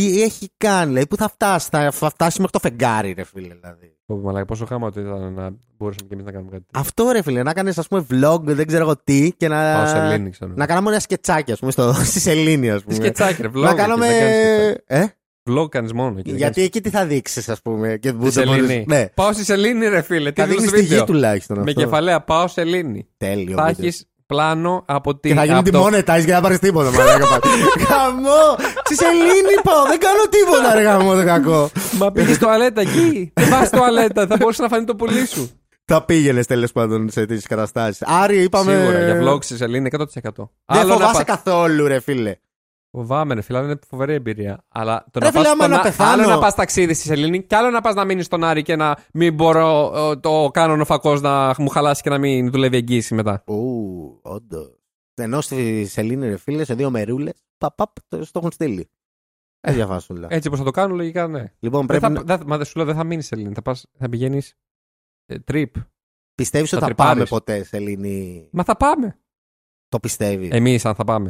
Τι 0.00 0.22
έχει 0.22 0.50
κάνει, 0.56 0.86
δηλαδή, 0.86 1.06
πού 1.06 1.16
θα 1.16 1.28
φτάσει, 1.28 1.68
θα, 1.70 1.90
θα 1.90 2.10
φτάσει 2.10 2.40
μέχρι 2.40 2.52
το 2.60 2.68
φεγγάρι, 2.68 3.12
ρε 3.12 3.24
φίλε, 3.24 3.54
δηλαδή. 3.60 3.96
Πω, 4.06 4.16
μαλάκα, 4.16 4.44
πόσο 4.44 4.64
χάμα 4.66 4.86
ότι 4.86 5.00
ήταν 5.00 5.32
να 5.32 5.50
μπορούσαμε 5.76 6.06
και 6.08 6.14
εμείς 6.14 6.24
να 6.24 6.32
κάνουμε 6.32 6.50
κάτι. 6.50 6.62
τέτοιο. 6.64 6.80
Αυτό, 6.80 7.10
ρε 7.12 7.22
φίλε, 7.22 7.42
να 7.42 7.52
κάνεις, 7.52 7.78
ας 7.78 7.88
πούμε, 7.88 8.06
vlog, 8.10 8.40
δεν 8.42 8.66
ξέρω 8.66 8.82
εγώ 8.82 8.96
τι, 9.04 9.32
και 9.36 9.48
να. 9.48 9.74
Πάω 9.74 9.86
σε 9.86 9.96
Ελλήνη, 9.96 10.30
ξέρω. 10.30 10.52
Να 10.56 10.66
κάνουμε 10.66 10.90
ένα 10.90 11.00
σκετσάκι, 11.00 11.52
ας 11.52 11.58
πούμε, 11.58 11.70
στο, 11.70 11.92
στη 12.10 12.20
Σελήνη, 12.20 12.70
ας 12.70 12.78
Τι 12.78 12.84
πούμε. 12.84 12.96
σκετσάκι, 12.96 13.42
ρε, 13.42 13.48
vlog. 13.48 13.52
να 13.60 13.68
εκεί, 13.68 13.76
κάνουμε. 13.78 14.06
δεν 14.06 14.18
κάνεις 14.18 14.34
σκετσάκι. 14.36 14.82
Ε; 14.86 15.06
Vlog 15.50 15.68
κάνεις 15.70 15.92
μόνο. 15.92 16.18
εκεί, 16.18 16.28
δεν 16.30 16.38
Γιατί 16.38 16.54
κάνεις- 16.54 16.68
εκεί 16.68 16.80
τι 16.80 16.90
θα 16.90 17.06
δείξεις, 17.06 17.48
ας 17.48 17.62
πούμε. 17.62 17.88
Και 17.88 18.08
Στη 18.08 18.08
δεν 18.08 18.16
μπορείς- 18.16 18.32
Σελήνη. 18.34 18.84
Ναι. 18.88 19.06
Πάω 19.14 19.32
στη 19.32 19.44
Σελήνη, 19.44 19.86
ρε 19.88 20.02
φίλε. 20.02 20.32
Τι 20.32 20.40
Θα 20.40 20.46
δίνεις 20.46 20.62
δείχνει 20.62 20.68
στο 20.68 20.76
τη 20.76 20.82
γη 20.82 20.88
βίντεο. 21.00 21.04
τουλάχιστον. 21.04 21.56
Με 21.58 21.62
αυτό. 21.70 21.80
κεφαλαία 21.82 22.20
πάω 22.20 22.46
σε 22.48 22.60
Ελλήνη. 22.60 23.06
Τέλειο. 23.16 23.56
Θα 23.56 23.64
βίντεο. 23.66 23.84
έχεις 23.86 24.06
πλάνο 24.26 24.82
από 24.86 25.16
τη. 25.16 25.28
Και 25.28 25.34
θα 25.34 25.44
γίνει 25.44 25.56
από 25.56 25.64
τη 25.64 25.70
το- 25.70 25.86
monetize 25.86 26.24
και 26.24 26.32
να 26.32 26.40
πάρεις 26.40 26.58
τίποτα. 26.58 26.90
Μαλάκα 26.90 27.26
πάλι. 27.32 27.54
Γαμό! 27.88 28.56
Στη 28.84 28.94
Σελήνη 28.96 29.54
πάω, 29.62 29.84
δεν 29.86 29.98
κάνω 29.98 30.22
τίποτα, 30.30 30.74
ρε 30.74 30.82
γαμό, 30.82 31.14
το 31.14 31.24
κακό. 31.24 31.70
Μα 31.98 32.12
πήγες 32.12 32.38
τουαλέτα 32.38 32.80
εκεί. 32.80 33.30
Δεν 33.34 33.48
πας 33.48 33.70
τουαλέτα. 33.70 34.26
Θα 34.26 34.36
μπορούσε 34.36 34.62
να 34.62 34.68
φανεί 34.68 34.84
το 34.84 34.94
πουλί 34.96 35.26
σου. 35.26 35.50
Θα 35.84 36.02
πήγαινες 36.04 36.46
τέλος 36.46 36.72
πάντων 36.72 37.10
σε 37.10 37.20
τέτοιε 37.26 37.40
καταστάσεις. 37.48 38.02
Άρη, 38.06 38.42
είπαμε. 38.42 38.72
Σίγουρα 38.72 39.04
για 39.04 39.20
vlog 39.32 39.44
στη 39.44 39.56
Σελήνη 39.56 39.88
100%. 39.98 40.04
Δεν 40.22 40.24
Άλλο 40.64 40.88
να 40.88 40.94
φοβάσαι 40.94 41.24
πα- 41.24 41.24
καθόλου, 41.24 41.86
ρε 41.86 42.00
φίλε. 42.00 42.36
Φοβάμαι, 42.96 43.34
ρε 43.34 43.40
φίλε, 43.40 43.58
είναι 43.58 43.78
φοβερή 43.88 44.12
εμπειρία. 44.14 44.64
Αλλά 44.68 45.04
το 45.10 45.18
Ρε 45.18 45.24
να 45.24 45.30
φίλε, 45.30 45.42
πας 45.42 45.52
άμα 45.52 45.62
στον 45.64 45.74
να 45.74 45.80
Α- 45.80 45.82
πεθάνω- 45.82 46.12
Άλλο 46.24 46.34
να 46.34 46.38
πας 46.38 46.54
ταξίδι 46.54 46.94
στη 46.94 47.06
Σελήνη 47.06 47.42
και 47.42 47.56
άλλο 47.56 47.70
να 47.70 47.80
πας 47.80 47.94
να 47.94 48.04
μείνεις 48.04 48.26
στον 48.26 48.44
Άρη 48.44 48.62
και 48.62 48.76
να 48.76 48.96
μην 49.12 49.34
μπορώ 49.34 49.92
ε, 50.10 50.16
το 50.16 50.50
κάνον 50.52 50.80
ο 50.80 50.84
φακός 50.84 51.20
να 51.20 51.54
μου 51.58 51.68
χαλάσει 51.68 52.02
και 52.02 52.10
να 52.10 52.18
μην 52.18 52.50
δουλεύει 52.50 52.76
εγγύηση 52.76 53.14
μετά. 53.14 53.42
Ου, 53.46 54.18
όντως. 54.22 54.78
Ενώ 55.14 55.40
στη 55.40 55.86
Σελήνη, 55.86 56.28
ρε 56.28 56.36
φίλε, 56.36 56.64
σε 56.64 56.74
δύο 56.74 56.90
μερούλες, 56.90 57.34
παπαπ, 57.58 57.90
το 58.08 58.18
το 58.18 58.30
έχουν 58.34 58.50
στείλει. 58.50 58.88
Έτσι 59.60 59.78
διαφάσουλα. 59.78 60.26
Έτσι 60.30 60.46
όπως 60.48 60.58
θα 60.58 60.64
το 60.64 60.70
κάνω, 60.70 60.94
λογικά 60.94 61.26
ναι. 61.26 61.52
Λοιπόν, 61.58 61.86
Δεν 61.86 61.86
πρέπει 61.86 62.02
θα, 62.04 62.08
να. 62.10 62.22
δεν- 62.36 62.42
μα 62.46 62.56
δεν 62.56 62.66
σου 62.66 62.76
λέω, 62.76 62.86
δεν 62.86 62.94
θα 62.94 63.04
μείνεις 63.04 63.26
σε 63.26 63.34
Σελήνη. 63.34 63.54
Θα, 63.54 63.62
πας, 63.62 63.86
θα 63.98 64.08
πηγαίνεις 64.08 64.54
trip. 65.52 65.66
Πιστεύεις 66.34 66.70
θα 66.70 66.76
ότι 66.76 66.84
θα 66.86 66.92
τρυπάρεις. 66.92 67.12
πάμε 67.12 67.24
ποτέ 67.24 67.62
Σελήνη; 67.62 68.48
Μα 68.52 68.64
θα 68.64 68.76
πάμε. 68.76 69.18
Το 69.88 70.00
πιστεύεις; 70.00 70.50
Εμείς, 70.50 70.84
αν 70.84 70.94
θα 70.94 71.04
πάμε. 71.04 71.26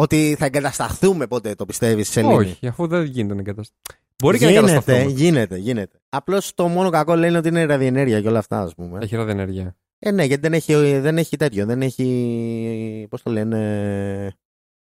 Ότι 0.00 0.34
θα 0.38 0.44
εγκατασταθούμε 0.44 1.26
ποτέ, 1.26 1.54
το 1.54 1.64
πιστεύεις 1.66 2.04
στη 2.08 2.14
Σελήνη; 2.20 2.34
Όχι, 2.34 2.66
αφού 2.66 2.86
δεν 2.86 3.04
γίνεται 3.04 3.34
να 3.34 3.40
εγκατασταθεί. 3.40 3.80
Μπορεί 4.22 4.38
και 4.38 4.44
να 4.44 4.50
γίνεται, 4.50 4.70
εγκατασταθούμε. 4.70 5.12
γίνεται, 5.12 5.56
γίνεται. 5.56 6.00
Απλώς 6.08 6.54
το 6.54 6.68
μόνο 6.68 6.90
κακό 6.90 7.14
λένε 7.14 7.38
ότι 7.38 7.48
είναι 7.48 7.64
ραδιενέργεια 7.64 8.20
και 8.20 8.28
όλα 8.28 8.38
αυτά, 8.38 8.60
ας 8.60 8.74
πούμε. 8.74 8.98
Έχει 9.02 9.16
ραδιενέργεια. 9.16 9.76
Ε, 9.98 10.10
ναι, 10.10 10.24
γιατί 10.24 10.42
δεν 10.42 10.52
έχει, 10.52 10.98
δεν 10.98 11.18
έχει 11.18 11.36
τέτοιο. 11.36 11.66
Δεν 11.66 11.82
έχει. 11.82 13.06
Πώς 13.10 13.22
το 13.22 13.30
λένε. 13.30 13.58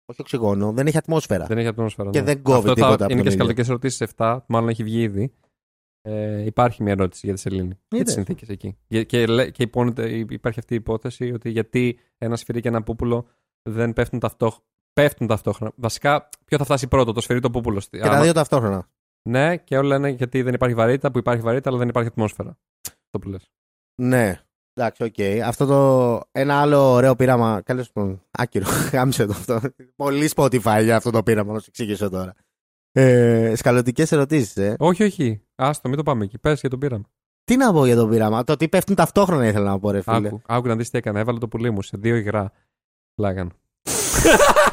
Όχι 0.06 0.22
οξυγόνο, 0.22 0.72
δεν 0.72 0.88
έχει 0.88 0.98
ατμόσφαιρα. 0.98 1.46
Δεν 1.46 1.58
έχει 1.58 1.68
ατμόσφαιρα. 1.68 2.10
Και 2.10 2.20
ναι. 2.20 2.26
δεν 2.26 2.42
κόβει 2.42 2.58
Αυτό 2.58 2.74
τίποτα 2.74 2.94
από 2.94 3.04
Θα, 3.04 3.06
είναι 3.10 3.16
τον 3.16 3.24
και 3.24 3.30
στι 3.30 3.42
ήλιο. 3.44 3.56
καλοκαιρινέ 3.56 3.68
ερωτήσεις 3.74 4.08
7, 4.18 4.40
μάλλον 4.48 4.70
έχει 4.70 4.84
βγει 4.84 5.02
ήδη. 5.02 5.34
Ε, 6.02 6.44
υπάρχει 6.46 6.84
μια 6.84 6.92
ερώτηση 6.92 7.22
για 7.26 7.36
τη 7.36 7.42
Σελήνη. 7.42 7.68
Για 7.68 7.78
τις 7.88 8.00
Είδες. 8.00 8.14
συνθήκες 8.14 8.50
εκεί. 8.50 8.78
Και, 8.88 9.04
και, 9.04 9.26
λέ- 9.26 9.52
και 9.52 9.64
υπόνεται- 9.64 10.32
υπάρχει 10.32 10.60
αυτή 10.60 10.74
η 10.74 10.78
υπόθεση 10.78 11.32
ότι 11.32 11.50
γιατί 11.50 12.00
ένας 12.18 12.40
σφυρί 12.40 12.62
και 12.62 12.68
ένα 12.68 12.84
πούπουλο 12.84 13.28
δεν 13.70 13.94
πέφτουν 13.94 14.20
ταυτόχρονα. 14.20 14.64
Πέφτουν 14.94 15.28
ταυτόχρονα. 15.28 15.72
Βασικά, 15.76 16.30
ποιο 16.46 16.58
θα 16.58 16.64
φτάσει 16.64 16.88
πρώτο, 16.88 17.14
το 17.14 17.22
σφυρί 17.22 17.38
ή 17.38 17.42
το 17.42 17.50
πούπουλο. 17.50 17.82
Και 17.90 18.00
τα 18.00 18.22
δύο 18.22 18.34
ταυτόχρονα. 18.34 18.88
Ναι, 19.30 19.58
και 19.58 19.78
όλοι 19.78 19.88
λένε 19.88 20.10
γιατί 20.10 20.42
δεν 20.42 20.54
υπάρχει 20.54 20.76
βαρύτητα, 20.76 21.12
που 21.12 21.18
υπάρχει 21.18 21.42
βαρύτητα, 21.42 21.70
αλλά 21.70 21.80
δεν 21.80 21.88
υπάρχει 21.88 22.10
ατμόσφαιρα. 22.10 22.58
Αυτό 22.82 23.20
που 23.22 23.30
λες. 23.30 23.52
Ναι. 24.02 24.42
Εντάξει, 24.74 25.04
οκ. 25.04 25.46
Αυτό 25.46 25.66
το. 25.66 26.22
Ένα 26.32 26.62
άλλο 26.62 26.92
ωραίο 26.92 27.16
πείραμα. 27.16 27.62
Καλώς 27.62 27.92
τον. 27.92 28.22
Άκυρο. 28.32 28.66
Γάμισε 28.94 29.26
το 29.26 29.32
αυτό. 29.32 29.62
Πολύ 29.96 30.30
Spotify 30.36 30.80
για 30.84 30.96
αυτό 30.96 31.10
το 31.10 31.24
πείραμα, 31.24 31.54
να 31.54 31.60
σου 31.60 31.66
εξηγήσω 31.68 32.10
τώρα. 32.10 32.34
Ε, 32.92 33.54
Σκαλωτικές 33.56 34.12
ερωτήσεις, 34.12 34.58
ε. 34.58 34.76
Όχι, 34.80 35.04
όχι. 35.04 35.42
Άστο, 35.56 35.88
μην 35.88 35.98
το 35.98 36.04
πάμε 36.04 36.24
εκεί. 36.24 36.38
Πες 36.38 36.60
για 36.60 36.70
τον 36.70 36.80
πείραμα. 36.80 37.04
Τι 37.44 37.56
να 37.56 37.74
πω 37.74 37.86
για 37.86 37.96
το 37.96 38.08
πείραμα; 38.08 38.44
Το 38.44 38.54
ότι 38.54 38.70
πέφτουν 38.70 38.96
ταυτόχρονα 38.96 39.48
ήθελα 39.48 39.70
να 39.70 39.80
πω, 39.80 39.92
ρε 39.92 40.02
φίλε. 40.02 40.28
Άκου, 40.28 40.42
άκου 40.46 40.68
να 40.68 40.76
δεις 40.76 40.90
τι 40.90 40.98
έκανα. 40.98 41.20
Έβαλα 41.20 41.38
το 41.38 41.48
πουλί 41.48 41.70
μου 41.70 41.82
σε 41.82 41.98
δύο 41.98 42.16
υγρά. 42.16 42.52
Πλάγαν. 43.16 43.52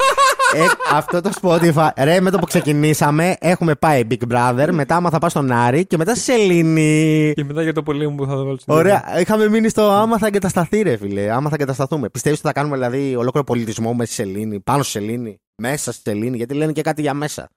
Ε, 0.57 0.64
αυτό 0.92 1.21
το 1.21 1.31
Spotify. 1.42 1.88
Ρε, 1.97 2.21
με 2.21 2.31
το 2.31 2.38
που 2.38 2.47
ξεκινήσαμε, 2.47 3.37
έχουμε 3.38 3.75
πάει 3.75 4.03
Big 4.11 4.33
Brother, 4.33 4.69
μετά 4.73 4.97
άμα 4.97 5.11
θα 5.11 5.19
πάω 5.19 5.31
στον 5.31 5.53
Άρη 5.53 5.87
και 5.87 5.97
μετά 5.97 6.14
στη 6.14 6.25
Σελήνη. 6.25 7.33
Και 7.35 7.45
μετά 7.45 7.62
για 7.62 7.73
το 7.73 7.83
πουλί 7.83 8.09
μου 8.09 8.14
που 8.14 8.27
θα 8.27 8.35
το 8.35 8.45
βάλω 8.45 8.59
στην 8.59 8.75
Ωραία, 8.75 9.21
είχαμε 9.21 9.49
μείνει 9.49 9.69
στο 9.69 9.83
άμα 9.83 10.19
θα 10.19 10.27
εγκατασταθεί, 10.27 10.83
ρε 10.83 10.97
φίλε. 10.97 11.31
Άμα 11.33 11.49
θα 11.49 11.55
εγκατασταθούμε. 11.55 12.09
Πιστεύεις 12.09 12.38
ότι 12.38 12.49
θα 12.49 12.55
κάνουμε 12.55 12.77
δηλαδή 12.77 13.16
ολόκληρο 13.16 13.47
πολιτισμό 13.47 13.95
μέσα 13.95 14.12
στη 14.12 14.23
Σελήνη, 14.23 14.61
πάνω 14.61 14.83
στη 14.83 14.92
Σελήνη, 14.92 15.37
μέσα 15.62 15.92
στη 15.92 16.03
Σελήνη, 16.11 16.37
γιατί 16.37 16.55
λένε 16.55 16.73
και 16.73 16.83
κάτι 16.83 17.01
για 17.03 17.14
μέσα. 17.14 17.49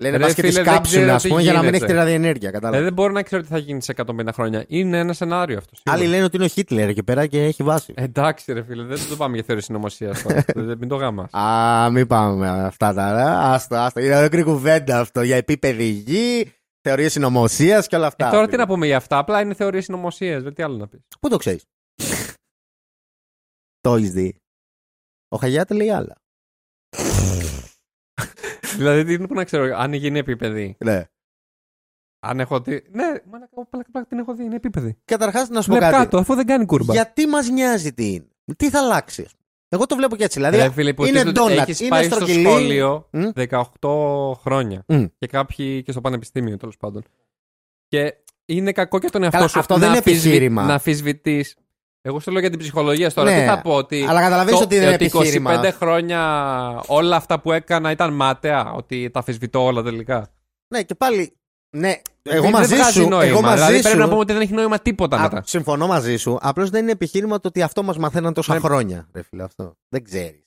Λένε 0.00 0.16
Ρε 0.16 0.22
πας 0.22 0.34
και 0.34 0.42
τη 0.42 0.48
φίλε, 0.48 0.62
δεν 0.62 0.72
κάψουν, 0.72 0.98
ξέρω 1.00 1.14
α 1.14 1.16
τι 1.16 1.28
πούμε, 1.28 1.42
για 1.42 1.52
να 1.52 1.58
μην 1.58 1.66
γίνεται. 1.68 1.84
έχει 1.84 1.92
τη 1.94 1.98
ραδιενέργεια. 1.98 2.48
Ε, 2.48 2.52
Κατάλαβες. 2.52 2.84
δεν 2.84 2.92
μπορώ 2.92 3.12
να 3.12 3.22
ξέρω 3.22 3.42
τι 3.42 3.48
θα 3.48 3.58
γίνει 3.58 3.82
σε 3.82 3.94
150 3.96 4.28
χρόνια. 4.32 4.64
Είναι 4.68 4.98
ένα 4.98 5.12
σενάριο 5.12 5.58
αυτό. 5.58 5.70
σίγουρα. 5.76 6.02
Άλλοι 6.02 6.10
λένε 6.10 6.24
ότι 6.24 6.36
είναι 6.36 6.44
ο 6.44 6.48
Χίτλερ 6.48 6.88
εκεί 6.88 7.02
πέρα 7.02 7.26
και 7.26 7.44
έχει 7.44 7.62
βάση. 7.62 7.92
Εντάξει, 7.96 8.52
ρε 8.52 8.62
φίλε, 8.62 8.82
δεν 8.82 8.98
το 9.08 9.16
πάμε 9.16 9.34
για 9.34 9.44
θεωρία 9.44 9.62
συνωμοσίας 9.64 10.22
τώρα. 10.22 10.44
Δεν- 10.66 10.78
Μην 10.78 10.88
το 10.88 10.96
γάμας. 10.96 11.32
Α, 11.34 11.90
μην 11.90 12.06
πάμε 12.06 12.34
με 12.36 12.64
αυτά 12.64 12.94
τα. 12.94 13.06
Άστα, 13.40 13.84
άστα. 13.84 14.00
Είναι 14.04 14.16
ολόκληρη 14.16 14.44
κουβέντα 14.44 15.00
αυτό 15.00 15.22
για 15.22 15.36
επίπεδη 15.36 15.84
γη, 15.84 16.52
θεωρίες 16.80 17.12
συνωμοσίας 17.12 17.86
και 17.86 17.96
όλα 17.96 18.06
αυτά. 18.06 18.26
Ε, 18.26 18.30
τώρα 18.30 18.44
τι 18.44 18.50
φίλε. 18.50 18.62
να 18.62 18.68
πούμε 18.68 18.86
για 18.86 18.96
αυτά. 18.96 19.18
Απλά 19.18 19.40
είναι 19.40 19.54
θεωρίες 19.54 19.84
συνωμοσίας. 19.84 20.42
Τι 20.54 20.62
άλλο 20.62 20.76
να 20.76 20.86
πεις. 20.88 21.00
Πού 21.20 21.28
το 21.28 21.36
ξέρεις; 21.36 21.64
το 23.80 23.94
έχεις 23.94 24.10
δει. 24.10 24.36
Ο 25.28 25.36
Χαγιάτη 25.36 25.74
λέει 25.74 25.90
άλλα. 25.90 26.14
Δηλαδή, 28.82 29.04
τι 29.04 29.12
είναι 29.12 29.26
που 29.26 29.34
να 29.34 29.44
ξέρω, 29.44 29.76
αν 29.76 29.92
γίνει 29.92 30.18
επίπεδη. 30.18 30.76
Ναι. 30.78 31.04
Αν 32.22 32.40
έχω 32.40 32.60
δει. 32.60 32.82
Ναι, 32.92 33.04
μα 33.04 33.38
πλάκα 33.70 33.88
πλάκα 33.92 34.06
την 34.08 34.18
έχω 34.18 34.34
δει, 34.34 34.44
είναι 34.44 34.54
επίπεδη. 34.56 34.98
Καταρχάς 35.04 35.48
να 35.48 35.60
σου 35.62 35.68
πω 35.68 35.76
Είναι 35.76 35.84
κάτι. 35.84 35.96
κάτω, 35.96 36.18
αφού 36.18 36.34
δεν 36.34 36.46
κάνει 36.46 36.66
κούρμπα. 36.66 36.92
Γιατί 36.92 37.26
μας 37.26 37.48
νοιάζει 37.48 37.92
τι 37.92 38.12
είναι; 38.12 38.28
Τι 38.56 38.70
θα 38.70 38.78
αλλάξει. 38.78 39.26
Εγώ 39.68 39.86
το 39.86 39.96
βλέπω 39.96 40.16
και 40.16 40.24
έτσι. 40.24 40.38
Δηλαδή, 40.38 40.56
Ρε 40.56 40.70
φίλε, 40.70 40.80
είναι 40.80 40.90
υποτίθεται 40.90 41.20
ότι 41.28 41.32
ντόνατ, 41.32 41.58
έχεις 41.58 41.80
είναι 41.80 41.88
πάει 41.88 42.04
στο 42.04 42.14
στρογγυλή. 42.14 42.44
σχολείο 42.44 43.08
Μμ. 43.10 43.28
18 43.34 44.34
χρόνια. 44.40 44.84
Μμ. 44.88 45.04
Και 45.18 45.26
κάποιοι 45.26 45.82
και 45.82 45.92
στο 45.92 46.00
πανεπιστήμιο 46.00 46.56
τέλος 46.56 46.76
πάντων. 46.76 47.02
Και 47.88 48.14
είναι 48.44 48.72
κακό 48.72 48.98
και 48.98 49.08
τον 49.10 49.22
εαυτό 49.22 49.36
Καλά, 49.38 49.48
σου 49.50 49.58
αυτό 49.58 49.74
να 49.74 49.80
δεν 49.80 49.88
είναι 49.88 49.98
αφισβη- 49.98 50.26
επιχείρημα. 50.26 50.64
Να 50.64 50.74
αφισβητείς. 50.74 51.56
Εγώ 52.02 52.20
σου 52.20 52.30
λέω 52.30 52.40
για 52.40 52.50
την 52.50 52.58
ψυχολογία 52.58 53.12
τώρα. 53.12 53.30
Ναι, 53.30 53.40
τι 53.40 53.46
θα 53.46 53.60
πω, 53.60 53.74
ότι. 53.74 54.06
αλλά 54.08 54.20
καταλαβαίνεις 54.20 54.58
το- 54.58 54.64
ότι 54.64 54.74
δεν 54.78 54.84
είναι 54.84 54.94
ότι 54.94 55.04
επιχείρημα. 55.04 55.60
25 55.64 55.70
χρόνια 55.72 56.20
όλα 56.86 57.16
αυτά 57.16 57.40
που 57.40 57.52
έκανα 57.52 57.90
ήταν 57.90 58.12
μάταια. 58.14 58.72
Ότι 58.72 59.10
τα 59.10 59.18
αφισβητώ 59.18 59.64
όλα 59.64 59.82
τελικά. 59.82 60.28
Ναι, 60.74 60.82
και 60.82 60.94
πάλι. 60.94 61.32
Ναι, 61.76 61.94
εγώ 62.22 62.42
Δεν 62.42 62.50
μαζί 62.50 62.74
βγάζει 62.74 62.92
σου. 63.00 63.08
νόημα. 63.08 63.24
Εγώ 63.24 63.40
μαζί 63.40 63.54
δηλαδή 63.54 63.76
σου. 63.76 63.82
πρέπει 63.82 63.98
να 63.98 64.08
πούμε 64.08 64.18
ότι 64.18 64.32
δεν 64.32 64.42
έχει 64.42 64.52
νόημα 64.52 64.78
τίποτα 64.78 65.16
Α, 65.16 65.20
μετά. 65.20 65.42
συμφωνώ 65.46 65.86
μαζί 65.86 66.16
σου. 66.16 66.38
Απλώς 66.40 66.70
δεν 66.70 66.82
είναι 66.82 66.90
επιχείρημα 66.90 67.40
το 67.40 67.48
ότι 67.48 67.62
αυτό 67.62 67.82
μας 67.82 67.96
μαθαίναν 67.98 68.34
τόσα 68.34 68.54
Ναι. 68.54 68.60
χρόνια. 68.60 69.08
Ρε 69.14 69.22
φίλε, 69.22 69.42
αυτό. 69.42 69.76
Δεν 69.88 70.04
ξέρεις. 70.04 70.39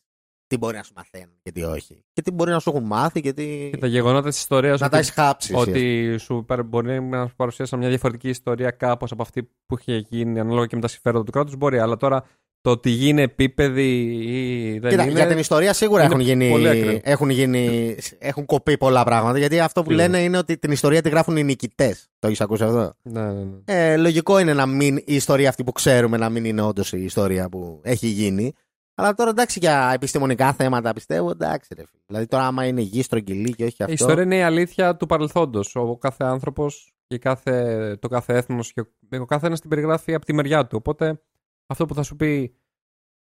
Τι 0.53 0.59
μπορεί 0.59 0.77
να 0.77 0.83
σου 0.83 0.93
μαθαίνουν 0.95 1.35
και 1.43 1.51
τι 1.51 1.63
όχι. 1.63 2.03
Και 2.13 2.21
τι 2.21 2.31
μπορεί 2.31 2.51
να 2.51 2.59
σου 2.59 2.69
έχουν 2.69 2.83
μάθει 2.83 3.21
και 3.21 3.33
τι. 3.33 3.67
Και 3.71 3.77
τα 3.77 3.87
γεγονότα 3.87 4.29
της 4.29 4.37
ιστορίας. 4.37 4.79
Να 4.79 4.89
τα 4.89 4.97
έχεις 4.97 5.09
χάψει. 5.11 5.53
εσύ, 5.53 5.61
ας 5.61 5.65
πούμε. 5.65 5.77
ότι 5.77 6.17
σου 6.17 6.43
παρ- 6.47 6.63
μπορεί 6.63 7.01
να 7.01 7.27
σου 7.27 7.35
παρουσιάσουν 7.35 7.79
μια 7.79 7.89
διαφορετική 7.89 8.29
ιστορία 8.29 8.71
κάπως 8.71 9.11
από 9.11 9.21
αυτή 9.21 9.43
που 9.65 9.77
είχε 9.79 10.05
γίνει 10.09 10.39
ανάλογα 10.39 10.65
και 10.65 10.75
με 10.75 10.81
τα 10.81 10.87
συμφέροντα 10.87 11.23
του 11.23 11.31
κράτους. 11.31 11.55
Μπορεί, 11.55 11.79
αλλά 11.79 11.97
τώρα 11.97 12.23
το 12.61 12.69
ότι 12.69 12.89
γίνει 12.89 13.21
επίπεδη 13.21 14.01
ή 14.25 14.79
δεν 14.79 14.89
Κοίτα, 14.91 15.03
είναι. 15.03 15.11
για 15.11 15.27
την 15.27 15.37
ιστορία 15.37 15.73
σίγουρα 15.73 16.03
είναι 16.03 16.13
έχουν 16.13 16.25
γίνει, 16.25 16.49
πολύ 16.49 16.69
ακραίο. 16.69 16.99
έχουν 17.03 17.29
γίνει. 17.29 17.95
Έχουν 18.19 18.45
κοπεί 18.45 18.77
πολλά 18.77 19.03
πράγματα. 19.03 19.37
Γιατί 19.37 19.59
αυτό 19.59 19.83
που 19.83 19.89
Σίγουρα. 19.89 20.07
λένε 20.07 20.23
είναι 20.23 20.37
ότι 20.37 20.57
την 20.57 20.71
ιστορία 20.71 21.01
τη 21.01 21.09
γράφουν 21.09 21.37
οι 21.37 21.43
νικητές. 21.43 22.07
Το 22.19 22.27
έχεις 22.27 22.41
ακούσει 22.41 22.63
αυτό; 22.63 22.93
Ναι, 23.01 23.21
ναι, 23.21 23.31
ναι. 23.43 23.57
Ε, 23.65 23.97
λογικό 23.97 24.39
είναι 24.39 24.53
να 24.53 24.65
μην 24.65 24.97
η 24.97 25.03
ιστορία 25.15 25.49
αυτή 25.49 25.63
που 25.63 25.71
ξέρουμε 25.71 26.17
να 26.17 26.29
μην 26.29 26.45
είναι 26.45 26.61
όντως 26.61 26.93
η 26.93 27.03
ιστορία 27.03 27.49
που 27.49 27.79
έχει 27.83 28.07
γίνει. 28.07 28.53
Αλλά 28.95 29.13
τώρα 29.13 29.29
εντάξει 29.29 29.59
για 29.59 29.91
επιστημονικά 29.93 30.53
θέματα 30.53 30.93
πιστεύω, 30.93 31.29
εντάξει 31.29 31.73
ρε 31.73 31.83
φίλε. 31.85 32.01
Δηλαδή 32.05 32.25
τώρα 32.25 32.45
άμα 32.47 32.65
είναι 32.65 32.81
γη 32.81 33.01
στρογγυλή 33.01 33.53
και 33.55 33.63
όχι 33.63 33.75
Η 33.79 33.83
αυτό. 33.83 33.93
ιστορία 33.93 34.23
είναι 34.23 34.35
η 34.35 34.41
αλήθεια 34.41 34.95
του 34.97 35.05
παρελθόντος. 35.05 35.75
Ο 35.75 35.97
κάθε 35.97 36.23
άνθρωπος 36.23 36.93
και 37.07 37.17
κάθε, 37.17 37.97
το 38.01 38.07
κάθε 38.07 38.33
έθνος 38.33 38.73
και 38.73 38.81
ο- 38.81 39.21
ο 39.21 39.25
κάθε 39.25 39.45
ένας 39.47 39.59
την 39.59 39.69
περιγράφει 39.69 40.13
από 40.13 40.25
τη 40.25 40.33
μεριά 40.33 40.67
του. 40.67 40.75
Οπότε 40.79 41.21
αυτό 41.67 41.85
που 41.85 41.93
θα 41.93 42.03
σου 42.03 42.15
πει 42.15 42.57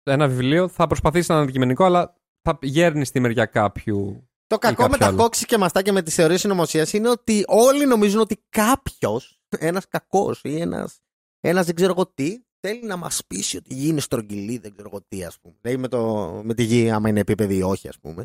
ένα 0.03 0.29
βιβλίο 0.29 0.69
θα 0.69 0.87
προσπαθήσει 0.87 1.27
να 1.29 1.35
είναι 1.35 1.45
αντικειμενικό, 1.45 1.85
αλλά 1.85 2.15
θα 2.43 2.59
γέρνει 2.63 3.05
στη 3.05 3.21
μεριά 3.21 3.45
κάποιου. 3.47 4.29
Το 4.47 4.59
κακό 4.59 4.75
κάποιο 4.75 4.91
με 4.93 4.99
τα 4.99 5.07
άλλο. 5.07 5.17
κόξη 5.17 5.47
και 5.47 5.59
μαστά 5.59 5.83
και 5.83 5.93
με 5.93 6.03
τις 6.03 6.15
θεωρίες 6.15 6.41
συνωμοσίας 6.41 6.93
είναι 6.93 7.09
ότι 7.09 7.45
όλοι 7.47 7.87
νομίζουν 7.87 8.21
ότι 8.21 8.45
κάποιος, 8.49 9.41
ένας 9.59 9.89
κακός 9.89 10.41
ή 10.45 10.61
ένα 10.61 10.89
ένας 11.41 11.67
δεν 11.67 11.75
ξέρω 11.75 11.91
εγώ 11.97 12.07
τι, 12.15 12.39
θέλει 12.61 12.83
να 12.87 12.97
μας 12.97 13.21
πείσει 13.27 13.57
ότι 13.57 13.75
η 13.75 13.77
γη 13.77 13.89
είναι 13.89 14.01
στρογγυλή, 14.01 14.59
δεν 14.59 14.73
ξέρω 14.73 14.89
εγώ 14.93 15.03
τι, 15.09 15.25
ας 15.25 15.39
πούμε. 15.41 15.55
Δηλαδή 15.61 15.81
με, 15.81 15.89
το, 15.89 16.27
με 16.45 16.55
τη 16.55 16.63
γη, 16.63 16.91
άμα 16.91 17.09
είναι 17.09 17.21
επίπεδη 17.21 17.57
ή 17.57 17.63
όχι, 17.63 17.89
ας 17.89 17.99
πούμε. 17.99 18.25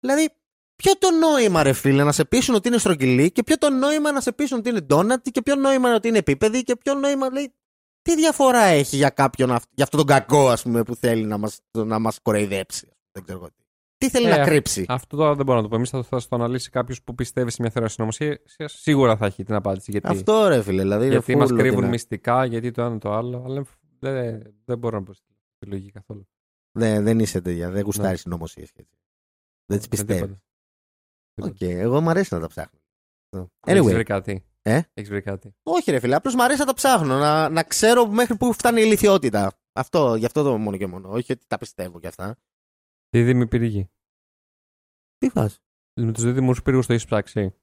Δηλαδή, 0.00 0.28
ποιο 0.76 0.92
το 0.98 1.10
νόημα, 1.10 1.62
ρε 1.62 1.72
φίλε, 1.72 2.04
να 2.04 2.12
σε 2.12 2.24
πείσουν 2.24 2.54
ότι 2.54 2.68
είναι 2.68 2.78
στρογγυλή 2.78 3.32
και 3.32 3.42
ποιο 3.42 3.58
το 3.58 3.70
νόημα 3.70 4.12
να 4.12 4.20
σε 4.20 4.32
πείσουν 4.32 4.58
ότι 4.58 4.68
είναι 4.68 4.80
ντόνατη 4.80 5.30
και 5.30 5.42
ποιο 5.42 5.54
νόημα 5.54 5.86
είναι 5.88 5.96
ότι 5.96 6.08
είναι 6.08 6.18
επίπεδη 6.18 6.62
και 6.62 6.76
ποιο 6.76 6.94
νόημα 6.94 7.30
λέει. 7.30 7.52
Τι 8.02 8.14
διαφορά 8.16 8.62
έχει 8.62 8.96
για 8.96 9.10
κάποιον, 9.10 9.50
αυ- 9.52 9.70
για 9.74 9.84
αυτόν 9.84 9.98
τον 9.98 10.08
κακό, 10.08 10.48
ας 10.48 10.62
πούμε, 10.62 10.82
που 10.82 10.94
θέλει 10.94 11.24
να 11.24 11.38
μας 11.38 11.60
να 11.72 11.98
μας 11.98 12.18
κοροϊδέψει. 12.22 12.88
Δεν 13.12 13.22
ξέρω 13.24 13.38
εγώ 13.38 13.48
τι. 13.48 13.62
Τι 13.98 14.10
θέλει 14.10 14.26
Ε, 14.26 14.36
να 14.36 14.42
α- 14.42 14.44
κρύψει; 14.44 14.84
Αυτό 14.88 15.16
τώρα 15.16 15.34
δεν 15.34 15.44
μπορώ 15.44 15.56
να 15.56 15.62
το 15.62 15.68
πω. 15.68 15.76
Εμείς 15.76 15.90
θα, 15.90 16.02
θα 16.02 16.18
στο 16.20 16.34
αναλύσει 16.34 16.70
κάποιος 16.70 17.02
που 17.02 17.14
πιστεύει 17.14 17.50
σε 17.50 17.56
μια 17.60 17.70
θεωρία 17.70 17.90
συνωμοσίας. 17.90 18.40
Σίγουρα 18.64 19.16
θα 19.16 19.26
έχει 19.26 19.44
την 19.44 19.54
απάντηση. 19.54 19.90
Γιατί, 19.90 20.06
Αυτό 20.08 20.48
ρε 20.48 20.62
φίλε, 20.62 20.82
δηλαδή. 20.82 21.04
είναι 21.04 21.12
γιατί 21.12 21.36
μας 21.36 21.48
full 21.48 21.52
ότι 21.52 21.60
κρύβουν 21.62 21.82
να- 21.82 21.88
μυστικά, 21.88 22.44
γιατί 22.44 22.70
το 22.70 22.82
ένα 22.82 22.98
το 22.98 23.12
άλλο. 23.12 23.42
Αλλά 23.46 23.64
δεν, 23.98 24.42
δεν 24.64 24.78
μπορώ 24.78 24.98
να 24.98 25.04
πω 25.04 25.12
στη 25.12 25.66
λογική 25.66 25.90
καθόλου. 25.90 26.28
Ναι, 26.78 27.00
δεν 27.00 27.18
είσαι 27.18 27.40
τέτοια. 27.40 27.70
Δεν 27.70 27.82
γουστάρεις 27.82 28.20
συνωμοσίες. 28.20 28.70
Δεν 29.66 29.78
τις 29.78 29.88
Με 29.88 29.88
πιστεύεις. 29.88 30.20
τίποτα. 30.20 30.42
Οκ, 31.42 31.60
εγώ 31.60 32.00
μου 32.00 32.10
αρέσει 32.10 32.34
να 32.34 32.40
τα 32.40 32.46
ψάχνω. 32.46 32.78
Έχεις 33.66 33.80
Anyway, 33.82 33.92
βρει 33.92 34.02
κάτι; 34.04 34.44
Ε; 34.62 34.80
Έχεις 34.94 35.08
βρει 35.10 35.22
κάτι; 35.22 35.54
όχι 35.62 35.90
ρε 35.90 35.98
φίλε, 35.98 36.14
απλώς 36.14 36.34
μου 36.34 36.42
αρέσει 36.42 36.60
να 36.60 36.66
τα 36.66 36.74
ψάχνω. 36.74 37.18
Να, 37.18 37.48
να 37.48 37.62
ξέρω 37.62 38.06
μέχρι 38.06 38.36
πού 38.36 38.52
φτάνει 38.52 38.80
η 38.80 38.82
ηλικιότητα. 38.86 39.58
Αυτό, 39.72 40.14
γι' 40.14 40.24
αυτό 40.26 40.42
το 40.42 40.58
μόνο 40.58 40.76
και 40.76 40.86
μόνο. 40.86 41.08
Όχι 41.10 41.32
ότι 41.32 41.44
τα 41.46 41.58
πιστεύω 41.58 42.00
κι 42.00 42.06
αυτά. 42.06 42.36
Δίδυμη 43.10 43.48
πυρηγή. 43.48 43.90
Τι 45.18 45.28
φας; 45.28 45.62
Με 46.00 46.12
τους 46.12 46.24
δίδυμου 46.24 46.54
πύργους 46.64 46.86
το 46.86 46.92
έχεις 46.92 47.04
ψάξει; 47.04 47.54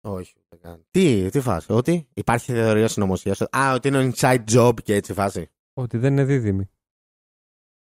Όχι, 0.00 0.34
ούτε 0.38 0.56
καν. 0.56 0.86
Τι, 0.90 1.28
τι 1.30 1.40
φας; 1.40 1.68
Ότι 1.68 2.08
υπάρχει 2.14 2.52
θεωρία 2.52 2.88
συνωμοσίας. 2.88 3.40
Α, 3.40 3.72
ότι 3.74 3.88
είναι 3.88 4.10
inside 4.12 4.44
job 4.50 4.74
και 4.82 4.94
έτσι 4.94 5.12
φάση. 5.12 5.50
Ότι 5.72 5.98
δεν 5.98 6.12
είναι 6.12 6.24
δίδυμη. 6.24 6.70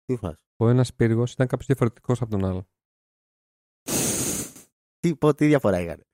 Τι 0.05 0.15
φας; 0.15 0.35
Ο 0.55 0.69
ένας 0.69 0.93
πύργος 0.93 1.31
ήταν 1.31 1.47
κάποιος 1.47 1.67
διαφορετικός 1.67 2.21
από 2.21 2.31
τον 2.31 2.45
άλλο. 2.45 2.67
Τι, 4.99 5.15
πω, 5.15 5.33
τι 5.33 5.45
διαφορά 5.45 5.79
είχαν. 5.79 6.05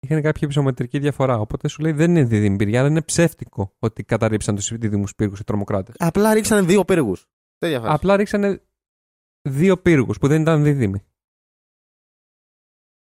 Είχαν 0.00 0.22
κάποια 0.22 0.46
υψομετρική 0.46 0.98
διαφορά. 0.98 1.38
Οπότε 1.38 1.68
σου 1.68 1.82
λέει 1.82 1.92
δεν 1.92 2.10
είναι 2.10 2.24
δίδυμη 2.24 2.56
πυρηγή, 2.56 2.76
αλλά 2.76 2.88
είναι 2.88 3.02
ψεύτικο 3.02 3.74
ότι 3.78 4.04
καταρρύψαν 4.04 4.54
τους 4.54 4.68
δίδυμους 4.76 5.14
πύργους 5.14 5.40
οι 5.40 5.44
τρομοκράτες. 5.44 5.94
Απλά 5.98 6.34
ρίξανε 6.34 6.66
δύο 6.66 6.84
πύργους. 6.84 7.26
Τέτοια 7.58 7.80
φάση. 7.80 7.92
Απλά 7.94 8.16
ρίξανε 8.16 8.62
δύο 9.48 9.76
πύργους 9.76 10.18
που 10.18 10.28
δεν 10.28 10.40
ήταν 10.40 10.62
δίδυμοι. 10.62 11.02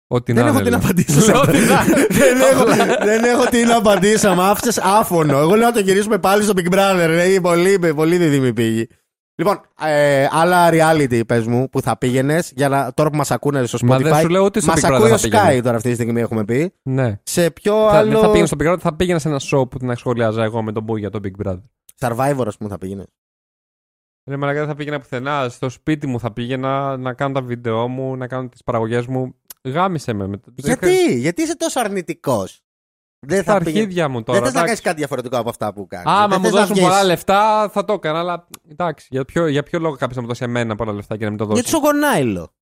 Ό,τι 0.07 0.33
Δεν 0.33 0.45
να 0.45 0.51
έχω 0.51 0.59
είναι, 0.61 0.69
την 0.71 0.79
λέω. 0.79 0.89
απαντήσω. 0.89 1.21
σε 1.21 1.33
Λέω 1.33 1.41
αυτό. 1.41 1.51
ότι 1.57 1.67
να- 1.67 1.85
δεν, 2.19 2.41
έχω, 2.41 2.63
Απλά- 2.63 2.99
δεν 3.05 3.25
έχω 3.25 3.45
την 3.45 3.71
απαντήσω. 3.73 4.35
Μ' 4.35 4.41
άφησες 4.41 4.79
άφωνο. 4.79 5.39
Εγώ 5.39 5.55
λέω 5.55 5.67
να 5.67 5.73
το 5.73 5.81
γυρίσουμε 5.81 6.19
πάλι 6.19 6.43
στο 6.43 6.53
Big 6.57 6.73
Brother. 6.73 7.05
Ρε. 7.07 7.41
Πολύ, 7.41 7.79
πολύ 7.95 8.17
δίδυμη 8.17 8.53
πήγη. 8.53 8.87
Λοιπόν, 9.35 9.61
ε, 9.83 10.27
άλλα 10.31 10.69
reality 10.73 11.27
πες 11.27 11.47
μου 11.47 11.69
που 11.69 11.81
θα 11.81 11.99
πήγαινες 11.99 12.53
για 12.57 12.69
να, 12.69 12.93
τώρα 12.95 13.11
που 13.11 13.17
μας 13.17 13.31
ακούνε 13.31 13.65
στο 13.67 13.79
Spotify. 13.83 13.87
Μα 13.89 13.99
δεν 13.99 14.15
σου 14.15 14.29
λέω 14.29 14.45
ούτε 14.45 14.61
στο 14.61 14.71
Μας 14.71 14.81
Big 14.83 14.87
Brother 14.89 14.93
ακούει 14.95 15.11
ο 15.11 15.19
θα 15.19 15.29
πήγαινε. 15.29 15.59
Sky 15.59 15.63
τώρα 15.63 15.77
αυτή 15.77 15.89
τη 15.89 15.95
στιγμή 15.95 16.21
έχουμε 16.21 16.45
πει. 16.45 16.75
Ναι. 16.83 17.21
Σε 17.23 17.51
ποιο 17.51 17.73
Θα, 17.91 17.99
άλλο. 17.99 18.11
δεν 18.11 18.21
θα 18.21 18.27
πήγαινα 18.31 18.47
στο 18.47 18.57
Big 18.61 18.67
Brother, 18.73 18.79
θα 18.81 18.95
πήγαινα 18.97 19.19
σε 19.19 19.29
ένα 19.29 19.41
show 19.51 19.71
που 19.71 19.79
την 19.79 19.97
σχολιάζα 19.97 20.45
εγώ 20.45 20.63
με 20.63 20.73
τον 20.73 20.83
Μπού 20.83 20.97
για 20.97 21.11
το 21.11 21.21
Big 21.25 21.47
Brother. 21.47 21.63
Survivor, 22.01 22.45
ας 22.47 22.57
πούμε, 22.57 22.71
θα 22.71 22.79
πήγαινες. 22.79 23.07
Ρε 24.25 24.37
μαλακά 24.37 24.59
δεν 24.59 24.69
θα 24.69 24.75
πήγαινα 24.75 25.01
πουθενά. 25.01 25.49
Στο 25.49 25.69
σπίτι 25.69 26.07
μου 26.07 26.21
θα 26.21 26.33
πήγαινα 26.33 26.97
να 26.97 27.15
κάνω 27.15 27.35
τα 27.35 27.43
βίντεο 27.43 27.89
μου, 27.89 28.17
να 28.17 28.27
κάνω 28.27 28.49
τις 28.49 28.63
παραγωγές 28.63 29.07
μου. 29.07 29.35
Γάμισε 29.65 30.13
με. 30.13 30.27
με- 30.27 30.41
Γιατί, 30.55 31.19
γιατί 31.19 31.43
είσαι 31.43 31.57
τόσο 31.57 31.81
αρνητικός; 31.81 32.63
Δεν 33.27 33.43
Στα 33.43 33.53
θα 33.53 33.59
πήγαινε. 33.59 33.79
αρχίδια 33.81 34.09
μου 34.09 34.23
τώρα. 34.23 34.39
Δεν 34.39 34.47
θες 34.47 34.55
να 34.55 34.59
κάνεις 34.59 34.71
εντάξει. 34.71 34.83
κάτι 34.83 34.97
διαφορετικό 34.99 35.37
από 35.39 35.49
αυτά 35.49 35.73
που 35.73 35.87
κάνεις. 35.87 36.07
Άμα 36.09 36.39
μου 36.39 36.51
δώσουν 36.51 36.77
πολλά 36.81 37.05
λεφτά 37.05 37.69
θα 37.69 37.85
το 37.85 37.93
έκανα, 37.93 38.19
αλλά 38.19 38.47
εντάξει. 38.71 39.07
Για 39.11 39.25
ποιο, 39.25 39.47
για 39.47 39.63
ποιο 39.63 39.79
λόγο 39.79 39.95
κάποιος 39.97 40.17
να 40.17 40.23
μου 40.23 40.29
δώσει 40.29 40.45
εμένα 40.45 40.75
πολλά 40.77 40.93
λεφτά 40.93 41.17
και 41.17 41.25
να 41.25 41.29
μην 41.31 41.39
το 41.39 41.45
δώσει; 41.45 41.61
Γιατί 41.61 41.77
σου 41.77 41.83
γονάιλο. 41.85 42.55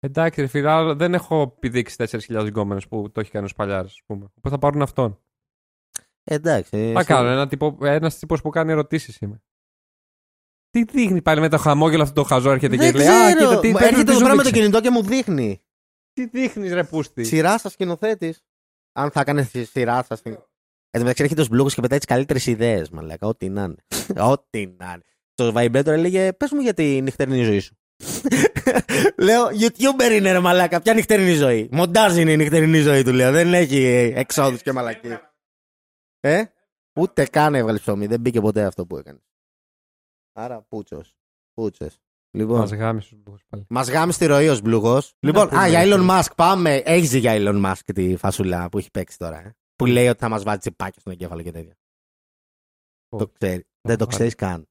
Εντάξει, 0.00 0.40
ρε 0.40 0.46
φίλε, 0.46 0.70
αλλά 0.70 0.94
δεν 0.94 1.14
έχω 1.14 1.56
πηδήξει 1.60 1.96
4.000 1.98 2.46
γκόμενες 2.46 2.88
που 2.88 3.10
το 3.12 3.20
έχει 3.20 3.30
κάνει 3.30 3.44
ο 3.44 3.48
Σπαλιάρα, 3.48 3.80
ας 3.84 4.00
πούμε. 4.06 4.24
Οπότε 4.24 4.48
θα 4.48 4.58
πάρουν 4.58 4.82
αυτόν. 4.82 5.18
Εντάξει. 6.24 6.70
Θα 6.70 6.98
εσύ- 6.98 7.04
κάνω. 7.08 7.28
Ένα 7.28 7.48
τύπο 7.48 7.78
ένας 7.82 8.18
τύπος 8.18 8.40
που 8.42 8.50
κάνει 8.50 8.70
ερωτήσεις 8.72 9.16
είμαι. 9.18 9.42
Τι 10.72 10.84
δείχνει 10.84 11.22
πάλι 11.22 11.40
με 11.40 11.48
το 11.48 11.58
χαμόγελο 11.58 12.02
αυτό 12.02 12.22
το 12.22 12.28
χαζό 12.28 12.50
έρχεται 12.50 12.76
Δεν 12.76 12.92
και 12.92 12.98
λέει 12.98 13.06
Α, 13.06 13.34
ξέρω. 13.34 13.48
κοίτα 13.48 13.60
τι 13.60 13.68
Μου 13.68 13.72
παίρνει 13.72 13.88
Έρχεται 13.88 14.04
τη 14.04 14.10
εδώ 14.10 14.20
πέρα 14.20 14.34
με 14.34 14.42
το 14.42 14.48
ζούριξε». 14.48 14.60
κινητό 14.60 14.80
και 14.80 14.90
μου 14.90 15.02
δείχνει. 15.02 15.62
Τι 16.12 16.26
δείχνεις, 16.26 16.72
ρε 16.72 16.84
Πούστη; 16.84 17.24
Σειρά 17.24 17.58
σα 17.58 17.68
σκηνοθέτης. 17.68 18.44
Αν 18.92 19.10
θα 19.10 19.20
έκανε 19.20 19.44
τη 19.44 19.64
σειρά 19.64 20.04
σα. 20.08 20.14
Εν 20.14 20.34
τω 20.90 20.98
μεταξύ 20.98 21.22
έρχεται 21.22 21.42
ο 21.42 21.46
Μπλούκο 21.50 21.68
και 21.70 21.80
πετάει 21.80 21.98
τις 21.98 22.06
καλύτερες 22.06 22.46
ιδέες, 22.46 22.90
μαλάκα. 22.90 23.26
Ό,τι 23.26 23.48
να 23.48 23.62
είναι. 23.62 23.84
Ό,τι 24.32 24.66
να 24.66 24.86
είναι. 24.86 25.02
Το 25.34 25.52
Vibrator 25.56 25.86
έλεγε 25.86 26.32
Πες 26.32 26.50
μου 26.52 26.60
για 26.60 26.74
τη 26.74 27.00
νυχτερινή 27.00 27.42
ζωή 27.42 27.58
σου. 27.58 27.76
λέω 29.26 29.46
YouTuber 29.46 30.12
είναι 30.12 30.32
ρε 30.32 30.40
μαλάκα. 30.40 30.80
Ποια 30.80 30.94
νυχτερινή 30.94 31.34
ζωή. 31.34 31.68
Μοντάζ 31.72 32.16
είναι 32.16 32.32
η 32.32 32.36
νυχτερινή 32.36 32.78
ζωή 32.78 33.02
του 33.02 33.12
λέω. 33.12 33.32
Δεν 33.32 33.54
έχει 33.54 34.12
εξόδους 34.16 34.62
και 34.62 34.72
μαλακή. 34.72 35.18
Ε, 36.20 36.42
ούτε 36.94 37.26
καν 37.26 37.54
έβγαλε 37.54 37.78
ψωμί. 37.78 38.06
Δεν 38.06 38.20
μπήκε 38.20 38.40
ποτέ 38.40 38.64
αυτό 38.64 38.86
που 38.86 38.96
έκανε. 38.96 39.18
Άρα 40.32 40.62
πούτσος. 40.68 41.14
Πούτσες. 41.54 42.00
Λοιπόν. 42.30 42.58
Μας 42.58 42.72
γάμισε 42.72 43.16
ο 43.26 43.34
πάλι. 43.48 43.64
Μας 43.68 43.90
γάμισε 43.90 44.18
τη 44.18 44.26
ροή 44.26 44.48
ω 44.48 44.58
μπλουγό. 44.58 45.02
Λοιπόν, 45.20 45.48
πούμε, 45.48 45.60
α, 45.60 45.68
για 45.68 45.84
ρε 45.84 45.90
Elon 45.90 45.98
φίλε. 45.98 46.06
Musk, 46.10 46.30
πάμε. 46.36 46.74
Έχεις 46.76 47.10
δει 47.10 47.18
για 47.18 47.32
Elon 47.36 47.64
Musk 47.64 47.92
τη 47.94 48.16
φασούλα 48.16 48.68
που 48.68 48.78
έχει 48.78 48.90
παίξει 48.90 49.18
τώρα. 49.18 49.38
Ε; 49.38 49.56
Που 49.76 49.86
λέει 49.86 50.08
ότι 50.08 50.18
θα 50.18 50.28
μας 50.28 50.42
βάλει 50.42 50.58
τσιπάκια 50.58 51.00
στον 51.00 51.12
εγκέφαλο 51.12 51.42
και 51.42 51.50
τέτοια. 51.50 51.76
Το 53.08 53.28
ξέρει. 53.28 53.66
Δεν 53.80 53.96
το 53.98 54.04
πάρει. 54.04 54.16
ξέρεις 54.16 54.34
καν. 54.34 54.66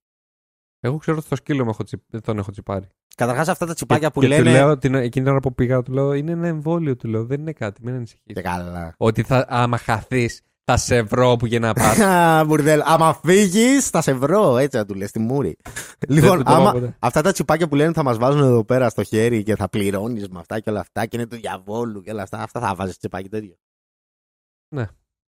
Εγώ 0.79 0.97
ξέρω 0.97 1.17
ότι 1.17 1.25
στο 1.25 1.35
σκύλο 1.35 1.63
μου 1.63 1.69
έχω 1.69 1.83
τσι... 1.83 2.03
δεν 2.07 2.21
τον 2.21 2.37
έχω 2.37 2.51
τσιπάρει. 2.51 2.87
Καταρχάς 3.15 3.47
αυτά 3.47 3.65
τα 3.65 3.73
τσιπάκια 3.73 4.07
και, 4.07 4.13
που 4.13 4.21
και 4.21 4.27
λένε. 4.27 4.43
Του 4.43 4.49
λέω, 4.49 4.77
την, 4.77 4.95
εκείνη 4.95 5.25
την 5.25 5.27
ώρα 5.27 5.39
που 5.39 5.53
πήγα, 5.53 5.81
του 5.81 5.91
λέω 5.91 6.13
είναι 6.13 6.31
ένα 6.31 6.47
εμβόλιο. 6.47 6.95
Του 6.95 7.07
λέω 7.07 7.25
δεν 7.25 7.39
είναι 7.39 7.53
κάτι, 7.53 7.83
μην 7.83 7.93
ανησυχείς. 7.93 8.33
Και 8.33 8.41
καλά. 8.41 8.93
Ότι 8.97 9.23
θα, 9.23 9.45
άμα 9.49 9.77
χαθείς, 9.77 10.41
θα 10.63 10.77
σε 10.77 11.01
βρω 11.01 11.35
που 11.35 11.45
για 11.45 11.59
να 11.59 11.73
πας. 11.73 11.99
Α, 12.09 12.43
Μπουρδέλ. 12.45 12.81
Άμα 12.83 13.19
φύγεις, 13.23 13.89
θα 13.89 14.01
σε 14.01 14.13
βρω. 14.13 14.57
Έτσι 14.57 14.77
να 14.77 14.85
του 14.85 14.93
λες, 14.93 15.11
τη 15.11 15.19
μούρη. 15.19 15.57
λοιπόν, 16.07 16.37
του 16.37 16.43
το 16.43 16.51
άμα, 16.51 16.61
είπα 16.61 16.71
ποτέ. 16.71 16.95
αυτά 16.99 17.21
τα 17.21 17.31
τσιπάκια 17.31 17.67
που 17.67 17.75
λένε 17.75 17.93
θα 17.93 18.03
μας 18.03 18.17
βάζουν 18.17 18.41
εδώ 18.41 18.63
πέρα 18.65 18.89
στο 18.89 19.03
χέρι 19.03 19.43
και 19.43 19.55
θα 19.55 19.69
πληρώνεις 19.69 20.27
με 20.29 20.39
αυτά 20.39 20.59
και 20.59 20.69
όλα 20.69 20.79
αυτά 20.79 21.05
και 21.05 21.17
είναι 21.17 21.27
του 21.27 21.35
διαβόλου 21.35 22.01
και 22.01 22.11
όλα 22.11 22.21
αυτά. 22.21 22.41
Αυτά 22.43 22.59
θα 22.59 22.75
βάζεις 22.75 22.97
τσιπάκι 22.97 23.29
τέτοιο. 23.29 23.55
Ναι. 24.75 24.87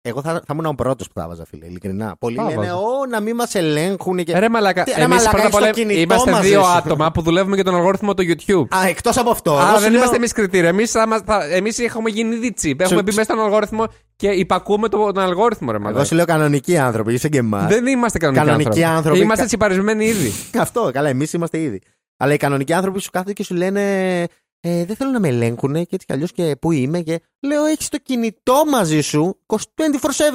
Εγώ 0.09 0.21
θα, 0.23 0.33
θα 0.33 0.53
ήμουν 0.53 0.67
ο 0.67 0.73
πρώτος 0.77 1.07
που 1.07 1.21
θα 1.21 1.29
βάζα, 1.29 1.45
φίλε, 1.47 1.67
ειλικρινά. 1.67 2.17
Πολλοί 2.19 2.37
Θα 2.37 2.43
λένε, 2.43 2.55
βάζω. 2.57 2.73
Ω, 2.77 3.07
να 3.11 3.21
μην 3.21 3.35
μας 3.35 3.55
ελέγχουν 3.55 4.25
και. 4.25 4.33
Ε, 4.33 4.39
Ρε 4.39 4.49
μαλακά, 4.49 4.83
Τι, 4.85 4.91
ρε 4.97 5.03
εμείς 5.03 5.17
μαλάκα, 5.17 5.31
πρώτα 5.31 5.47
απ' 5.47 5.55
όλα 5.55 5.67
έχεις 5.69 5.83
το 5.83 5.89
κινητό 5.89 6.01
είμαστε 6.01 6.31
μαζί 6.31 6.49
δύο 6.49 6.63
σου. 6.63 6.69
άτομα 6.69 7.11
που 7.11 7.23
δουλεύουμε 7.23 7.55
για 7.55 7.65
τον 7.65 7.75
αλγόριθμο 7.75 8.15
του 8.15 8.23
YouTube. 8.23 8.77
Α, 8.77 8.87
εκτός 8.89 9.17
από 9.17 9.31
αυτό. 9.31 9.51
εγώ 9.51 9.61
Α, 9.61 9.75
σου 9.75 9.81
δεν 9.81 9.89
λέω- 9.91 9.99
είμαστε 9.99 10.17
εμείς 10.17 10.33
κριτήρια. 10.33 10.69
Εμείς 10.69 10.95
εμείς 11.53 11.79
έχουμε 11.79 12.11
γίνει 12.11 12.35
ήδη 12.37 12.53
τσιπ. 12.53 12.81
Έχουμε 12.81 12.97
Σου- 12.99 13.05
μπει 13.05 13.11
μέσα 13.15 13.23
στον 13.33 13.45
αλγόριθμο 13.45 13.85
και 14.17 14.29
υπακούμε 14.29 14.89
τον, 14.89 15.15
τον 15.15 15.23
αλγόριθμο, 15.23 15.71
ρε 15.71 15.77
Εγώ 15.77 15.85
μαλακά. 15.87 16.05
σου 16.05 16.15
λέω 16.15 16.25
κανονικοί 16.25 16.79
άνθρωποι, 16.79 17.13
είσαι 17.13 17.29
και 17.29 17.39
εμάς. 17.39 17.67
Δεν 17.67 17.87
είμαστε 17.87 18.19
κανονικοί, 18.19 18.45
Κανονικοί 18.47 18.85
άνθρωποι. 18.85 19.19
Είμαστε 19.19 19.41
Κα- 19.43 19.47
τσιπαρισμένοι 19.49 20.05
ήδη. 20.05 20.33
Αυτό, 20.65 20.91
καλά, 20.93 21.09
εμείς 21.09 21.33
είμαστε 21.33 21.59
ήδη. 21.61 21.81
Αλλά 22.19 22.33
οι 22.33 22.37
κανονικοί 22.37 22.73
άνθρωποι 22.73 23.01
σου 23.01 23.11
κάθονται 23.11 23.33
και 23.33 23.45
σου 23.45 23.55
λένε 23.55 23.83
ε, 24.69 24.85
Δεν 24.85 24.97
θέλω 24.97 25.11
να 25.11 25.21
με 25.21 25.29
ελέγχουν 25.29 25.73
και 25.73 25.81
έτσι 25.91 26.07
κι 26.07 26.13
αλλιώς 26.13 26.33
και 26.33 26.57
πού 26.61 26.71
είμαι. 26.73 27.01
Και 27.01 27.21
λέω: 27.41 27.65
Έχεις 27.65 27.89
το 27.89 27.99
κινητό 27.99 28.63
μαζί 28.71 29.01
σου 29.01 29.39
24-7, 29.47 29.59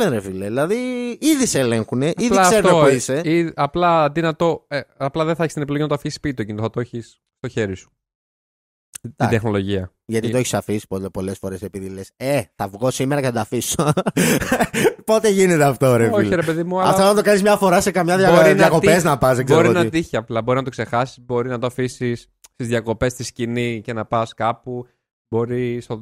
ρε 0.10 0.22
φίλε. 0.22 0.46
Δηλαδή, 0.46 0.76
ήδη 1.22 1.46
σε 1.46 1.60
ελέγχουν, 1.60 2.02
ήδη 2.02 2.26
Απλά 2.26 2.41
ξέρουν 2.41 2.65
αυτό, 2.65 2.80
που 2.80 2.86
ε, 2.86 2.96
είσαι. 2.96 3.22
ή 3.24 3.52
απλά 3.56 4.04
αντί 4.04 4.22
να 4.22 4.36
το. 4.36 4.65
ε, 4.67 4.80
απλά 4.98 5.26
δεν 5.26 5.36
θα 5.36 5.41
έχεις 5.41 5.54
την 5.54 5.62
επιλογή 5.62 5.84
να 5.84 5.89
το 5.89 5.96
αφήσεις 5.96 6.15
σπίτι 6.17 6.36
το 6.36 6.44
κινητό, 6.44 6.63
θα 6.63 6.70
το 6.70 6.80
έχεις 6.80 7.22
στο 7.38 7.48
χέρι 7.48 7.76
σου. 7.76 7.91
Την 9.01 9.11
Εντάξει. 9.17 9.35
τεχνολογία. 9.35 9.93
Γιατί 10.05 10.27
ε, 10.27 10.31
το 10.31 10.37
έχεις 10.37 10.53
αφήσει 10.53 10.87
πολλές 11.13 11.37
φορές 11.37 11.61
επειδή 11.61 11.89
λες: 11.89 12.11
Ε, 12.15 12.41
θα 12.55 12.67
βγω 12.67 12.91
σήμερα 12.91 13.21
και 13.21 13.27
θα 13.27 13.33
τα 13.33 13.41
αφήσω. 13.41 13.93
Πότε 15.05 15.29
γίνεται 15.29 15.63
αυτό, 15.63 15.95
ρε 15.95 16.08
Όχι, 16.08 16.23
φίλε; 16.23 16.35
ρε 16.35 16.43
παιδί 16.43 16.63
μου, 16.63 16.81
Αυτό 16.81 17.02
αλλά 17.02 17.10
να 17.10 17.15
το 17.15 17.21
κάνεις 17.21 17.41
μια 17.41 17.58
φορά 17.58 17.81
σε 17.81 17.91
καμιά 17.91 18.15
Μπορεί 18.15 18.47
να 18.47 18.54
διακοπές 18.54 18.93
τύχει. 18.93 19.06
να 19.06 19.17
πας, 19.17 19.35
δεν 19.35 19.45
ξέρω 19.45 19.62
μπορεί 19.62 19.73
εγώ 19.73 19.83
να 19.83 19.89
τι. 19.89 19.99
τύχει 20.02 20.17
απλά. 20.17 20.41
Μπορεί 20.41 20.58
να 20.58 20.63
το 20.63 20.69
ξεχάσεις, 20.69 21.19
μπορεί 21.25 21.49
να 21.49 21.60
το 21.60 21.65
αφήσεις 21.67 22.27
στις 22.54 22.67
διακοπές 22.67 23.12
στη 23.12 23.23
σκηνή 23.23 23.81
και 23.81 23.93
να 23.93 24.06
πας 24.06 24.33
κάπου. 24.33 24.87
Μπορεί, 25.29 25.81
στο... 25.81 26.02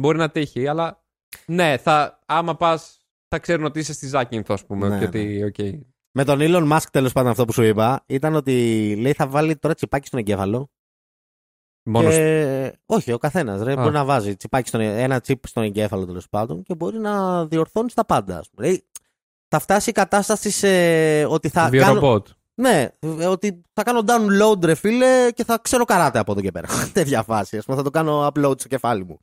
μπορεί 0.00 0.18
να 0.18 0.30
τύχει, 0.30 0.66
αλλά 0.66 1.04
ναι, 1.46 1.76
θα, 1.76 2.18
άμα 2.26 2.56
πας, 2.56 2.98
θα 3.28 3.38
ξέρουν 3.38 3.64
ότι 3.64 3.78
είσαι 3.78 3.92
στη 3.92 4.06
Ζάκυνθο, 4.06 4.54
ας 4.54 4.66
πούμε. 4.66 4.88
Ναι, 4.88 4.98
και 4.98 5.04
ότι, 5.04 5.44
οκ. 5.44 5.82
Με 6.14 6.24
τον 6.24 6.38
Elon 6.40 6.72
Musk 6.72 6.86
τέλος 6.90 7.12
πάντων 7.12 7.30
αυτό 7.30 7.44
που 7.44 7.52
σου 7.52 7.62
είπα 7.62 8.04
ήταν 8.06 8.34
ότι 8.34 8.52
λέει 9.00 9.12
θα 9.12 9.26
βάλει 9.26 9.56
τώρα 9.56 9.74
τσιπάκι 9.74 10.06
στον 10.06 10.18
εγκέφαλο. 10.18 10.70
Μόνος 11.84 12.14
και... 12.14 12.78
Όχι, 12.86 13.12
ο 13.12 13.18
καθένας. 13.18 13.60
Α. 13.60 13.74
Μπορεί 13.74 13.92
να 13.92 14.04
βάζει 14.04 14.36
τσιπάκι 14.36 14.68
στον... 14.68 14.80
ένα 14.80 15.20
τσίπ 15.20 15.46
στον 15.46 15.62
εγκέφαλο 15.62 16.06
τέλος 16.06 16.28
πάντων 16.28 16.62
και 16.62 16.74
μπορεί 16.74 16.98
να 16.98 17.46
διορθώνεις 17.46 17.94
τα 17.94 18.04
πάντα. 18.04 18.38
ας 18.38 18.50
πούμε. 18.50 18.66
Δηλαδή, 18.66 18.86
θα 19.48 19.58
φτάσει 19.58 19.90
η 19.90 19.92
κατάσταση 19.92 20.50
σε 20.50 20.68
ότι 21.24 21.48
θα. 21.48 21.60
κάνω- 21.60 21.70
βιορομπότ. 21.70 22.26
Ναι, 22.54 22.88
ε, 22.98 23.26
ότι 23.26 23.62
θα 23.72 23.82
κάνω 23.82 24.02
download 24.06 24.64
ρε 24.64 24.74
φίλε 24.74 25.30
και 25.34 25.44
θα 25.44 25.58
ξέρω 25.62 25.84
καράτε 25.84 26.18
από 26.18 26.32
εδώ 26.32 26.40
και 26.40 26.50
πέρα. 26.50 26.68
Τέτοια 26.92 27.22
φάση. 27.22 27.56
Ας 27.56 27.64
πούμε, 27.64 27.76
θα 27.76 27.82
το 27.82 27.90
κάνω 27.90 28.26
upload 28.26 28.58
στο 28.58 28.68
κεφάλι 28.68 29.04
μου. 29.04 29.18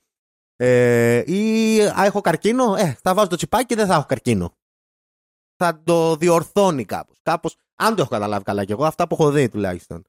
Ε, 0.56 1.24
ή 1.34 1.80
α, 1.82 2.06
έχω 2.06 2.22
καρκίνο, 2.22 2.76
ε, 2.78 2.98
θα 3.02 3.14
βάζω 3.14 3.28
το 3.28 3.36
τσιπάκι 3.36 3.66
και 3.66 3.76
δεν 3.76 3.88
θα 3.88 3.94
έχω 3.94 4.06
καρκίνο. 4.08 4.54
Θα 5.56 5.82
το 5.84 6.16
διορθώνει 6.16 6.86
κάπως. 6.86 7.20
Κάπως, 7.22 7.56
αν 7.76 7.96
το 7.96 8.02
έχω 8.02 8.10
καταλάβει 8.12 8.44
καλά 8.44 8.64
κι 8.66 8.72
εγώ, 8.72 8.86
αυτά 8.86 9.08
που 9.08 9.16
έχω 9.20 9.32
δει 9.32 9.50
τουλάχιστον. 9.50 10.04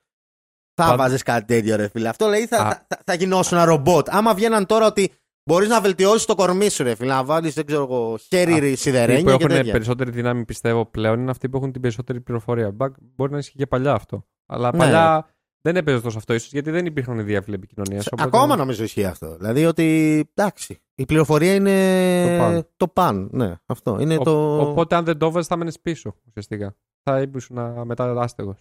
Θα 0.84 0.90
Πα- 0.90 0.96
βάζεις 0.96 1.22
κάτι 1.22 1.44
τέτοιο 1.44 1.76
ρε 1.76 1.88
φίλε. 1.88 2.08
Αυτό 2.08 2.26
λέει 2.26 2.46
θα, 2.46 2.56
Α. 2.56 2.68
θα, 2.70 2.84
θα, 2.88 2.98
θα 3.04 3.14
γινώσουν 3.14 3.56
ένα 3.56 3.66
ρομπότ. 3.66 4.08
Άμα 4.10 4.34
βγαίναν 4.34 4.66
τώρα 4.66 4.86
ότι 4.86 5.12
μπορείς 5.44 5.68
να 5.68 5.80
βελτιώσεις 5.80 6.24
το 6.26 6.34
κορμί 6.34 6.68
σου 6.68 6.82
ρε 6.82 6.94
φίλε, 6.94 7.12
να 7.12 7.24
βάλεις 7.24 7.54
δεν 7.54 7.66
ξέρω 7.66 7.82
εγώ, 7.82 8.16
χέρι 8.28 8.52
Αυτοί 8.52 8.70
που 8.70 8.76
σιδερένια 8.76 9.22
και 9.22 9.30
έχουν 9.30 9.48
τέτοια. 9.48 9.72
περισσότερη 9.72 10.10
δύναμη, 10.10 10.44
πιστεύω 10.44 10.86
πλέον, 10.86 11.20
είναι 11.20 11.30
αυτοί 11.30 11.48
που 11.48 11.56
έχουν 11.56 11.72
την 11.72 11.80
περισσότερη 11.80 12.20
πληροφορία. 12.20 12.70
Μπα- 12.70 12.90
Μπορεί 13.16 13.32
να 13.32 13.38
ισχύει 13.38 13.56
και 13.56 13.66
παλιά 13.66 13.92
αυτό. 13.92 14.26
Αλλά 14.46 14.70
Ναι. 14.72 14.78
παλιά 14.78 15.26
δεν 15.62 15.76
έπαιζε 15.76 16.00
τόσο 16.00 16.18
αυτό, 16.18 16.34
ίσως 16.34 16.52
γιατί 16.52 16.70
δεν 16.70 16.86
υπήρχαν 16.86 17.18
οι 17.18 17.22
διάβλοι 17.22 17.54
επικοινωνίας. 17.54 18.06
Ακόμα 18.16 18.56
νομίζω 18.56 18.82
ισχύει 18.84 19.04
αυτό. 19.04 19.36
Δηλαδή 19.36 19.66
ότι 19.66 20.18
εντάξει, 20.34 20.78
η 20.94 21.04
πληροφορία 21.06 21.54
είναι 21.54 22.22
Το 22.26 22.38
παν. 22.44 22.66
το 22.76 22.88
παν. 22.88 23.28
Ναι, 23.32 23.54
αυτό. 23.66 23.96
Είναι 24.00 24.16
το. 24.18 24.60
Οπότε, 24.60 24.96
αν 24.96 25.04
δεν 25.04 25.18
το 25.18 25.26
έβαζε, 25.26 25.46
θα 25.48 25.56
μένεις 25.56 25.80
πίσω 25.80 26.14
ουσιαστικά. 26.28 26.74
Θα 27.02 27.20
ήσουν 27.36 27.58
μετά 27.84 28.20
άστεγο. 28.20 28.56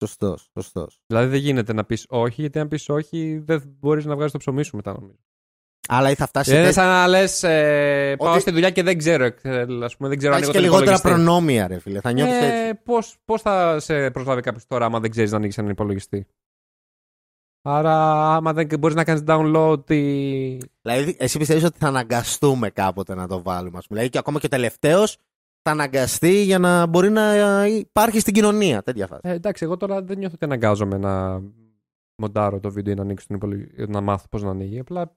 Σωστός, 0.00 0.50
σωστός. 0.52 1.00
Δηλαδή 1.06 1.28
δεν 1.28 1.38
γίνεται 1.40 1.72
να 1.72 1.84
πεις 1.84 2.04
όχι, 2.08 2.40
γιατί 2.40 2.58
αν 2.58 2.68
πεις 2.68 2.88
όχι, 2.88 3.42
δεν 3.44 3.62
μπορείς 3.78 4.04
να 4.04 4.14
βγάλει 4.14 4.30
το 4.30 4.38
ψωμί 4.38 4.62
σου 4.64 4.76
μετά, 4.76 4.92
νομίζω. 4.92 5.18
Αλλά 5.88 6.10
ή 6.10 6.14
θα 6.14 6.26
φτάσει. 6.26 6.54
Είναι 6.54 6.64
σε 6.64 6.72
σαν 6.72 6.86
να 6.86 7.06
λες, 7.06 7.42
ε, 7.42 8.14
πάω 8.18 8.30
Ότι- 8.32 8.40
στη 8.40 8.50
δουλειά 8.50 8.70
και 8.70 8.82
δεν 8.82 8.98
ξέρω. 8.98 9.24
ε, 9.24 9.64
ας 9.82 9.96
πούμε, 9.96 10.08
δεν 10.08 10.18
ξέρω 10.18 10.32
αν 10.34 10.42
Έχεις 10.42 10.48
έχω 10.54 10.58
και 10.58 10.58
τον 10.58 10.62
λιγότερα 10.62 10.96
υπολογιστή. 10.96 11.08
προνόμια, 11.08 11.66
ρε 11.66 11.78
φίλε. 11.78 12.00
Θα 12.00 12.12
νιώθεις 12.12 12.34
έτσι. 12.34 12.46
Ε, 12.68 12.72
πώς, 12.84 13.16
πώς 13.24 13.42
θα 13.42 13.80
σε 13.80 14.10
προσλάβει 14.10 14.40
κάποιος 14.40 14.66
τώρα 14.66 14.84
άμα 14.84 15.00
δεν 15.00 15.10
ξέρεις 15.10 15.30
να 15.30 15.36
ανοίξει 15.36 15.56
έναν 15.60 15.72
υπολογιστή; 15.72 16.26
Άρα 17.62 18.24
άμα 18.34 18.52
δεν 18.52 18.78
μπορείς 18.78 18.96
να 18.96 19.04
κάνεις 19.04 19.22
download 19.26 19.86
τη... 19.86 19.96
Δηλαδή, 20.82 21.16
εσύ 21.18 21.38
πιστεύεις 21.38 21.64
ότι 21.64 21.78
θα 21.78 21.88
αναγκαστούμε 21.88 22.70
κάποτε 22.70 23.14
να 23.14 23.28
το 23.28 23.42
βάλουμε. 23.42 23.78
Ας 23.78 23.86
πούμε. 23.86 23.98
Δηλαδή, 23.98 24.08
και 24.08 24.18
ακόμα 24.18 24.38
και 24.38 24.46
ο 24.46 24.48
τελευταίος 24.48 25.18
θα 25.68 25.74
αναγκαστεί 25.74 26.42
για 26.42 26.58
να 26.58 26.86
μπορεί 26.86 27.10
να 27.10 27.32
ε, 27.62 27.70
υπάρχει 27.70 28.20
στην 28.20 28.34
κοινωνία. 28.34 28.82
Τέτοια 28.82 29.06
φάση. 29.06 29.20
Ε, 29.24 29.32
εντάξει, 29.32 29.64
εγώ 29.64 29.76
τώρα 29.76 30.02
δεν 30.02 30.18
νιώθω 30.18 30.34
ότι 30.34 30.44
αναγκάζομαι 30.44 30.98
να 30.98 31.42
μοντάρω 32.16 32.60
το 32.60 32.70
βίντεο 32.70 32.92
ή 32.92 32.96
να 32.96 33.02
ανοίξω 33.02 33.26
τον 33.26 33.36
υπολογιστή, 33.36 33.88
να 33.88 34.00
μάθω 34.00 34.26
πώς 34.30 34.42
να 34.42 34.50
ανοίγει. 34.50 34.78
Απλά 34.78 35.16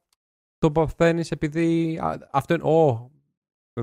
το 0.57 0.71
παθαίνεις 0.71 1.31
επειδή 1.31 1.97
α, 2.03 2.17
αυτό 2.31 2.53
είναι, 2.53 2.63
ω, 2.63 3.11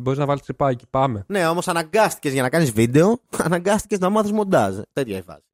μπορείς 0.02 0.18
να 0.18 0.26
βάλεις 0.26 0.42
τρυπάκι, 0.42 0.86
πάμε. 0.90 1.24
Ναι, 1.28 1.46
όμως 1.46 1.68
αναγκάστηκες 1.68 2.32
για 2.32 2.42
να 2.42 2.48
κάνεις 2.48 2.72
βίντεο, 2.72 3.18
αναγκάστηκες 3.46 3.98
να 3.98 4.08
μάθεις 4.08 4.32
μοντάζ. 4.32 4.78
Τέτοια 4.92 5.16
η 5.16 5.22
φάση. 5.22 5.47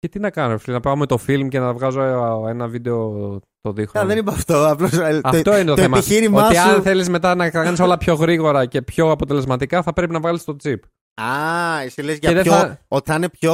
Και 0.00 0.08
τι 0.08 0.18
να 0.18 0.30
κάνω, 0.30 0.58
φίλε, 0.58 0.74
να 0.74 0.80
πάω 0.80 0.96
με 0.96 1.06
το 1.06 1.18
film 1.26 1.48
και 1.48 1.58
να 1.58 1.72
βγάζω 1.72 2.02
ε, 2.02 2.50
ένα 2.50 2.68
βίντεο 2.68 3.10
το 3.60 3.72
δείχνω. 3.72 4.00
Α, 4.00 4.04
δεν 4.06 4.18
είπα 4.18 4.32
αυτό. 4.32 4.66
Απλώς, 4.68 4.92
ε, 4.92 5.20
Αυτό 5.24 5.54
είναι 5.54 5.64
το, 5.64 5.74
το 5.74 5.80
θέμα. 5.82 5.96
επιχείρημά 5.98 6.44
ότι 6.46 6.56
σου- 6.56 6.68
αν 6.70 6.82
θέλεις 6.82 7.08
μετά 7.08 7.34
να 7.34 7.50
κάνεις 7.50 7.80
όλα 7.80 7.98
πιο 7.98 8.14
γρήγορα 8.14 8.66
και 8.66 8.82
πιο 8.82 9.10
αποτελεσματικά, 9.10 9.82
θα 9.82 9.92
πρέπει 9.92 10.12
να 10.12 10.20
βάλεις 10.20 10.44
το 10.44 10.56
chip. 10.64 10.76
Α, 11.22 11.80
εσύ 11.84 12.02
λες 12.02 12.18
Και 12.18 12.26
για 12.26 12.32
δεν 12.34 12.42
πιο. 12.42 12.52
θα- 12.52 12.78
Ότι 12.88 13.10
θα 13.10 13.16
είναι 13.16 13.28
πιο. 13.28 13.52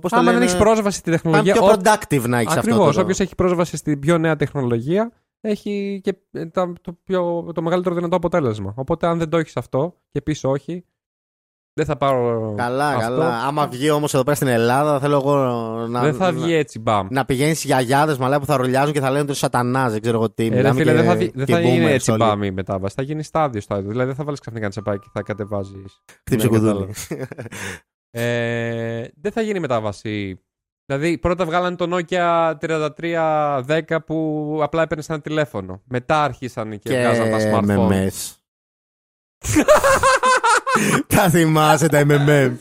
Πώς 0.00 0.10
το 0.10 0.16
Άμα 0.16 0.22
λένε. 0.24 0.38
δεν 0.38 0.46
έχεις 0.46 0.56
πρόσβαση 0.56 0.98
στη 0.98 1.10
θα 1.10 1.10
είναι 1.10 1.20
τεχνολογία. 1.22 1.52
πιο 1.52 1.64
ο- 1.64 1.68
productive 1.68 2.28
να 2.28 2.38
έχεις 2.38 2.48
αυτό. 2.56 2.60
Ακριβώς. 2.70 2.94
το- 2.94 3.00
Όποιος 3.02 3.20
έχει 3.20 3.34
πρόσβαση 3.34 3.76
στην 3.76 3.98
πιο 3.98 4.18
νέα 4.18 4.36
τεχνολογία, 4.36 5.12
έχει 5.40 6.00
και 6.02 6.14
ε, 6.32 6.46
τα- 6.46 6.72
το, 6.80 6.98
πιο, 7.04 7.50
το 7.54 7.62
μεγαλύτερο 7.62 7.94
δυνατό 7.94 8.16
αποτέλεσμα. 8.16 8.72
Οπότε, 8.76 9.06
αν 9.06 9.18
δεν 9.18 9.28
το 9.28 9.36
έχεις 9.36 9.56
αυτό 9.56 9.96
και 10.10 10.20
πεις 10.22 10.44
όχι, 10.44 10.84
δεν 11.74 11.84
θα 11.86 11.96
πάρω. 11.96 12.54
Καλά, 12.56 12.88
αυτό. 12.88 13.00
καλά. 13.00 13.42
Άμα 13.46 13.66
βγει 13.66 13.90
όμως 13.90 14.14
εδώ 14.14 14.22
πέρα 14.22 14.36
στην 14.36 14.48
Ελλάδα, 14.48 15.00
θέλω 15.00 15.16
εγώ 15.16 15.36
να. 15.86 16.00
δεν 16.02 16.14
θα 16.14 16.32
να- 16.32 16.38
βγει 16.40 16.54
έτσι, 16.54 16.78
μπαμ. 16.78 17.06
Να 17.10 17.24
πηγαίνεις 17.24 17.58
στι 17.58 17.66
γιαγιάδες 17.66 18.18
μαλά 18.18 18.38
που 18.40 18.46
θα 18.46 18.56
ρολιάζουν 18.56 18.92
και 18.92 19.00
θα 19.00 19.08
λένε 19.08 19.20
ότι 19.22 19.30
είσαι 19.30 19.40
σατανάς, 19.40 19.92
δεν 19.92 20.00
ξέρω 20.00 20.16
εγώ 20.16 20.30
τι. 20.30 20.46
Ε, 20.46 20.48
ρε 20.48 20.56
Μιλάμε 20.56 20.78
φίλε, 20.78 20.90
και- 20.90 20.96
δεν 20.96 21.06
θα, 21.06 21.14
βγει- 21.16 21.32
δεν 21.34 21.46
και 21.46 21.52
θα 21.52 21.60
γίνει 21.60 21.84
boomers 21.86 21.90
έτσι 21.90 22.10
όλοι. 22.10 22.22
μπαμ 22.24 22.42
η 22.42 22.50
μετάβαση. 22.50 22.94
Θα 22.94 23.02
γίνει 23.02 23.22
στάδιο 23.22 23.60
στάδιο. 23.60 23.88
Δηλαδή, 23.90 24.06
δεν 24.06 24.16
θα 24.16 24.24
βάλεις 24.24 24.40
ξαφνικά 24.40 24.64
ένα 24.64 24.74
τσεπάκι 24.74 24.98
και 24.98 25.10
θα 25.12 25.22
κατεβάζεις. 25.22 26.02
Χτύψε 26.24 26.46
Ναι, 26.48 26.58
κουδούνι. 26.58 26.92
Ε, 28.10 29.04
δεν 29.20 29.32
θα 29.32 29.40
γίνει 29.40 29.60
μετάβαση. 29.60 30.40
Δηλαδή, 30.86 31.18
πρώτα 31.18 31.44
βγάλανε 31.44 31.76
το 31.76 31.96
Nokia 31.96 32.52
3310 32.60 34.04
που 34.06 34.58
απλά 34.62 34.82
έπαιρνες 34.82 35.08
ένα 35.08 35.20
τηλέφωνο. 35.20 35.82
Μετά 35.84 36.22
άρχισαν 36.22 36.78
και, 36.78 36.90
βγάζαν 37.00 37.30
τα 37.30 37.38
smartphone. 37.38 38.08
MMS. 41.16 41.16
τα 41.16 41.30
θυμάσαι 41.30 41.88
τα 41.88 42.02
MMMs. 42.08 42.56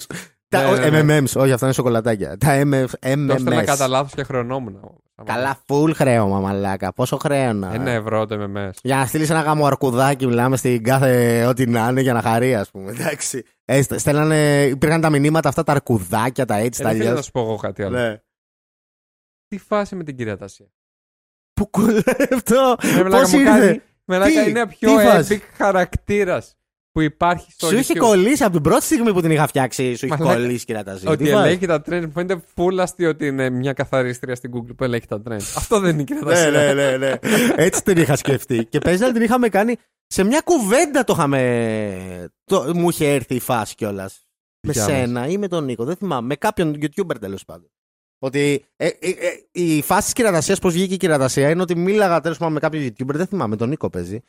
Τα 0.47 0.71
Ναι, 0.79 0.89
ναι, 0.89 1.01
ναι. 1.01 1.17
MMMs, 1.19 1.35
όχι, 1.35 1.51
αυτά 1.51 1.65
είναι 1.65 1.73
σοκολατάκια. 1.73 2.37
Τα 2.37 2.61
MF 2.65 2.85
Το 2.89 3.33
έστελνα 3.33 3.63
κατά 3.63 3.85
MMS. 3.85 3.89
λάθος 3.89 4.13
και 4.13 4.23
χρεωνόμουν. 4.23 4.79
Καλά, 5.25 5.59
full 5.67 5.91
χρέωμα, 5.93 6.39
μαλάκα. 6.39 6.93
Πόσο 6.93 7.17
χρέωνα. 7.17 7.73
Ένα 7.73 7.91
ευρώ 7.91 8.25
το 8.25 8.35
MMS. 8.55 8.69
Για 8.83 8.95
να 8.95 9.05
στείλεις 9.05 9.29
ένα 9.29 9.41
γάμο 9.41 9.65
αρκουδάκι, 9.65 10.27
μιλάμε 10.27 10.57
στην 10.57 10.83
κάθε 10.83 11.45
ό,τι 11.45 11.65
να 11.67 11.87
είναι 11.89 12.01
για 12.01 12.13
να 12.13 12.21
χαρεί, 12.21 12.55
ας 12.55 12.71
πούμε. 12.71 12.91
Εντάξει. 12.91 13.43
Ε, 13.65 13.81
στε- 13.81 13.99
στέλνανε, 13.99 14.63
υπήρχαν 14.65 15.01
τα 15.01 15.09
μηνύματα 15.09 15.49
αυτά, 15.49 15.63
τα 15.63 15.71
αρκουδάκια, 15.71 16.45
τα 16.45 16.55
έτσι, 16.55 16.81
Ε, 16.81 16.83
τα 16.83 16.89
δεν 16.89 16.97
θέλω 16.99 17.09
αλλιώς. 17.09 17.15
να 17.15 17.21
σου 17.21 17.31
πω 17.31 17.39
εγώ 17.41 17.55
κάτι 17.55 17.83
άλλο. 17.83 17.97
Ναι. 17.99 18.21
Τι 19.47 19.57
φάση 19.57 19.95
με 19.95 20.03
την 20.03 20.15
κυρία 20.17 20.37
Τασία; 20.37 20.65
Που 21.53 21.69
κουλεύτο. 21.69 22.75
Με 22.95 23.03
μαλάκα 23.03 23.21
Πώς 23.21 23.31
μου 23.33 23.39
ήρθε; 23.39 23.51
κάνει. 23.59 23.81
Μαλάκα 24.05 24.43
Τι; 24.43 24.49
είναι 24.49 24.61
ο 24.61 24.67
πιο 24.67 24.95
Τι 24.97 25.03
φάση; 25.03 25.41
epic 25.41 25.53
χαρακτήρας 25.57 26.55
που 26.91 27.01
υπάρχει 27.01 27.51
στο 27.51 27.67
Σου 27.67 27.77
είχε 27.77 27.93
YouTube. 27.95 27.99
κολλήσει 27.99 28.43
από 28.43 28.53
την 28.53 28.61
πρώτη 28.61 28.83
στιγμή 28.83 29.13
που 29.13 29.21
την 29.21 29.31
είχα 29.31 29.47
φτιάξει. 29.47 29.95
Σου 29.95 30.05
είχε 30.05 30.17
Μαλάκα. 30.17 30.39
κολλήσει, 30.39 30.65
κυρία 30.65 30.83
Ταζή. 30.83 31.07
Ότι 31.07 31.23
Τι 31.23 31.31
βάζεις; 31.31 31.45
ελέγχει 31.45 31.65
τα 31.65 31.81
trends. 31.85 32.05
Μου 32.05 32.11
φαίνεται 32.11 32.43
full 32.55 32.77
αστείο 32.79 33.09
ότι 33.09 33.27
είναι 33.27 33.49
μια 33.49 33.73
καθαρίστρια 33.73 34.35
στην 34.35 34.51
Google 34.53 34.75
που 34.77 34.83
ελέγχει 34.83 35.07
τα 35.07 35.21
trends. 35.29 35.51
Αυτό 35.61 35.79
δεν 35.79 35.93
είναι 35.93 36.01
η 36.01 36.05
κυρία 36.05 36.21
ναι, 36.23 36.29
Τασία. 36.29 36.49
ναι, 36.51 36.73
ναι, 36.73 36.97
ναι. 36.97 37.13
Έτσι 37.55 37.83
την 37.83 37.97
είχα 37.97 38.15
σκεφτεί. 38.15 38.65
Και 38.65 38.79
παίζει 38.79 39.01
να 39.01 39.11
την 39.11 39.21
είχαμε 39.21 39.49
κάνει. 39.49 39.75
Σε 40.07 40.23
μια 40.23 40.41
κουβέντα 40.43 41.03
το 41.03 41.13
είχαμε. 41.17 42.29
Το... 42.43 42.71
Μου 42.75 42.89
είχε 42.89 43.13
έρθει 43.13 43.35
η 43.35 43.39
φάση 43.39 43.75
κιόλας. 43.75 44.25
Με 44.67 44.71
Δικιά 44.71 44.87
μας. 44.87 44.97
σένα 44.97 45.27
ή 45.27 45.37
με 45.37 45.47
τον 45.47 45.63
Νίκο. 45.63 45.83
Δεν 45.83 45.95
θυμάμαι. 45.95 46.27
Με 46.27 46.35
κάποιον 46.35 46.75
YouTuber 46.81 47.19
τέλος 47.19 47.45
πάντων. 47.45 47.71
Ότι 48.19 48.65
ε, 48.75 48.87
ε, 48.87 49.09
ε, 49.09 49.15
η 49.51 49.81
φάση 49.81 50.03
της 50.03 50.13
κυρατασία, 50.13 50.55
πώς 50.55 50.73
βγήκε 50.73 50.93
η 50.93 50.97
κυρατασία, 50.97 51.49
είναι 51.49 51.61
ότι 51.61 51.75
μίλαγα 51.75 52.21
τέλο 52.21 52.35
πάντων 52.37 52.53
με 52.53 52.59
κάποιον 52.59 52.83
YouTuber. 52.83 53.13
Δεν 53.13 53.25
θυμάμαι, 53.27 53.55
τον 53.55 53.69
Νίκο 53.69 53.89
παίζει. 53.89 54.21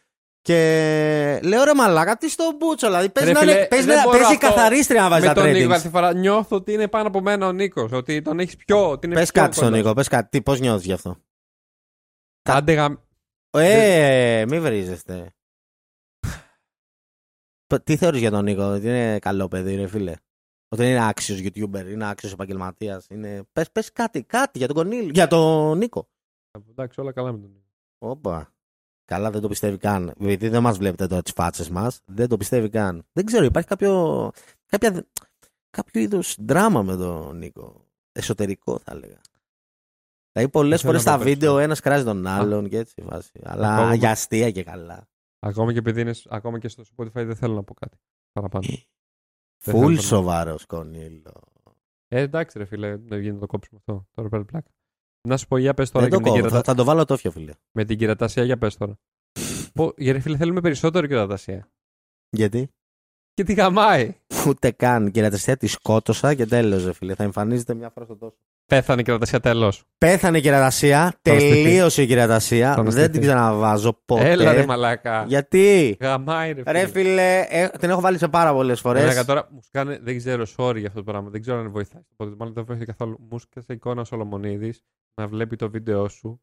Και 0.42 1.40
λέω 1.42 1.64
ρε 1.64 1.74
μαλάκα, 1.74 2.16
τι 2.16 2.28
στο 2.28 2.44
μπούτσο, 2.58 2.86
δηλαδή. 2.86 3.10
Παίζει 3.10 3.28
Ρε 3.28 3.34
να 3.34 3.40
φίλε, 3.40 3.52
είναι- 3.52 3.66
παίζει 3.66 3.86
δεν 3.86 3.96
να- 3.96 4.02
μπορώ 4.02 4.18
παίζει 4.18 4.32
αυτό 4.34 4.46
καθαρίστρια 4.46 5.00
να 5.02 5.08
βάζει 5.08 5.26
Με 5.26 5.34
τα 5.34 5.40
τον 5.42 5.50
Νίκο 5.52 5.64
ratings. 5.66 5.68
κάθε 5.70 5.88
φορά 5.88 6.14
νιώθω 6.14 6.56
ότι 6.56 6.72
είναι 6.72 6.88
πάνω 6.88 7.08
από 7.08 7.20
μένα 7.20 7.46
ο 7.46 7.52
Νίκος. 7.52 7.92
Ότι 7.92 8.22
τον 8.22 8.38
έχεις 8.38 8.56
πιο. 8.56 8.90
Ότι 8.90 9.06
είναι 9.06 9.14
Πες 9.14 9.32
πιο 9.32 9.42
κάτι 9.42 9.54
στον 9.54 9.66
κοντά. 9.68 9.76
Νίκο, 9.80 9.92
πες 9.92 10.08
κάτι. 10.08 10.42
Πώς 10.42 10.60
νιώθεις 10.60 10.84
γι' 10.86 10.92
αυτό; 10.92 11.16
Άντε 12.42 12.72
γαμ- 12.72 12.98
Ε, 13.50 14.44
μη 14.48 14.60
βρίζεστε. 14.60 15.34
Π- 17.66 17.82
Τι 17.84 17.96
θεωρείς 17.96 18.20
για 18.20 18.30
τον 18.30 18.44
Νίκο, 18.44 18.62
ότι 18.62 18.86
είναι 18.86 19.18
καλό 19.18 19.48
παιδί, 19.48 19.74
ρε 19.74 19.86
φίλε; 19.86 20.12
Ότι 20.68 20.82
είναι 20.88 21.06
άξιος 21.08 21.38
YouTuber, 21.42 21.86
είναι 21.90 22.08
άξιος 22.08 22.32
επαγγελματίας. 22.32 23.06
Είναι... 23.10 23.42
Πες, 23.52 23.70
πες 23.70 23.92
κάτι, 23.92 24.22
κάτι 24.22 24.58
για 24.58 24.66
τον 24.66 24.76
Κονίλ, 24.76 25.10
για 25.10 25.26
τον 25.28 25.78
Νίκο. 25.78 26.08
Εντάξει, 26.70 27.00
όλα 27.00 27.12
καλά 27.12 27.32
με 27.32 27.38
τον 27.38 27.50
Νίκο. 27.50 27.66
Όπα. 27.98 28.51
Καλά, 29.12 29.30
δεν 29.30 29.40
το 29.40 29.48
πιστεύει 29.48 29.76
καν. 29.78 30.12
Γιατί 30.18 30.48
δεν 30.48 30.62
μας 30.62 30.78
βλέπετε 30.78 31.06
τώρα 31.06 31.22
τις 31.22 31.32
φάτσες 31.32 31.68
μας. 31.70 32.00
Δεν 32.04 32.28
το 32.28 32.36
πιστεύει 32.36 32.68
καν. 32.68 33.04
Δεν 33.12 33.24
ξέρω, 33.24 33.44
υπάρχει 33.44 33.68
κάποιο, 33.68 34.30
κάποια, 34.66 35.06
κάποιο 35.70 36.00
είδους 36.00 36.36
δράμα 36.38 36.82
με 36.82 36.96
τον 36.96 37.36
Νίκο. 37.36 37.86
Εσωτερικό 38.12 38.78
θα 38.78 38.92
έλεγα. 38.92 39.20
Δηλαδή 40.32 40.50
πολλές 40.50 40.80
θέλω 40.80 40.92
φορές 40.92 41.04
να 41.06 41.10
στα 41.12 41.18
πω 41.18 41.24
βίντεο 41.24 41.38
περισσότερο. 41.38 41.64
ένας 41.64 41.80
κράζει 41.80 42.04
τον 42.04 42.26
άλλον 42.26 42.68
και 42.68 42.78
έτσι 42.78 43.02
βάση. 43.02 43.40
Αλλά 43.44 43.74
Ακόμα- 43.74 43.94
για 43.94 44.10
αστεία 44.10 44.50
και 44.50 44.62
καλά. 44.62 45.08
Ακόμα 45.38 45.72
και 45.72 45.78
επειδή 45.78 46.00
είναι. 46.00 46.14
Ακόμα 46.28 46.58
και 46.58 46.68
στο 46.68 46.82
Spotify 46.96 47.10
δεν 47.12 47.36
θέλω 47.36 47.54
να 47.54 47.62
πω 47.62 47.74
κάτι. 47.74 47.96
Παραπάνω. 48.32 48.66
Δεν 48.66 49.74
Φουλ 49.74 49.80
θέλω 49.84 49.94
να- 49.94 50.00
σοβαρός 50.00 50.66
Κονίλο. 50.66 51.42
Ε, 52.08 52.20
εντάξει, 52.20 52.58
ρε 52.58 52.64
φίλε, 52.64 52.96
δεν 52.96 53.18
γίνεται 53.18 53.32
να 53.34 53.40
το 53.40 53.46
κόψουμε 53.46 53.78
αυτό. 53.86 54.06
Τώρα 54.14 54.28
πέρα 54.28 54.44
πλάκα. 54.44 54.70
Να 55.28 55.36
σου 55.36 55.46
πω, 55.46 55.56
για 55.56 55.74
πες 55.74 55.90
τώρα 55.90 56.08
Δεν 56.08 56.18
και 56.18 56.24
το 56.24 56.30
με, 56.30 56.36
την 56.36 56.42
κόβω, 56.42 56.54
θα, 56.54 56.60
κυρατα... 56.62 56.72
θα 56.72 56.78
το 56.78 56.84
βάλω 56.84 57.04
τόφιο, 57.04 57.30
φίλε. 57.30 57.52
με 57.72 57.84
την 57.84 57.98
κυρατασία, 57.98 58.44
για 58.44 58.58
πες 58.58 58.76
τώρα. 58.76 58.98
πω, 59.74 59.92
για 59.96 60.12
ρε 60.12 60.20
φίλε, 60.20 60.36
θέλουμε 60.36 60.60
περισσότερο 60.60 61.06
κυρατασία. 61.06 61.68
Γιατί; 62.30 62.68
Και 63.34 63.44
τη 63.44 63.52
γαμάει. 63.52 64.14
Ούτε 64.46 64.70
καν. 64.70 65.10
Κυριατριστία 65.10 65.56
τη 65.56 65.66
σκότωσα 65.66 66.34
και 66.34 66.46
τέλο, 66.46 66.92
φίλε. 66.92 67.14
Θα 67.14 67.22
εμφανίζεται 67.22 67.74
μια 67.74 67.90
φορά 67.90 68.06
στο 68.06 68.16
τόσο. 68.16 68.36
Πέθανε 68.66 69.00
η 69.00 69.04
κρατασία 69.04 69.40
τέλο. 69.40 69.72
Πέθανε 69.98 70.38
η 70.38 70.40
κερατασία. 70.40 71.18
Τον 71.22 71.38
Τελείωσε 71.38 72.02
η 72.02 72.06
κερατασία. 72.06 72.74
Τον 72.74 72.84
Δεν 72.84 72.94
αστήτη. 72.94 73.10
την 73.12 73.20
ξαναβάζω 73.20 74.02
ποτέ. 74.04 74.30
Έλα 74.30 74.52
ρε 74.52 74.66
μαλάκα. 74.66 75.24
Γιατί; 75.28 75.96
Γαμάει 76.00 76.52
ρε 76.52 76.62
φίλε. 76.62 76.80
Ρε 76.80 76.86
φίλε, 76.86 77.44
ε, 77.48 77.68
την 77.68 77.90
έχω 77.90 78.00
βάλει 78.00 78.18
σε 78.18 78.28
πάρα 78.28 78.52
πολλές 78.52 78.80
φορές. 78.80 79.02
Μαλάκα, 79.02 79.24
τώρα 79.24 79.48
μου 79.50 79.60
σκάνε, 79.62 79.98
δεν 80.02 80.16
ξέρω, 80.16 80.44
sorry 80.56 80.76
για 80.76 80.86
αυτό 80.88 81.02
το 81.04 81.10
πράγμα. 81.10 81.28
Δεν 81.30 81.40
ξέρω 81.40 81.58
αν 81.58 81.70
βοηθάει. 81.70 82.02
Οπότε 82.12 82.36
μάλλον 82.38 82.54
δεν 82.54 82.64
βοηθάει 82.64 82.86
καθόλου. 82.86 83.26
Μου 83.30 83.38
σκάσε 83.38 83.72
εικόνα 83.72 84.00
ο 84.00 84.04
Σολομονίδης 84.04 84.82
να 85.14 85.28
βλέπει 85.28 85.56
το 85.56 85.70
βίντεο 85.70 86.08
σου 86.08 86.40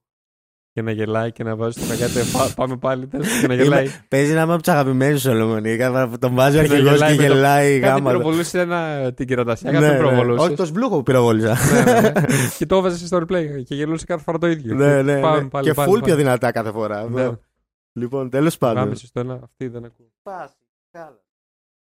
και 0.74 0.82
να 0.82 0.91
γελάει 0.91 1.32
και 1.32 1.43
να 1.43 1.55
βάζει 1.55 1.80
το 1.80 1.86
μεγάτε. 1.88 2.22
Πάμε 2.55 2.78
πάλι 2.78 3.07
τέλος, 3.07 3.39
και 3.41 3.47
να 3.47 3.53
γελάει. 3.53 3.88
Παίζει 4.07 4.34
να 4.34 4.41
είμαι 4.41 4.53
από 4.53 4.61
τους 4.61 4.74
αγαπημένους 4.74 5.22
Σολομονί. 5.22 5.78
Κάθε 5.78 5.91
φορά 5.91 6.07
που 6.07 6.17
τον 6.17 6.36
βάζει 6.36 6.57
ο 6.57 6.61
Και 6.61 6.67
να 6.67 6.74
αρχηγός 6.74 6.93
γελάει 6.93 7.15
και 7.15 7.22
με 7.22 7.28
το- 7.28 7.34
γελάει 7.34 7.80
Κάτι 7.80 7.91
γάμα. 7.93 8.09
πυροβολούσε 8.11 8.59
ένα, 8.59 9.11
την 9.13 9.28
κερατασία, 9.28 9.72
Ναι, 9.72 9.78
κάτι 9.80 9.91
ναι. 9.91 9.97
πυροβολούσες. 9.97 10.45
Όχι, 10.47 10.55
το 10.55 10.65
σμπλούχο 10.65 10.95
που 10.95 11.03
πυροβόλησα. 11.03 11.55
ναι, 11.84 11.91
ναι, 11.91 12.01
ναι. 12.01 12.11
και 12.57 12.65
το 12.65 12.76
έβαζε 12.76 13.05
στο 13.07 13.17
replay 13.17 13.63
και 13.65 13.76
γελούσε 13.76 14.05
κάθε 14.05 14.24
φορά 14.24 14.38
το 14.38 14.47
ίδιο. 14.47 14.76
ναι, 14.76 15.01
ναι, 15.01 15.20
Πάμε 15.20 15.41
ναι. 15.41 15.47
πάλι, 15.49 15.65
Και 15.67 15.74
πάλι, 15.74 15.89
full 15.89 15.93
πάλι. 15.93 16.03
πιο 16.05 16.15
δυνατά 16.15 16.51
κάθε 16.51 16.72
φορά. 16.72 17.09
Ναι. 17.09 17.30
Λοιπόν, 17.93 18.30
τέλος 18.30 18.57
πάντων. 18.57 18.84
Γάμισε 18.84 19.05
στο 19.05 19.20
ένα, 19.20 19.39
αυτή 19.43 19.67
δεν 19.67 19.86
ακούω. 19.86 20.07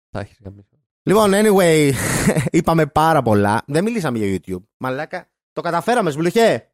Τα 0.09 0.19
έχεις 0.19 0.37
γαμίσει. 0.43 0.69
Λοιπόν, 1.03 1.31
anyway, 1.33 1.91
είπαμε 2.57 2.85
πάρα 2.85 3.21
πολλά. 3.21 3.63
Δεν 3.67 3.83
μιλήσαμε 3.83 4.17
για 4.17 4.39
YouTube. 4.47 4.63
Μαλάκα, 4.77 5.27
το 5.53 5.61
καταφέραμε, 5.61 6.11
σμπλουχέ. 6.11 6.69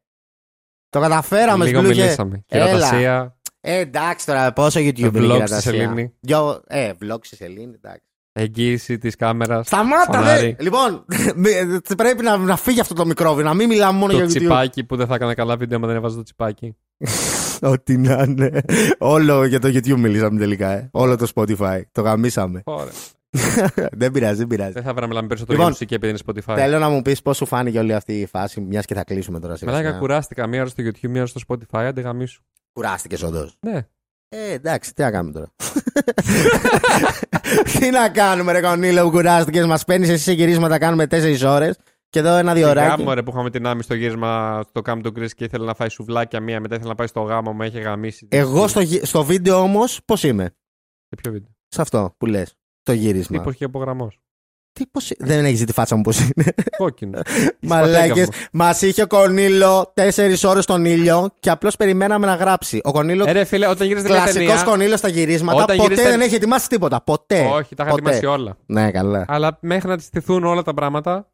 Το 0.92 1.00
καταφέραμε, 1.00 1.64
Λίγο 1.64 1.80
σμπλουχέ. 1.80 2.00
μιλήσαμε. 2.02 2.44
Έλα. 2.48 2.64
Κερατασία, 2.66 3.36
Ε, 3.60 3.78
εντάξει 3.78 4.26
τώρα, 4.26 4.52
πόσο 4.52 4.80
YouTube 4.80 4.98
είναι 4.98 5.06
η 5.08 5.10
vlogs 5.14 5.18
στη 5.20 5.26
κερατασία. 5.32 5.60
σελήνη. 5.72 6.12
Δυο, 6.20 6.62
ε, 6.66 6.90
vlogs 7.02 7.18
στη 7.22 7.36
σελήνη, 7.36 7.72
εντάξει. 7.74 8.02
εγγύηση 8.32 8.98
της 8.98 9.16
κάμερας. 9.16 9.66
Σταμάτα, 9.66 10.18
Φωνάρι. 10.18 10.54
δε! 10.58 10.62
Λοιπόν, 10.62 11.04
μη- 11.36 11.94
πρέπει 11.96 12.22
να, 12.22 12.36
να 12.36 12.56
φύγει 12.56 12.80
αυτό 12.80 12.94
το 12.94 13.06
μικρόβιο, 13.06 13.44
να 13.44 13.54
μην 13.54 13.68
μιλάμε 13.68 13.98
μόνο 13.98 14.12
Το 14.12 14.18
για 14.18 14.26
YouTube. 14.26 14.28
τσιπάκι 14.28 14.84
που 14.84 14.96
δεν 14.96 15.06
θα 15.06 15.14
έκανα 15.14 15.34
καλά 15.34 15.56
βίντεο, 15.56 15.78
μα 15.78 15.86
δεν 15.86 15.96
έβαζα 15.96 16.16
το 16.16 16.22
τσιπάκι. 16.22 16.76
Ό,τι 17.72 17.96
να 17.98 18.22
είναι. 18.28 18.62
Όλο 18.98 19.44
για 19.44 19.60
το 19.60 19.68
YouTube 19.68 19.96
μιλήσαμε 19.98 20.38
τελικά. 20.38 20.68
Ε. 20.70 20.88
Όλο 20.92 21.16
το 21.16 21.26
Spotify. 21.34 21.80
Το 21.92 22.00
γαμίσαμε. 22.02 22.60
Ωραία. 22.64 22.92
δεν 24.00 24.12
πειράζει, 24.12 24.38
δεν 24.38 24.46
πειράζει. 24.46 24.72
Δεν 24.72 24.82
θα 24.82 24.88
πρέπει 24.88 25.00
να 25.00 25.06
μιλάμε 25.06 25.26
περισσότερο 25.26 25.58
Λοιπόν, 25.58 25.72
για 25.72 25.78
μουσική 25.80 25.94
επειδή 25.94 26.12
είναι 26.12 26.18
Spotify. 26.26 26.56
Θέλω 26.56 26.78
να 26.78 26.88
μου 26.88 27.02
πεις 27.02 27.22
πώς 27.22 27.36
σου 27.36 27.46
φάνηκε 27.46 27.78
όλη 27.78 27.94
αυτή 27.94 28.20
η 28.20 28.26
φάση, 28.26 28.60
μιας 28.60 28.84
και 28.84 28.94
θα 28.94 29.04
κλείσουμε 29.04 29.40
τώρα 29.40 29.56
σιγά. 29.56 29.70
Μαλάκα 29.70 29.88
σιγά. 29.88 30.00
κουράστηκα 30.00 30.46
μία 30.46 30.60
ώρα 30.60 30.68
στο 30.68 30.82
YouTube, 30.82 31.08
μία 31.08 31.20
ώρα 31.20 31.26
στο 31.26 31.40
Spotify, 31.48 31.78
άντε 31.84 32.00
γαμίσου. 32.00 32.42
Κουράστηκες 32.72 33.22
όντως. 33.22 33.56
Ναι. 33.60 33.86
Ε, 34.28 34.52
εντάξει, 34.52 34.94
τι 34.94 35.02
να 35.02 35.10
κάνουμε 35.10 35.32
τώρα. 35.32 35.52
τι 37.78 37.90
να 37.90 38.08
κάνουμε, 38.08 38.52
ρε 38.52 38.60
Κονίλο, 38.60 39.02
που 39.04 39.10
κουράστηκες. 39.10 39.66
Μας 39.66 39.84
παίρνεις 39.84 40.08
εσύ 40.08 40.22
σε 40.22 40.32
γυρίσματα, 40.32 40.78
κάνουμε 40.78 41.06
4 41.10 41.40
ώρες 41.46 41.78
και 42.08 42.18
εδώ 42.18 42.36
ένα-δύο 42.36 42.68
ωράκι. 42.68 42.88
Γάμο 42.88 43.14
ρε 43.14 43.22
που 43.22 43.30
είχαμε 43.30 43.50
την 43.50 43.66
άμυ 43.66 43.82
στο 43.82 43.94
γύρισμα 43.94 44.62
στο 44.68 44.82
κάμπ 44.82 45.00
του 45.02 45.12
Chris 45.16 45.30
και 45.36 45.44
ήθελε 45.44 45.64
να 45.64 45.74
φάει 45.74 45.88
σουβλάκια 45.88 46.40
μία, 46.40 46.60
μετά 46.60 46.74
ήθελε 46.74 46.88
να 46.88 46.94
πάει 46.94 47.06
στο 47.06 47.20
γάμο, 47.20 47.52
με 47.52 47.66
είχε 47.66 47.80
γαμίσει. 47.80 48.28
Εγώ 48.30 48.68
στο, 48.68 48.80
γυ- 48.80 49.04
στο 49.04 49.24
βίντεο 49.24 49.58
όμως, 49.62 50.00
πώς 50.04 50.22
είμαι; 50.22 50.44
Σε 51.08 51.16
ποιο 51.22 51.32
βίντεο; 51.32 51.50
Σε 51.68 51.80
αυτό 51.80 52.14
που 52.18 52.26
λες. 52.26 52.56
Το 52.82 52.92
γύρισμα. 52.92 53.38
Τύπο 53.38 53.52
και 53.52 53.64
απογραμμός. 53.64 54.20
Τι, 54.72 54.86
πώς... 54.86 55.12
Δεν 55.18 55.44
έχεις 55.44 55.58
δει 55.58 55.64
τη 55.64 55.72
φάτσα 55.72 55.96
μου 55.96 56.02
πώς 56.02 56.18
είναι; 56.20 56.54
Κόκκινο. 56.76 57.20
Μαλάκες. 57.60 58.28
Μας 58.52 58.82
είχε 58.82 59.02
ο 59.02 59.06
Κονίλο 59.06 59.92
4 59.96 60.34
ώρες 60.46 60.64
στον 60.64 60.84
ήλιο 60.84 61.30
και 61.40 61.50
απλώς 61.50 61.76
περιμέναμε 61.76 62.26
να 62.26 62.34
γράψει. 62.34 62.80
Ο 62.84 62.92
Κονίλο. 62.92 63.24
Ε, 63.28 63.32
ρε 63.32 63.44
φίλε, 63.44 63.66
όταν 63.68 63.86
γυρίζει 63.86 64.04
την 64.06 64.14
Κλασικός 64.14 64.46
ταινία. 64.46 64.62
Κονίλος 64.64 64.98
στα 64.98 65.08
γυρίσματα. 65.08 65.62
Όταν 65.62 65.76
ποτέ 65.76 65.82
γυρίζει 65.88 66.08
δεν 66.08 66.18
τα- 66.18 66.24
έχει 66.24 66.34
ετοιμάσει 66.34 66.68
τίποτα. 66.68 67.02
Ποτέ. 67.02 67.48
Όχι, 67.52 67.74
τα 67.74 67.82
είχα 67.82 67.92
Ποτέ. 67.94 68.02
ετοιμάσει 68.10 68.26
όλα. 68.26 68.56
Ναι, 68.66 68.90
καλά. 68.90 69.24
Αλλά 69.28 69.58
μέχρι 69.60 69.88
να 69.88 69.96
τη 69.96 70.02
στηθούν 70.02 70.44
όλα 70.44 70.62
τα 70.62 70.74
πράγματα. 70.74 71.32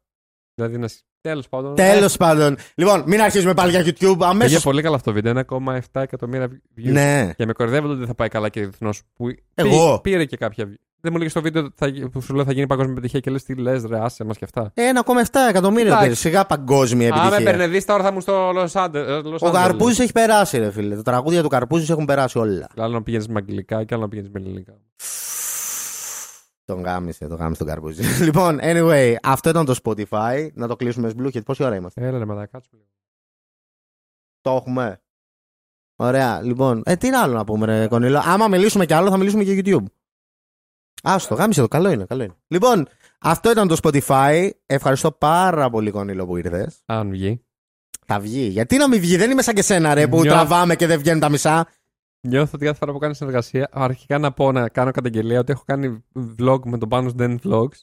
Δηλαδή 0.55 0.77
να. 0.77 0.89
Τέλος 1.21 1.49
πάντων. 1.49 1.75
Τέλος 1.75 2.17
πάντων. 2.17 2.57
Λοιπόν, 2.75 3.03
μην 3.07 3.21
αρχίσουμε 3.21 3.53
πάλι 3.53 3.71
για 3.71 3.81
YouTube. 3.81 3.93
Πήγε 3.99 4.25
Αμέσω. 4.25 4.61
πολύ 4.61 4.81
καλά 4.81 4.95
αυτό 4.95 5.09
το 5.13 5.15
βίντεο. 5.21 5.43
1,7 5.49 6.01
εκατομμύρια 6.01 6.47
views. 6.77 6.91
Ναι. 6.91 7.29
Και 7.37 7.45
με 7.45 7.53
κορυδεύονται 7.53 7.89
ότι 7.91 7.99
δεν 7.99 8.07
θα 8.07 8.15
πάει 8.15 8.27
καλά 8.27 8.49
και 8.49 8.59
διεθνώ. 8.61 8.89
Που 9.13 9.25
Εγώ. 9.53 9.99
Πήρε 10.03 10.25
και 10.25 10.37
κάποια. 10.37 10.69
View. 10.99 11.01
Δεν 11.01 11.11
μου 11.11 11.17
λέγες 11.17 11.31
στο 11.31 11.41
βίντεο 11.41 11.69
θα, 11.75 11.91
που 12.11 12.21
σου 12.21 12.33
λέω 12.33 12.45
θα 12.45 12.51
γίνει 12.51 12.67
παγκόσμια 12.67 12.93
επιτυχία 12.93 13.19
και 13.19 13.31
λες 13.31 13.43
τι 13.43 13.55
λες, 13.55 13.83
ρε, 13.83 13.99
άσε 13.99 14.23
μας 14.23 14.37
και 14.37 14.45
αυτά. 14.45 14.73
1,7 14.75 15.23
εκατομμύρια 15.49 15.85
Εντάξει. 15.87 16.03
πήρε. 16.03 16.15
Σιγά 16.15 16.45
παγκόσμια 16.45 17.13
Αν 17.13 17.19
με 17.19 17.25
επιτυχία. 17.25 17.51
παίρνε 17.51 17.67
δεις 17.67 17.85
τώρα 17.85 18.03
θα 18.03 18.11
μου 18.11 18.21
στο 18.21 18.51
Los 18.55 18.71
Angeles. 18.71 19.37
Ο 19.39 19.51
Καρπούζης 19.51 19.99
έχει 19.99 20.11
περάσει, 20.11 20.57
ρε 20.57 20.71
φίλε. 20.71 20.95
Τα 20.95 21.01
τραγούδια 21.01 21.41
του 21.41 21.47
Καρπούζης 21.49 21.89
έχουν 21.89 22.05
περάσει 22.05 22.37
όλα. 22.39 22.67
Άλλο 22.77 22.93
να 22.93 23.03
πηγαίνεις 23.03 23.27
με 23.27 23.39
αγγλικά 23.39 23.83
και 23.83 23.93
άλλο 23.93 24.03
να 24.03 24.09
πηγαίνεις 24.09 24.29
με 24.31 24.39
ελληνικά. 24.39 24.73
Τον 26.65 26.81
γάμισε, 26.81 27.27
τον 27.27 27.37
γάμισε 27.37 27.57
τον 27.57 27.67
Καρπούζη. 27.67 28.03
λοιπόν, 28.25 28.59
anyway, 28.61 29.15
αυτό 29.23 29.49
ήταν 29.49 29.65
το 29.65 29.75
Spotify. 29.83 30.47
Να 30.53 30.67
το 30.67 30.75
κλείσουμε 30.75 31.09
Blue 31.09 31.21
γιατί 31.31 31.41
πόση 31.41 31.63
ώρα 31.63 31.75
είμαστε; 31.75 32.01
Έλα 32.07 32.17
ρε, 32.17 32.25
μετά 32.25 32.45
κάτσουμε 32.45 32.81
λίγο. 32.81 32.91
Το 34.41 34.51
έχουμε. 34.51 35.01
Ωραία, 35.95 36.41
λοιπόν. 36.41 36.81
Ε, 36.85 36.95
τι 36.95 37.07
είναι 37.07 37.17
άλλο 37.17 37.33
να 37.33 37.43
πούμε, 37.43 37.65
ρε 37.65 37.87
Κονίλο. 37.87 38.21
Άμα 38.25 38.47
μιλήσουμε 38.47 38.85
κι 38.85 38.93
άλλο, 38.93 39.09
θα 39.09 39.17
μιλήσουμε 39.17 39.43
και 39.43 39.61
YouTube. 39.65 39.85
Άστο, 41.03 41.35
γάμισε 41.35 41.61
το. 41.61 41.67
Καλό 41.67 41.89
είναι, 41.91 42.05
καλό 42.05 42.23
είναι. 42.23 42.35
Λοιπόν, 42.47 42.87
αυτό 43.19 43.51
ήταν 43.51 43.67
το 43.67 43.77
Spotify. 43.83 44.49
Ευχαριστώ 44.65 45.11
πάρα 45.11 45.69
πολύ, 45.69 45.91
Κονίλο, 45.91 46.25
που 46.25 46.37
ήρθες. 46.37 46.81
Αν 46.85 47.09
βγει. 47.09 47.43
Θα 48.05 48.19
βγει. 48.19 48.41
Γιατί 48.47 48.77
να 48.77 48.87
μην 48.87 48.99
βγει, 48.99 49.17
δεν 49.17 49.31
είμαι 49.31 49.41
σαν 49.41 49.53
και 49.55 49.61
σένα, 49.61 49.93
ρε, 49.93 50.07
που 50.07 50.21
Νιώθω- 50.21 50.31
τραβάμε 50.31 50.75
και 50.75 50.87
δεν 50.87 50.99
βγαίνουν 50.99 51.19
τα 51.19 51.29
μισά. 51.29 51.67
Νιώθω 52.27 52.51
ότι 52.55 52.65
κάθε 52.65 52.77
φορά 52.77 52.91
που 52.91 52.97
κάνει 52.97 53.15
συνεργασία, 53.15 53.69
αρχικά 53.71 54.17
να 54.17 54.31
πω 54.31 54.51
να 54.51 54.69
κάνω 54.69 54.91
καταγγελία 54.91 55.39
ότι 55.39 55.51
έχω 55.51 55.63
κάνει 55.65 56.03
vlog 56.39 56.59
με 56.65 56.77
τον 56.77 56.89
Panos 56.91 57.11
Den 57.19 57.37
Vlogs. 57.43 57.77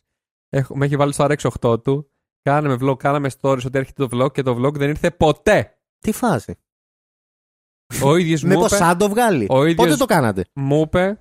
Έχω, 0.48 0.76
με 0.76 0.84
έχει 0.84 0.96
βάλει 0.96 1.12
στο 1.12 1.26
RX8 1.30 1.82
του. 1.82 2.10
Κάναμε 2.42 2.76
vlog, 2.80 2.96
κάναμε 2.98 3.30
stories 3.40 3.64
ότι 3.64 3.78
έρχεται 3.78 4.06
το 4.06 4.18
vlog 4.24 4.32
και 4.32 4.42
το 4.42 4.56
vlog 4.64 4.74
δεν 4.74 4.88
ήρθε 4.88 5.10
ποτέ. 5.10 5.78
Τι 5.98 6.12
φάση; 6.12 6.54
Ο 8.04 8.16
ίδιος 8.16 8.42
μου, 8.42 8.48
Μήπω 8.48 8.64
είπε- 8.66 8.74
σαν 8.74 8.98
το 8.98 9.08
βγάλει. 9.08 9.46
Ο 9.50 9.64
ίδιος- 9.64 9.86
Πότε 9.86 9.96
το 9.96 10.04
κάνατε; 10.04 10.44
μου 10.52 10.80
είπε 10.80 11.20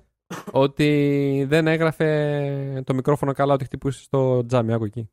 ότι 0.50 1.44
δεν 1.48 1.66
έγραφε 1.66 2.82
το 2.86 2.94
μικρόφωνο 2.94 3.32
καλά 3.32 3.54
ότι 3.54 3.64
χτυπούσε 3.64 4.02
στο 4.02 4.46
τζάμι. 4.46 4.72
Άκου 4.72 4.84
εκεί. 4.84 5.10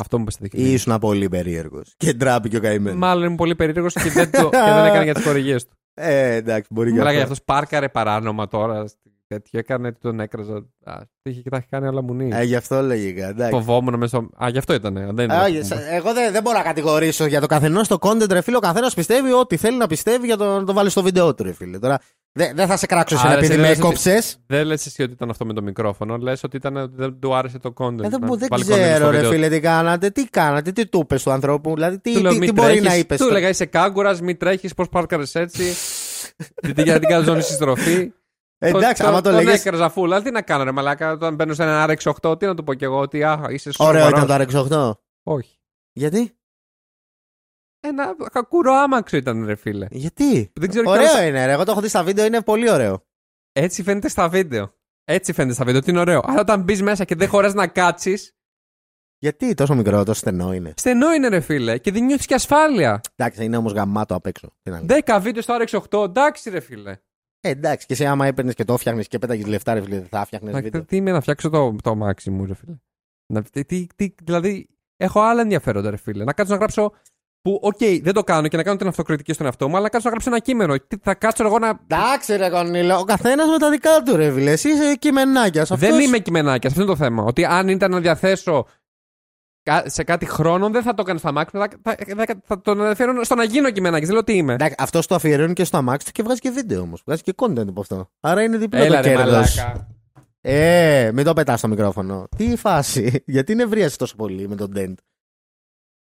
Αυτό 0.00 0.16
μου 0.16 0.22
είπε 0.22 0.30
στα 0.32 0.40
δίκτυα. 0.42 0.66
Ήσουν 0.72 0.98
πολύ 0.98 1.28
περίεργος. 1.28 1.94
Και 1.96 2.12
ντράπηκε 2.12 2.56
ο 2.56 2.60
καημένο. 2.60 2.96
Μάλλον 2.98 3.24
είμαι 3.26 3.34
πολύ 3.36 3.54
περίεργος 3.54 3.92
και, 3.94 4.10
δεν 4.10 4.30
το- 4.30 4.48
και 4.48 4.72
δεν 4.74 4.84
έκανε 4.84 5.04
για 5.04 5.14
τις 5.14 5.24
χορηγίες 5.24 5.64
του. 5.66 5.72
Ε, 5.94 6.34
εντάξει, 6.34 6.68
μπορεί 6.74 6.90
Μιλάγα 6.92 7.10
για 7.10 7.20
αυτό. 7.20 7.32
αυτό 7.32 7.44
πάρκαρε 7.44 7.88
παράνομα 7.88 8.48
τώρα. 8.48 8.84
Τέτοιο 9.26 9.58
έκανε, 9.58 9.92
τον 9.92 10.20
έκραζα. 10.20 10.66
Α, 10.84 11.00
είχε 11.22 11.40
και 11.40 11.50
τα 11.50 11.56
έχει 11.56 11.66
κάνει 11.66 11.86
όλα 11.86 12.02
μουνί. 12.02 12.28
Ε, 12.32 12.42
γι' 12.42 12.54
αυτό 12.56 12.82
λογικά. 12.82 13.28
Εντάξει. 13.28 13.52
Φοβόμουν 13.52 13.98
μέσα. 13.98 14.16
στο- 14.16 14.44
Α, 14.44 14.48
γι' 14.48 14.58
αυτό 14.58 14.74
ήταν. 14.74 14.94
Δεν 14.94 15.10
ήταν 15.24 15.30
Α, 15.30 15.40
αυτό. 15.44 15.62
σε- 15.64 15.86
εγώ 15.90 16.12
δεν, 16.12 16.32
δεν 16.32 16.42
μπορώ 16.42 16.56
να 16.56 16.62
κατηγορήσω 16.62 17.26
για 17.26 17.40
το 17.40 17.46
καθενός 17.46 17.88
το 17.88 17.96
content, 18.00 18.30
ρε 18.30 18.40
φίλε. 18.40 18.56
Ο 18.56 18.60
καθένας 18.60 18.94
πιστεύει 18.94 19.32
ό,τι 19.32 19.56
θέλει 19.56 19.76
να 19.76 19.86
πιστεύει 19.86 20.26
για 20.26 20.36
το 20.36 20.58
να 20.58 20.64
το 20.64 20.72
βάλει 20.72 20.90
στο 20.90 21.02
βίντεο 21.02 21.34
του, 21.34 21.42
ρε 21.42 21.52
φίλε. 21.52 21.78
Τώρα 21.78 21.98
δεν 22.32 22.56
δεν 22.56 22.66
θα 22.66 22.76
σε 22.76 22.86
κράξω 22.86 23.14
εσένα 23.14 23.30
Άρα, 23.30 23.38
επειδή 23.38 23.52
εσύ 23.52 23.62
με 23.62 23.68
λες 23.68 23.76
ότι- 23.78 23.86
έκοψε. 23.86 24.22
Δεν 24.46 24.66
λες 24.66 24.86
εσύ 24.86 25.02
ότι 25.02 25.12
ήταν 25.12 25.30
αυτό 25.30 25.44
με 25.46 25.52
το 25.52 25.62
μικρόφωνο. 25.62 26.16
Λες 26.16 26.42
ότι 26.44 26.56
ήταν, 26.56 26.76
ότι 26.76 26.92
δεν 26.96 27.18
του 27.20 27.34
άρεσε 27.34 27.58
το 27.58 27.72
content. 27.76 28.02
Ε, 28.04 28.08
δεν 28.08 28.20
να 28.20 28.26
μου- 28.26 28.36
δεν 28.36 28.48
βάλει 28.50 28.62
content 28.64 28.66
στο 28.72 28.74
ξέρω, 28.82 29.10
ρε 29.10 29.16
βίντεο. 29.16 29.30
φίλε, 29.30 29.48
τι 29.48 29.60
κάνατε, 29.60 30.10
τι 30.10 30.24
κάνατε, 30.24 30.72
τι 30.72 30.86
του 30.86 30.98
είπες 31.02 31.22
του 31.22 31.30
ανθρώπου. 31.30 31.74
Δηλαδή, 31.74 31.98
τι, 31.98 32.12
Του 32.14 32.20
λέω, 32.20 32.32
τι, 32.32 32.38
«Μη 32.38 32.46
τι 32.46 32.52
μπορεί 32.52 32.66
τρέχεις». 32.68 32.84
να 32.88 32.94
είπες. 32.96 33.18
Του 33.18 33.26
έλεγα 33.28 33.48
είσαι 33.48 33.64
κάγκουρας, 33.64 34.20
μην 34.20 34.36
τρέχεις, 34.38 34.74
πώς 34.74 34.88
πάρκαρες 34.88 35.34
έτσι. 35.34 35.62
Γιατί 36.62 36.82
για 36.82 36.98
την 36.98 37.08
καζόνη 37.08 37.40
στη 37.42 37.52
στροφή. 37.52 38.12
Εντάξει, 38.58 39.02
άμα 39.02 39.20
το 39.20 39.30
Τον 39.30 39.42
λέγε. 39.44 39.52
έκραζα 39.56 39.88
φούλα. 39.90 40.14
Αλλά 40.14 40.24
τι 40.24 40.30
να 40.30 40.42
κάνω, 40.42 40.64
ρε 40.64 40.72
Μαλάκα, 40.72 41.12
όταν 41.12 41.34
μπαίνω 41.34 41.54
σε 41.54 41.62
ένα 41.62 41.86
RX8, 41.88 42.38
τι 42.38 42.46
να 42.46 42.54
του 42.54 42.64
πω 42.64 42.74
κι 42.74 42.84
εγώ, 42.84 42.98
ότι 42.98 43.22
α, 43.22 43.46
είσαι 43.50 43.70
Ωραίο 43.78 44.02
σοβαρός. 44.04 44.22
ήταν 44.24 44.48
το 44.48 44.58
RX8. 44.92 44.98
Όχι. 45.22 45.58
Γιατί; 45.92 46.32
Ένα 47.80 48.14
κακούρο 48.32 48.72
άμαξο 48.72 49.16
ήταν, 49.16 49.44
ρε 49.46 49.54
φίλε. 49.54 49.86
Γιατί; 49.90 50.52
Δεν 50.54 50.68
ξέρω 50.68 50.90
Ωραίο 50.90 51.02
κιόλας- 51.06 51.28
είναι, 51.28 51.46
ρε. 51.46 51.52
Εγώ 51.52 51.64
το 51.64 51.70
έχω 51.70 51.80
δει 51.80 51.88
στα 51.88 52.02
βίντεο, 52.04 52.24
είναι 52.26 52.42
πολύ 52.42 52.70
ωραίο. 52.70 53.04
Έτσι 53.52 53.82
φαίνεται 53.82 54.08
στα 54.08 54.28
βίντεο. 54.28 54.74
Έτσι 55.04 55.32
φαίνεται 55.32 55.54
στα 55.54 55.64
βίντεο, 55.64 55.80
ότι 55.80 55.90
είναι 55.90 56.00
ωραίο. 56.00 56.20
Αλλά 56.24 56.40
όταν 56.40 56.62
μπεις 56.62 56.82
μέσα 56.82 57.04
και 57.04 57.14
δεν 57.14 57.28
χωράς 57.28 57.54
να 57.54 57.66
κάτσει, 57.66 58.18
Γιατί 59.18 59.54
τόσο 59.54 59.74
μικρό, 59.74 60.04
τόσο 60.04 60.20
στενό 60.20 60.52
είναι. 60.52 60.72
στενό 60.76 61.12
είναι, 61.12 61.28
ρε 61.28 61.40
φίλε, 61.40 61.78
και 61.78 61.92
δεν 61.92 62.04
νιώθεις 62.04 62.26
και 62.26 62.34
ασφάλεια. 62.34 63.00
Εντάξει, 63.16 63.44
είναι 63.44 63.56
όμως 63.56 63.72
γαμάτο 63.72 64.14
απ' 64.14 64.26
έξω. 64.26 64.52
Τι 64.62 64.70
να 64.70 64.76
λέω. 64.82 64.86
10 65.04 65.20
βίντεο 65.20 65.42
στο 65.42 65.56
RX8, 65.60 66.04
εντάξει, 66.04 66.50
ρε 66.50 66.60
φίλε. 66.60 66.90
Ε, 67.40 67.48
εντάξει, 67.48 67.86
και 67.86 67.92
εσύ 67.92 68.06
άμα 68.06 68.26
έπαιρνες 68.26 68.54
και 68.54 68.64
το 68.64 68.76
έφτιαχνες 68.76 69.08
και 69.08 69.18
πέταγες 69.18 69.46
λεφτά, 69.46 69.74
ρε 69.74 69.80
φίλε, 69.82 69.98
δεν 69.98 70.08
θα 70.08 70.24
φτιάχνει 70.24 70.50
Μα, 70.50 70.60
βίντεο. 70.60 70.84
τι 70.84 70.96
είμαι 70.96 71.10
να 71.10 71.20
φτιάξω 71.20 71.48
το, 71.50 71.76
το 71.82 71.90
αμάξι 71.90 72.30
μου, 72.30 72.46
ρε 72.46 72.54
φίλε. 72.54 72.76
Να, 73.32 73.42
τι, 73.42 73.64
τι, 73.64 73.86
τι- 73.96 74.14
δηλαδή, 74.22 74.68
έχω 74.96 75.20
άλλα 75.20 75.40
ενδιαφέροντα, 75.40 75.90
ρε 75.90 75.96
φίλε. 75.96 76.24
Να 76.24 76.32
κάτσω 76.32 76.52
να 76.52 76.58
γράψω. 76.58 76.92
Που, 77.42 77.58
οκ, 77.62 77.76
δεν 78.02 78.12
το 78.12 78.22
κάνω 78.24 78.48
και 78.48 78.56
να 78.56 78.62
κάνω 78.62 78.76
την 78.76 78.86
αυτοκριτική 78.86 79.32
στον 79.32 79.46
εαυτό 79.46 79.68
μου, 79.68 79.76
αλλά 79.76 79.88
κάτσω 79.88 80.04
να 80.08 80.10
γράψω 80.10 80.30
ένα 80.30 80.38
κείμενο. 80.38 80.76
Τι, 80.78 80.96
θα 81.02 81.14
κάτσω 81.14 81.44
εγώ 81.44 81.58
να. 81.58 81.80
Εντάξει, 81.88 82.36
ρε 82.36 82.48
Κονίλο, 82.48 82.98
ο 82.98 83.04
καθένας 83.04 83.48
με 83.48 83.58
τα 83.58 83.70
δικά 83.70 84.02
του, 84.02 84.16
ρε 84.16 84.32
φίλε. 84.32 84.50
Εσύ 84.50 84.68
είσαι 84.68 84.94
κειμενάκιας. 84.94 85.68
Δεν 85.74 86.00
είμαι 86.00 86.18
κειμενάκιας, 86.18 86.72
αυτό 86.72 86.84
είναι 86.84 86.90
το 86.92 86.96
θέμα. 87.04 87.22
Ότι 87.24 87.44
αν 87.44 87.68
ήταν 87.68 87.90
να 87.90 88.00
διαθέσω 88.00 88.66
κα- 89.62 89.82
σε 89.86 90.02
κάτι 90.04 90.26
χρόνο, 90.26 90.70
δεν 90.70 90.82
θα 90.82 90.94
το 90.94 91.02
έκανε 91.02 91.18
στα 91.18 91.28
αμάξι, 91.28 91.58
θα, 91.58 91.68
θα, 91.82 91.96
θα, 92.26 92.40
θα 92.44 92.60
τον 92.60 92.80
αναφέρω 92.80 93.24
στο 93.24 93.34
να 93.34 93.44
γίνω 93.44 93.70
κειμενάκιας. 93.70 94.06
Δεν 94.06 94.14
λέω 94.14 94.24
τι 94.24 94.32
είμαι. 94.36 94.52
Εντάξει, 94.52 94.74
αυτός 94.78 95.06
το 95.06 95.14
αφιερώνει 95.14 95.52
και 95.52 95.64
στο 95.64 95.76
αμάξι 95.76 96.06
του 96.06 96.12
και 96.12 96.22
βγάζει 96.22 96.40
και 96.40 96.50
βίντεο 96.50 96.80
όμως. 96.80 97.02
Βγάζει 97.06 97.22
και 97.22 97.34
content 97.36 97.68
από 97.68 97.80
αυτό. 97.80 98.10
Άρα 98.20 98.42
είναι 98.42 98.56
διπλό 98.56 98.82
Έλα 98.82 99.02
το 99.02 99.08
ρε 99.08 99.14
κέρδος. 99.14 99.56
μαλάκα. 99.56 99.86
Ε, 100.40 101.10
μην 101.14 101.24
το 101.24 101.32
πετάς 101.32 101.58
στο 101.58 101.68
μικρόφωνο. 101.68 102.28
Τι 102.36 102.56
φάση, 102.56 103.12
γιατί 103.26 103.54
νευρίασε 103.54 103.96
τόσο 103.96 104.16
πολύ 104.16 104.48
με 104.48 104.54
τον 104.56 104.72
Dent. 104.76 104.94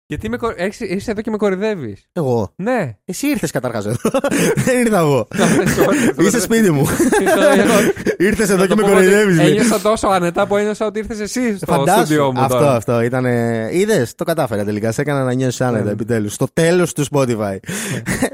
Γιατί 0.09 0.29
με, 0.29 0.37
κορ- 0.37 0.59
έχεις- 0.59 0.79
είσαι 0.79 1.11
εδώ 1.11 1.21
και 1.21 1.29
με 1.29 1.37
κορυδεύεις. 1.37 2.05
Εγώ. 2.13 2.53
Ναι. 2.55 2.97
Εσύ 3.05 3.27
ήρθες 3.27 3.51
καταρχάς 3.51 3.85
εδώ. 3.85 3.97
Δεν 4.65 4.79
ήρθα 4.79 4.97
εγώ. 4.99 5.27
Sorry. 5.77 6.21
Είσαι 6.21 6.39
σπίτι 6.41 6.71
μου. 6.71 6.85
Ήρθες 8.17 8.49
εδώ 8.49 8.57
Να 8.59 8.67
και 8.67 8.73
το 8.73 8.75
με 8.75 8.81
πω 8.81 8.87
ότι 8.87 9.05
κοροϊδεύει. 9.05 9.39
Ένιωσα 9.41 9.81
τόσο 9.81 10.07
άνετα 10.07 10.47
που 10.47 10.57
ένιωσα 10.57 10.85
ότι 10.85 10.99
ήρθες 10.99 11.19
εσύ 11.19 11.57
στο 11.57 11.65
Φαντάσου. 11.65 12.05
στούντιό 12.05 12.31
μου. 12.33 12.39
Αυτό, 12.41 12.57
τώρα. 12.57 12.75
αυτό. 12.75 13.01
Ήταν. 13.01 13.25
Είδες, 13.71 14.15
το 14.15 14.23
κατάφερα 14.23 14.63
τελικά. 14.63 14.91
Σε 14.91 15.01
έκανα 15.01 15.23
να 15.23 15.33
νιώσεις 15.33 15.61
άνετα 15.61 15.83
Ναι. 15.85 15.91
επιτέλους. 15.91 16.33
Στο 16.33 16.47
τέλος 16.53 16.93
του 16.93 17.05
Spotify. 17.11 17.57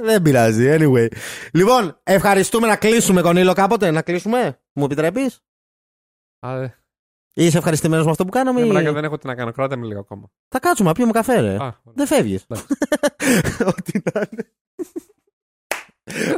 Δεν 0.03 0.21
πειράζει. 0.21 0.76
Anyway. 0.80 1.07
Λοιπόν, 1.53 1.99
ευχαριστούμε 2.03 2.67
να 2.67 2.76
κλείσουμε, 2.76 3.21
Κονίλο, 3.21 3.53
κάποτε. 3.53 3.91
Να 3.91 4.01
κλείσουμε. 4.01 4.59
Μου 4.74 4.84
επιτρέπεις; 4.86 5.39
Α, 7.36 7.41
ε, 7.41 7.45
Είσαι 7.45 7.57
ευχαριστημένος 7.57 8.05
με 8.05 8.11
αυτό 8.11 8.23
που 8.25 8.31
κάναμε. 8.31 8.59
ναι, 8.59 8.65
ή- 8.65 8.67
μαλάκα, 8.67 8.91
δεν 8.93 9.03
έχω 9.03 9.17
τι 9.17 9.27
να 9.27 9.36
κάνω. 9.36 9.51
Κράτα 9.51 9.75
με 9.77 9.86
λίγο 9.86 9.99
ακόμα. 9.99 10.29
Θα 10.47 10.59
κάτσουμε 10.59 10.88
να 10.89 10.93
πιούμε 10.95 11.11
καφέ, 11.11 11.39
ρε. 11.39 11.55
Α, 11.55 11.73
Δεν 11.93 12.07
φεύγεις. 12.07 12.45
Εντάξει. 12.47 12.65
Ό,τι 13.77 13.99
να 14.13 14.21
είναι. 14.31 14.45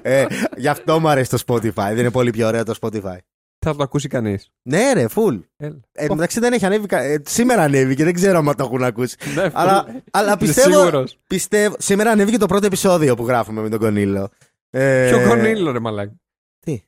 ε, 0.01 0.25
γι' 0.57 0.67
αυτό 0.67 0.99
μου 0.99 1.07
αρέσει 1.09 1.29
το 1.29 1.37
Spotify. 1.47 1.71
Δεν 1.73 1.97
είναι 1.97 2.11
πολύ 2.11 2.29
πιο 2.31 2.47
ωραίο 2.47 2.63
το 2.63 2.73
Spotify. 2.81 3.17
Θα 3.65 3.75
το 3.75 3.83
ακούσει 3.83 4.07
κανείς. 4.07 4.51
Ναι, 4.61 4.93
ρε, 4.93 5.05
full. 5.15 5.39
Ε, 5.57 6.07
μεταξύ 6.09 6.39
δεν 6.39 6.53
έχει 6.53 6.65
ανέβει. 6.65 6.87
κα- 6.87 7.01
Ε, 7.03 7.21
σήμερα 7.25 7.61
ανέβηκε, 7.63 8.03
δεν 8.03 8.13
ξέρω 8.13 8.37
αν 8.37 8.55
το 8.55 8.63
έχουν 8.63 8.83
ακούσει. 8.83 9.15
Ναι, 9.35 9.41
αλλά, 9.53 10.01
αλλά 10.11 10.27
Είμαι 10.27 10.37
πιστεύω, 10.37 10.69
σίγουρος. 10.75 11.17
πιστεύω. 11.27 11.75
Σήμερα 11.79 12.11
ανέβηκε 12.11 12.37
το 12.37 12.45
πρώτο 12.45 12.65
επεισόδιο 12.65 13.15
που 13.15 13.25
γράφουμε 13.27 13.61
με 13.61 13.69
τον 13.69 13.79
Κονίλο. 13.79 14.29
Ε, 14.69 15.09
Ποιο 15.09 15.27
κονίλο, 15.29 15.71
ρε 15.71 15.79
μαλάκα. 15.79 16.13
Τι; 16.59 16.83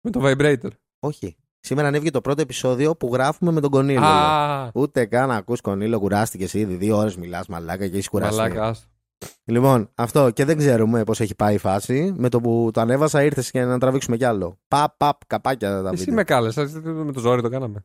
Με 0.00 0.10
το 0.10 0.20
vibrator. 0.24 0.68
Όχι. 0.98 1.36
Σήμερα 1.64 1.88
ανέβηκε 1.88 2.10
το 2.10 2.20
πρώτο 2.20 2.40
επεισόδιο 2.42 2.96
που 2.96 3.10
γράφουμε 3.12 3.52
με 3.52 3.60
τον 3.60 3.70
Κονίλο. 3.70 4.00
λέω. 4.00 4.08
Α, 4.08 4.70
Ούτε 4.74 5.04
καν 5.04 5.28
να 5.28 5.34
ακούς 5.36 5.60
Κονίλο, 5.60 5.98
κουράστηκες 5.98 6.54
ήδη. 6.54 6.74
Δύο 6.74 6.96
ώρες 6.96 7.16
μιλάς, 7.16 7.46
μαλάκα 7.46 7.86
και 7.88 7.94
έχεις 7.94 8.08
κουραστεί. 8.08 8.36
μαλάκα. 8.40 8.66
άστο. 8.66 8.86
Λοιπόν, 9.44 9.90
αυτό 9.94 10.30
και 10.30 10.44
δεν 10.44 10.56
ξέρουμε 10.58 11.04
πώς 11.04 11.20
έχει 11.20 11.34
πάει 11.34 11.54
η 11.54 11.58
φάση. 11.58 12.14
Με 12.16 12.28
το 12.28 12.40
που 12.40 12.70
το 12.72 12.80
ανέβασα, 12.80 13.22
ήρθες 13.22 13.50
και 13.50 13.64
να 13.64 13.78
τραβήξουμε 13.78 14.16
κι 14.16 14.24
άλλο. 14.24 14.58
Παπ, 14.68 14.96
παπ, 14.96 15.26
καπάκια 15.26 15.82
τα 15.82 15.88
Εσύ 15.88 15.96
βίντεο. 15.98 16.14
με 16.14 16.24
κάλεσα. 16.24 16.68
Με 16.82 17.12
το 17.12 17.20
ζόρι 17.20 17.42
το 17.42 17.48
κάναμε. 17.48 17.84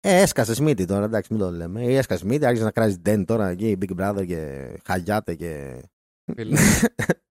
Ε, 0.00 0.20
έσκασες 0.20 0.60
μύτη 0.60 0.84
τώρα, 0.84 1.04
εντάξει, 1.04 1.32
μην 1.32 1.42
το 1.42 1.50
λέμε. 1.50 1.82
Ή 1.82 1.96
έσκασες 1.96 2.22
μύτη, 2.24 2.44
άρχισες 2.44 2.64
να 2.64 2.70
κράζεις 2.70 2.98
ντέν 3.00 3.24
τώρα 3.24 3.48
εκεί, 3.48 3.78
Big 3.80 4.00
Brother 4.00 4.26
και 4.26 4.68
χαγιάτε 4.84 5.34
και. 5.34 5.80
Φίλε. 6.36 6.56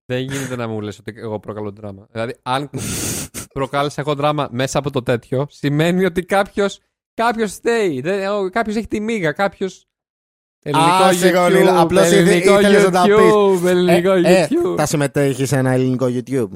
Δεν 0.06 0.20
γίνεται 0.22 0.56
να 0.56 0.68
μου 0.68 0.82
λες 0.82 1.00
ότι 1.00 1.14
εγώ 1.16 1.40
προκαλώ 1.40 1.72
δράμα. 1.72 2.08
Δηλαδή, 2.12 2.36
αν 2.44 2.70
προκάλεσα 3.54 4.02
εγώ 4.02 4.16
δράμα 4.16 4.48
μέσα 4.52 4.80
από 4.80 4.92
το 4.92 5.04
τέτοιο, 5.04 5.46
σημαίνει 5.50 6.06
ότι 6.06 6.24
κάποιος 6.24 6.80
κάποιος 7.14 7.52
στέει. 7.52 8.02
Κάποιος 8.52 8.76
έχει 8.76 8.88
τη 8.88 9.00
μίγα, 9.00 9.32
κάποιος. 9.32 9.86
Ελληνικό 10.64 10.92
Άσε, 10.94 11.30
Γονίλα, 11.30 11.74
YouTube, 11.74 11.82
απλώς 11.82 12.06
ήθε- 12.08 12.18
ελληνικό 12.18 12.60
ήθελες 12.60 12.84
να 12.84 12.92
τα 12.92 13.02
πεις. 13.04 13.14
YouTube, 13.16 13.66
ελληνικό 13.66 14.12
Ε, 14.12 14.22
ε, 14.26 14.48
YouTube. 14.50 14.76
θα 14.78 14.86
συμμετέχεις 14.86 15.48
σε 15.48 15.58
ένα 15.58 15.72
ελληνικό 15.72 16.06
YouTube. 16.10 16.50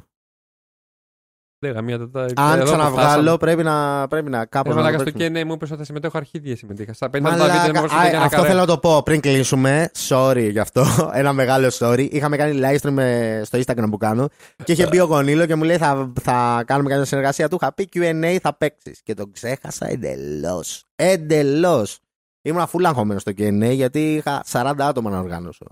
Δεν 1.66 1.74
γαμία, 1.76 1.97
τα- 1.99 2.09
τα- 2.09 2.22
Αν 2.22 2.51
εδώ 2.51 2.59
που 2.59 2.66
ξαναβγάλω, 2.66 3.11
φτάσαμε. 3.11 3.38
πρέπει 3.38 3.63
να, 3.63 4.07
πρέπει 4.07 4.30
να 4.30 4.45
κάπου 4.45 4.70
Ε, 4.70 4.74
να 4.74 4.80
μαλάκα, 4.80 4.97
το 4.97 5.03
στο 5.09 5.18
παίξουμε. 5.18 5.39
Q&A 5.41 5.45
μου 5.45 5.53
είπες 5.53 5.70
ότι 5.70 5.80
θα 5.80 5.86
συμμετέχω 5.86 6.18
αρχίδια 6.18 6.55
συμμετείχα. 6.55 6.93
Στα 6.93 7.07
50 7.09 7.11
λεπτά 7.13 7.30
Μαλάκα, 7.38 7.66
βίντεο 7.66 7.82
μου 7.82 7.88
α, 7.95 8.01
για 8.01 8.09
ένα 8.09 8.22
αυτό 8.24 8.36
καρέ. 8.36 8.47
θέλω 8.47 8.59
να 8.59 8.66
το 8.66 8.78
πω 8.78 9.03
πριν 9.03 9.20
κλείσουμε. 9.22 9.89
Sorry 10.09 10.47
γι' 10.51 10.59
αυτό. 10.59 10.86
Ένα 11.13 11.34
μεγάλο 11.34 11.72
sorry. 11.80 12.07
Είχαμε 12.11 12.38
κάνει 12.38 12.59
live 12.63 12.88
stream 12.88 12.97
ε, 12.97 13.41
στο 13.43 13.59
Instagram 13.66 13.86
που 13.89 13.97
κάνω 13.97 14.28
και 14.63 14.72
είχε 14.72 14.88
μπει 14.88 14.99
ο 14.99 15.05
Γονίλο 15.05 15.45
και 15.45 15.55
μου 15.55 15.63
λέει 15.63 15.78
θα, 15.78 16.11
θα 16.22 16.63
κάνουμε 16.66 16.89
κάποια 16.89 17.05
συνεργασία 17.05 17.49
του. 17.49 17.57
Είχα 17.61 17.74
πει 17.74 17.89
QA 17.93 18.38
θα 18.41 18.53
παίξεις. 18.57 19.01
Και 19.03 19.13
τον 19.13 19.32
ξέχασα 19.32 19.88
εντελώς. 19.89 20.84
Εντελώς. 20.95 21.99
Ήμουν 22.41 22.63
full 22.72 22.84
αγχωμένος 22.84 23.22
στο 23.22 23.32
QA 23.38 23.72
γιατί 23.72 24.13
είχα 24.13 24.43
40 24.51 24.74
άτομα 24.80 25.09
να 25.09 25.20
οργάνωσω. 25.20 25.66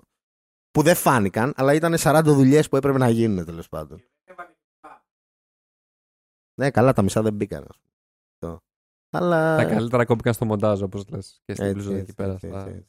Που 0.72 0.82
δεν 0.82 0.96
φάνηκαν, 0.96 1.54
αλλά 1.56 1.74
ήταν 1.74 1.96
40 2.04 2.22
δουλειές 2.24 2.70
που 2.70 2.76
έπρεπε 2.78 2.98
να 2.98 3.10
γίνουν 3.10 3.46
τέλος 3.46 3.70
πάντων. 3.70 4.02
Ναι, 6.56 6.72
καλά, 6.72 6.94
τα 6.94 7.02
μισά 7.02 7.22
δεν 7.22 7.34
μπήκαν. 7.34 7.66
ας 7.70 7.78
πούμε. 7.78 7.94
Αυτό. 8.52 8.64
Αλλά. 9.12 9.58
Τα 9.58 9.64
καλύτερα 9.66 10.06
κόπηκαν 10.06 10.34
στο 10.34 10.46
μοντάζ, 10.46 10.82
όπως 10.82 11.04
λες. 11.10 11.42
Και 11.46 11.54
στην 11.54 11.66
Έτσι, 11.66 11.76
πλούζα 11.78 11.90
έτσι, 11.92 12.02
εκεί 12.02 12.14
πέρα. 12.14 12.32
έτσι, 12.34 12.48
στα- 12.48 12.58
έτσι, 12.60 12.70
έτσι. 12.70 12.88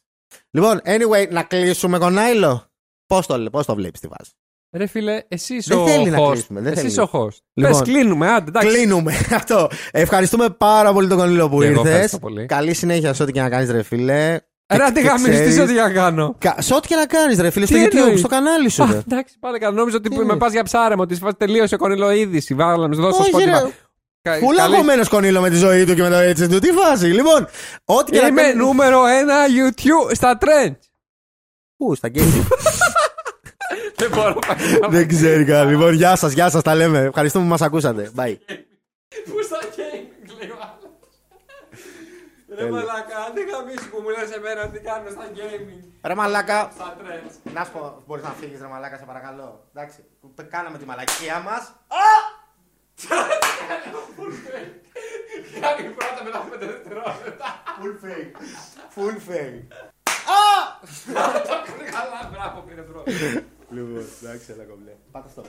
Λοιπόν, 0.50 0.80
anyway, 0.84 1.28
να 1.30 1.42
κλείσουμε 1.42 1.98
κονάιλο. 1.98 2.66
Πώς 3.06 3.26
το, 3.26 3.50
πώς 3.52 3.66
το 3.66 3.74
βλέπεις 3.74 4.00
τη 4.00 4.08
βάση; 4.08 4.32
Ρε 4.76 4.86
φίλε, 4.86 5.22
εσύ 5.28 5.54
είσαι 5.54 5.74
Δεν 5.74 5.82
ο 5.82 5.86
θέλει 5.86 6.10
να 6.10 6.18
host. 6.18 6.30
κλείσουμε, 6.32 6.60
δεν 6.60 6.72
Εσύ 6.72 6.80
θέλει. 6.80 6.90
είσαι 6.92 7.00
ο 7.00 7.08
host. 7.12 7.38
Λοιπόν, 7.54 7.72
Πες, 7.72 7.82
κλείνουμε, 7.82 8.30
άντε, 8.30 8.48
εντάξει. 8.48 8.68
Κλείνουμε. 8.68 9.12
Αυτό. 9.40 9.68
Ευχαριστούμε 9.90 10.50
πάρα 10.50 10.92
πολύ 10.92 11.08
τον 11.08 11.18
Κονίλο 11.18 11.48
που 11.48 11.58
Και 11.60 11.66
εγώ 11.66 11.72
ήρθες. 11.74 11.90
ευχαριστώ 11.92 12.18
πολύ. 12.18 12.46
Καλή 12.46 12.74
συνέχεια 12.74 13.12
σε 13.14 13.22
ό,τι 13.22 13.32
και 13.32 13.40
να 13.40 13.48
κάνεις, 13.48 13.70
ρε 13.70 13.82
φίλε. 13.82 14.38
Ρε, 14.72 14.84
τι 14.86 14.92
Και 14.92 15.00
γαμίσεις, 15.00 15.24
τι 15.26 15.30
ξέρεις- 15.34 15.54
σε 15.54 15.62
ό,τι 15.62 15.72
να 15.72 15.90
κάνω. 15.90 16.34
Κα- 16.38 16.56
Σε 16.58 16.74
ό,τι 16.74 16.88
και 16.88 16.94
να 16.94 17.06
κάνεις, 17.06 17.38
ρε 17.40 17.50
φίλε, 17.50 17.66
στο 17.66 17.74
Τι 17.74 17.84
YouTube, 17.84 17.96
εννοείς; 17.96 18.18
στο 18.18 18.28
κανάλι 18.28 18.68
σου. 18.68 18.82
Α, 18.82 18.86
ρε. 18.90 18.96
εντάξει, 18.98 19.36
πάλι 19.40 19.58
καλά. 19.58 19.74
Νόμιζα 19.74 19.96
ότι 19.96 20.08
Τι 20.08 20.16
με 20.16 20.22
είναι; 20.22 20.36
πας 20.36 20.52
για 20.52 20.62
ψάρεμα, 20.62 21.02
ότι 21.02 21.14
σε 21.14 21.20
φάση 21.20 21.34
τελείωσε 21.38 21.76
κονίλο 21.76 22.10
είδηση. 22.10 22.54
Βάλαμε, 22.54 22.96
δώσω 22.96 23.22
στο 23.22 23.36
Όχι, 23.36 23.46
Spotify. 23.48 23.62
ρε. 23.64 23.70
Κα- 24.22 24.38
Πού 24.38 24.46
καλή- 24.46 24.58
λαγωμένος 24.70 25.08
Κονίλο 25.08 25.40
με 25.40 25.50
τη 25.50 25.56
ζωή 25.56 25.84
του 25.84 25.94
και 25.94 26.02
με 26.02 26.08
το 26.08 26.14
έτσι 26.14 26.48
του; 26.48 26.58
Τι 26.58 26.68
φάση. 26.70 27.06
Λοιπόν, 27.06 27.46
ό,τι 27.84 28.10
και 28.12 28.20
να 28.20 28.26
Είμαι 28.26 28.42
κάνει. 28.42 28.54
νούμερο 28.54 29.06
ένα 29.06 29.34
YouTube 29.46 30.14
στα 30.14 30.38
trends. 30.40 30.76
Πού, 31.76 31.94
στα 31.94 32.08
gaming; 32.14 32.46
Δεν 33.96 34.10
μπορώ 34.14 34.38
να 34.80 34.88
Δεν 34.88 35.08
ξέρει 35.08 35.44
καν. 35.44 35.68
Λοιπόν, 35.70 35.94
γεια 35.94 36.16
σας, 36.16 36.32
γεια 36.32 36.50
σας, 36.50 36.62
τα 36.62 36.74
λέμε. 36.74 36.98
Ευχαριστούμε 36.98 37.44
που 37.44 37.50
μας 37.50 37.62
ακούσατε. 37.62 38.10
Bye. 38.16 38.36
Πού 39.24 39.42
στα 39.44 39.58
gaming, 39.62 40.38
λέει 40.40 40.48
ο 40.50 40.56
άλλος. 40.60 40.92
Ρε 42.58 42.70
μαλάκα, 42.70 43.16
αν 43.24 43.34
δεν 43.34 43.48
γαμίσεις 43.48 43.88
που 43.90 44.00
μου 44.00 44.08
λες 44.08 44.30
εμένα 44.30 44.68
τι 44.68 44.78
κάνουμε 44.80 45.10
στα 45.10 45.26
gaming, 45.34 45.84
Ρε 46.02 46.14
μαλάκα, 46.14 46.70
στα 46.74 46.96
trends. 46.98 47.50
να 47.52 47.64
σου 47.64 47.72
πω, 47.72 48.02
μπορείς 48.06 48.24
να 48.24 48.30
φύγεις, 48.30 48.60
ρε 48.60 48.66
μαλάκα, 48.66 48.96
σε 48.98 49.04
παρακαλώ. 49.04 49.64
Εντάξει, 49.74 50.04
κάναμε 50.50 50.78
τη 50.78 50.84
μαλακία 50.84 51.40
μας. 51.40 51.72
Κάνει 55.60 55.88
πρώτα 55.94 56.24
μετά 56.24 56.38
από 56.38 56.48
πέντε 56.50 56.66
δευτερόλεπτα. 56.66 57.62
Full 57.80 57.96
fake. 58.04 58.32
Full 58.94 59.16
fake. 59.30 59.62
Καλά, 61.96 62.30
μπράβο, 62.32 62.60
πήρε 62.60 62.82
πρώτα. 62.82 63.10
Λοιπόν, 63.70 64.06
εντάξει, 64.22 64.52
έλα 64.52 64.64
κομπλέ. 64.64 64.92
Πάτα 65.12 65.26
αυτό. 65.26 65.42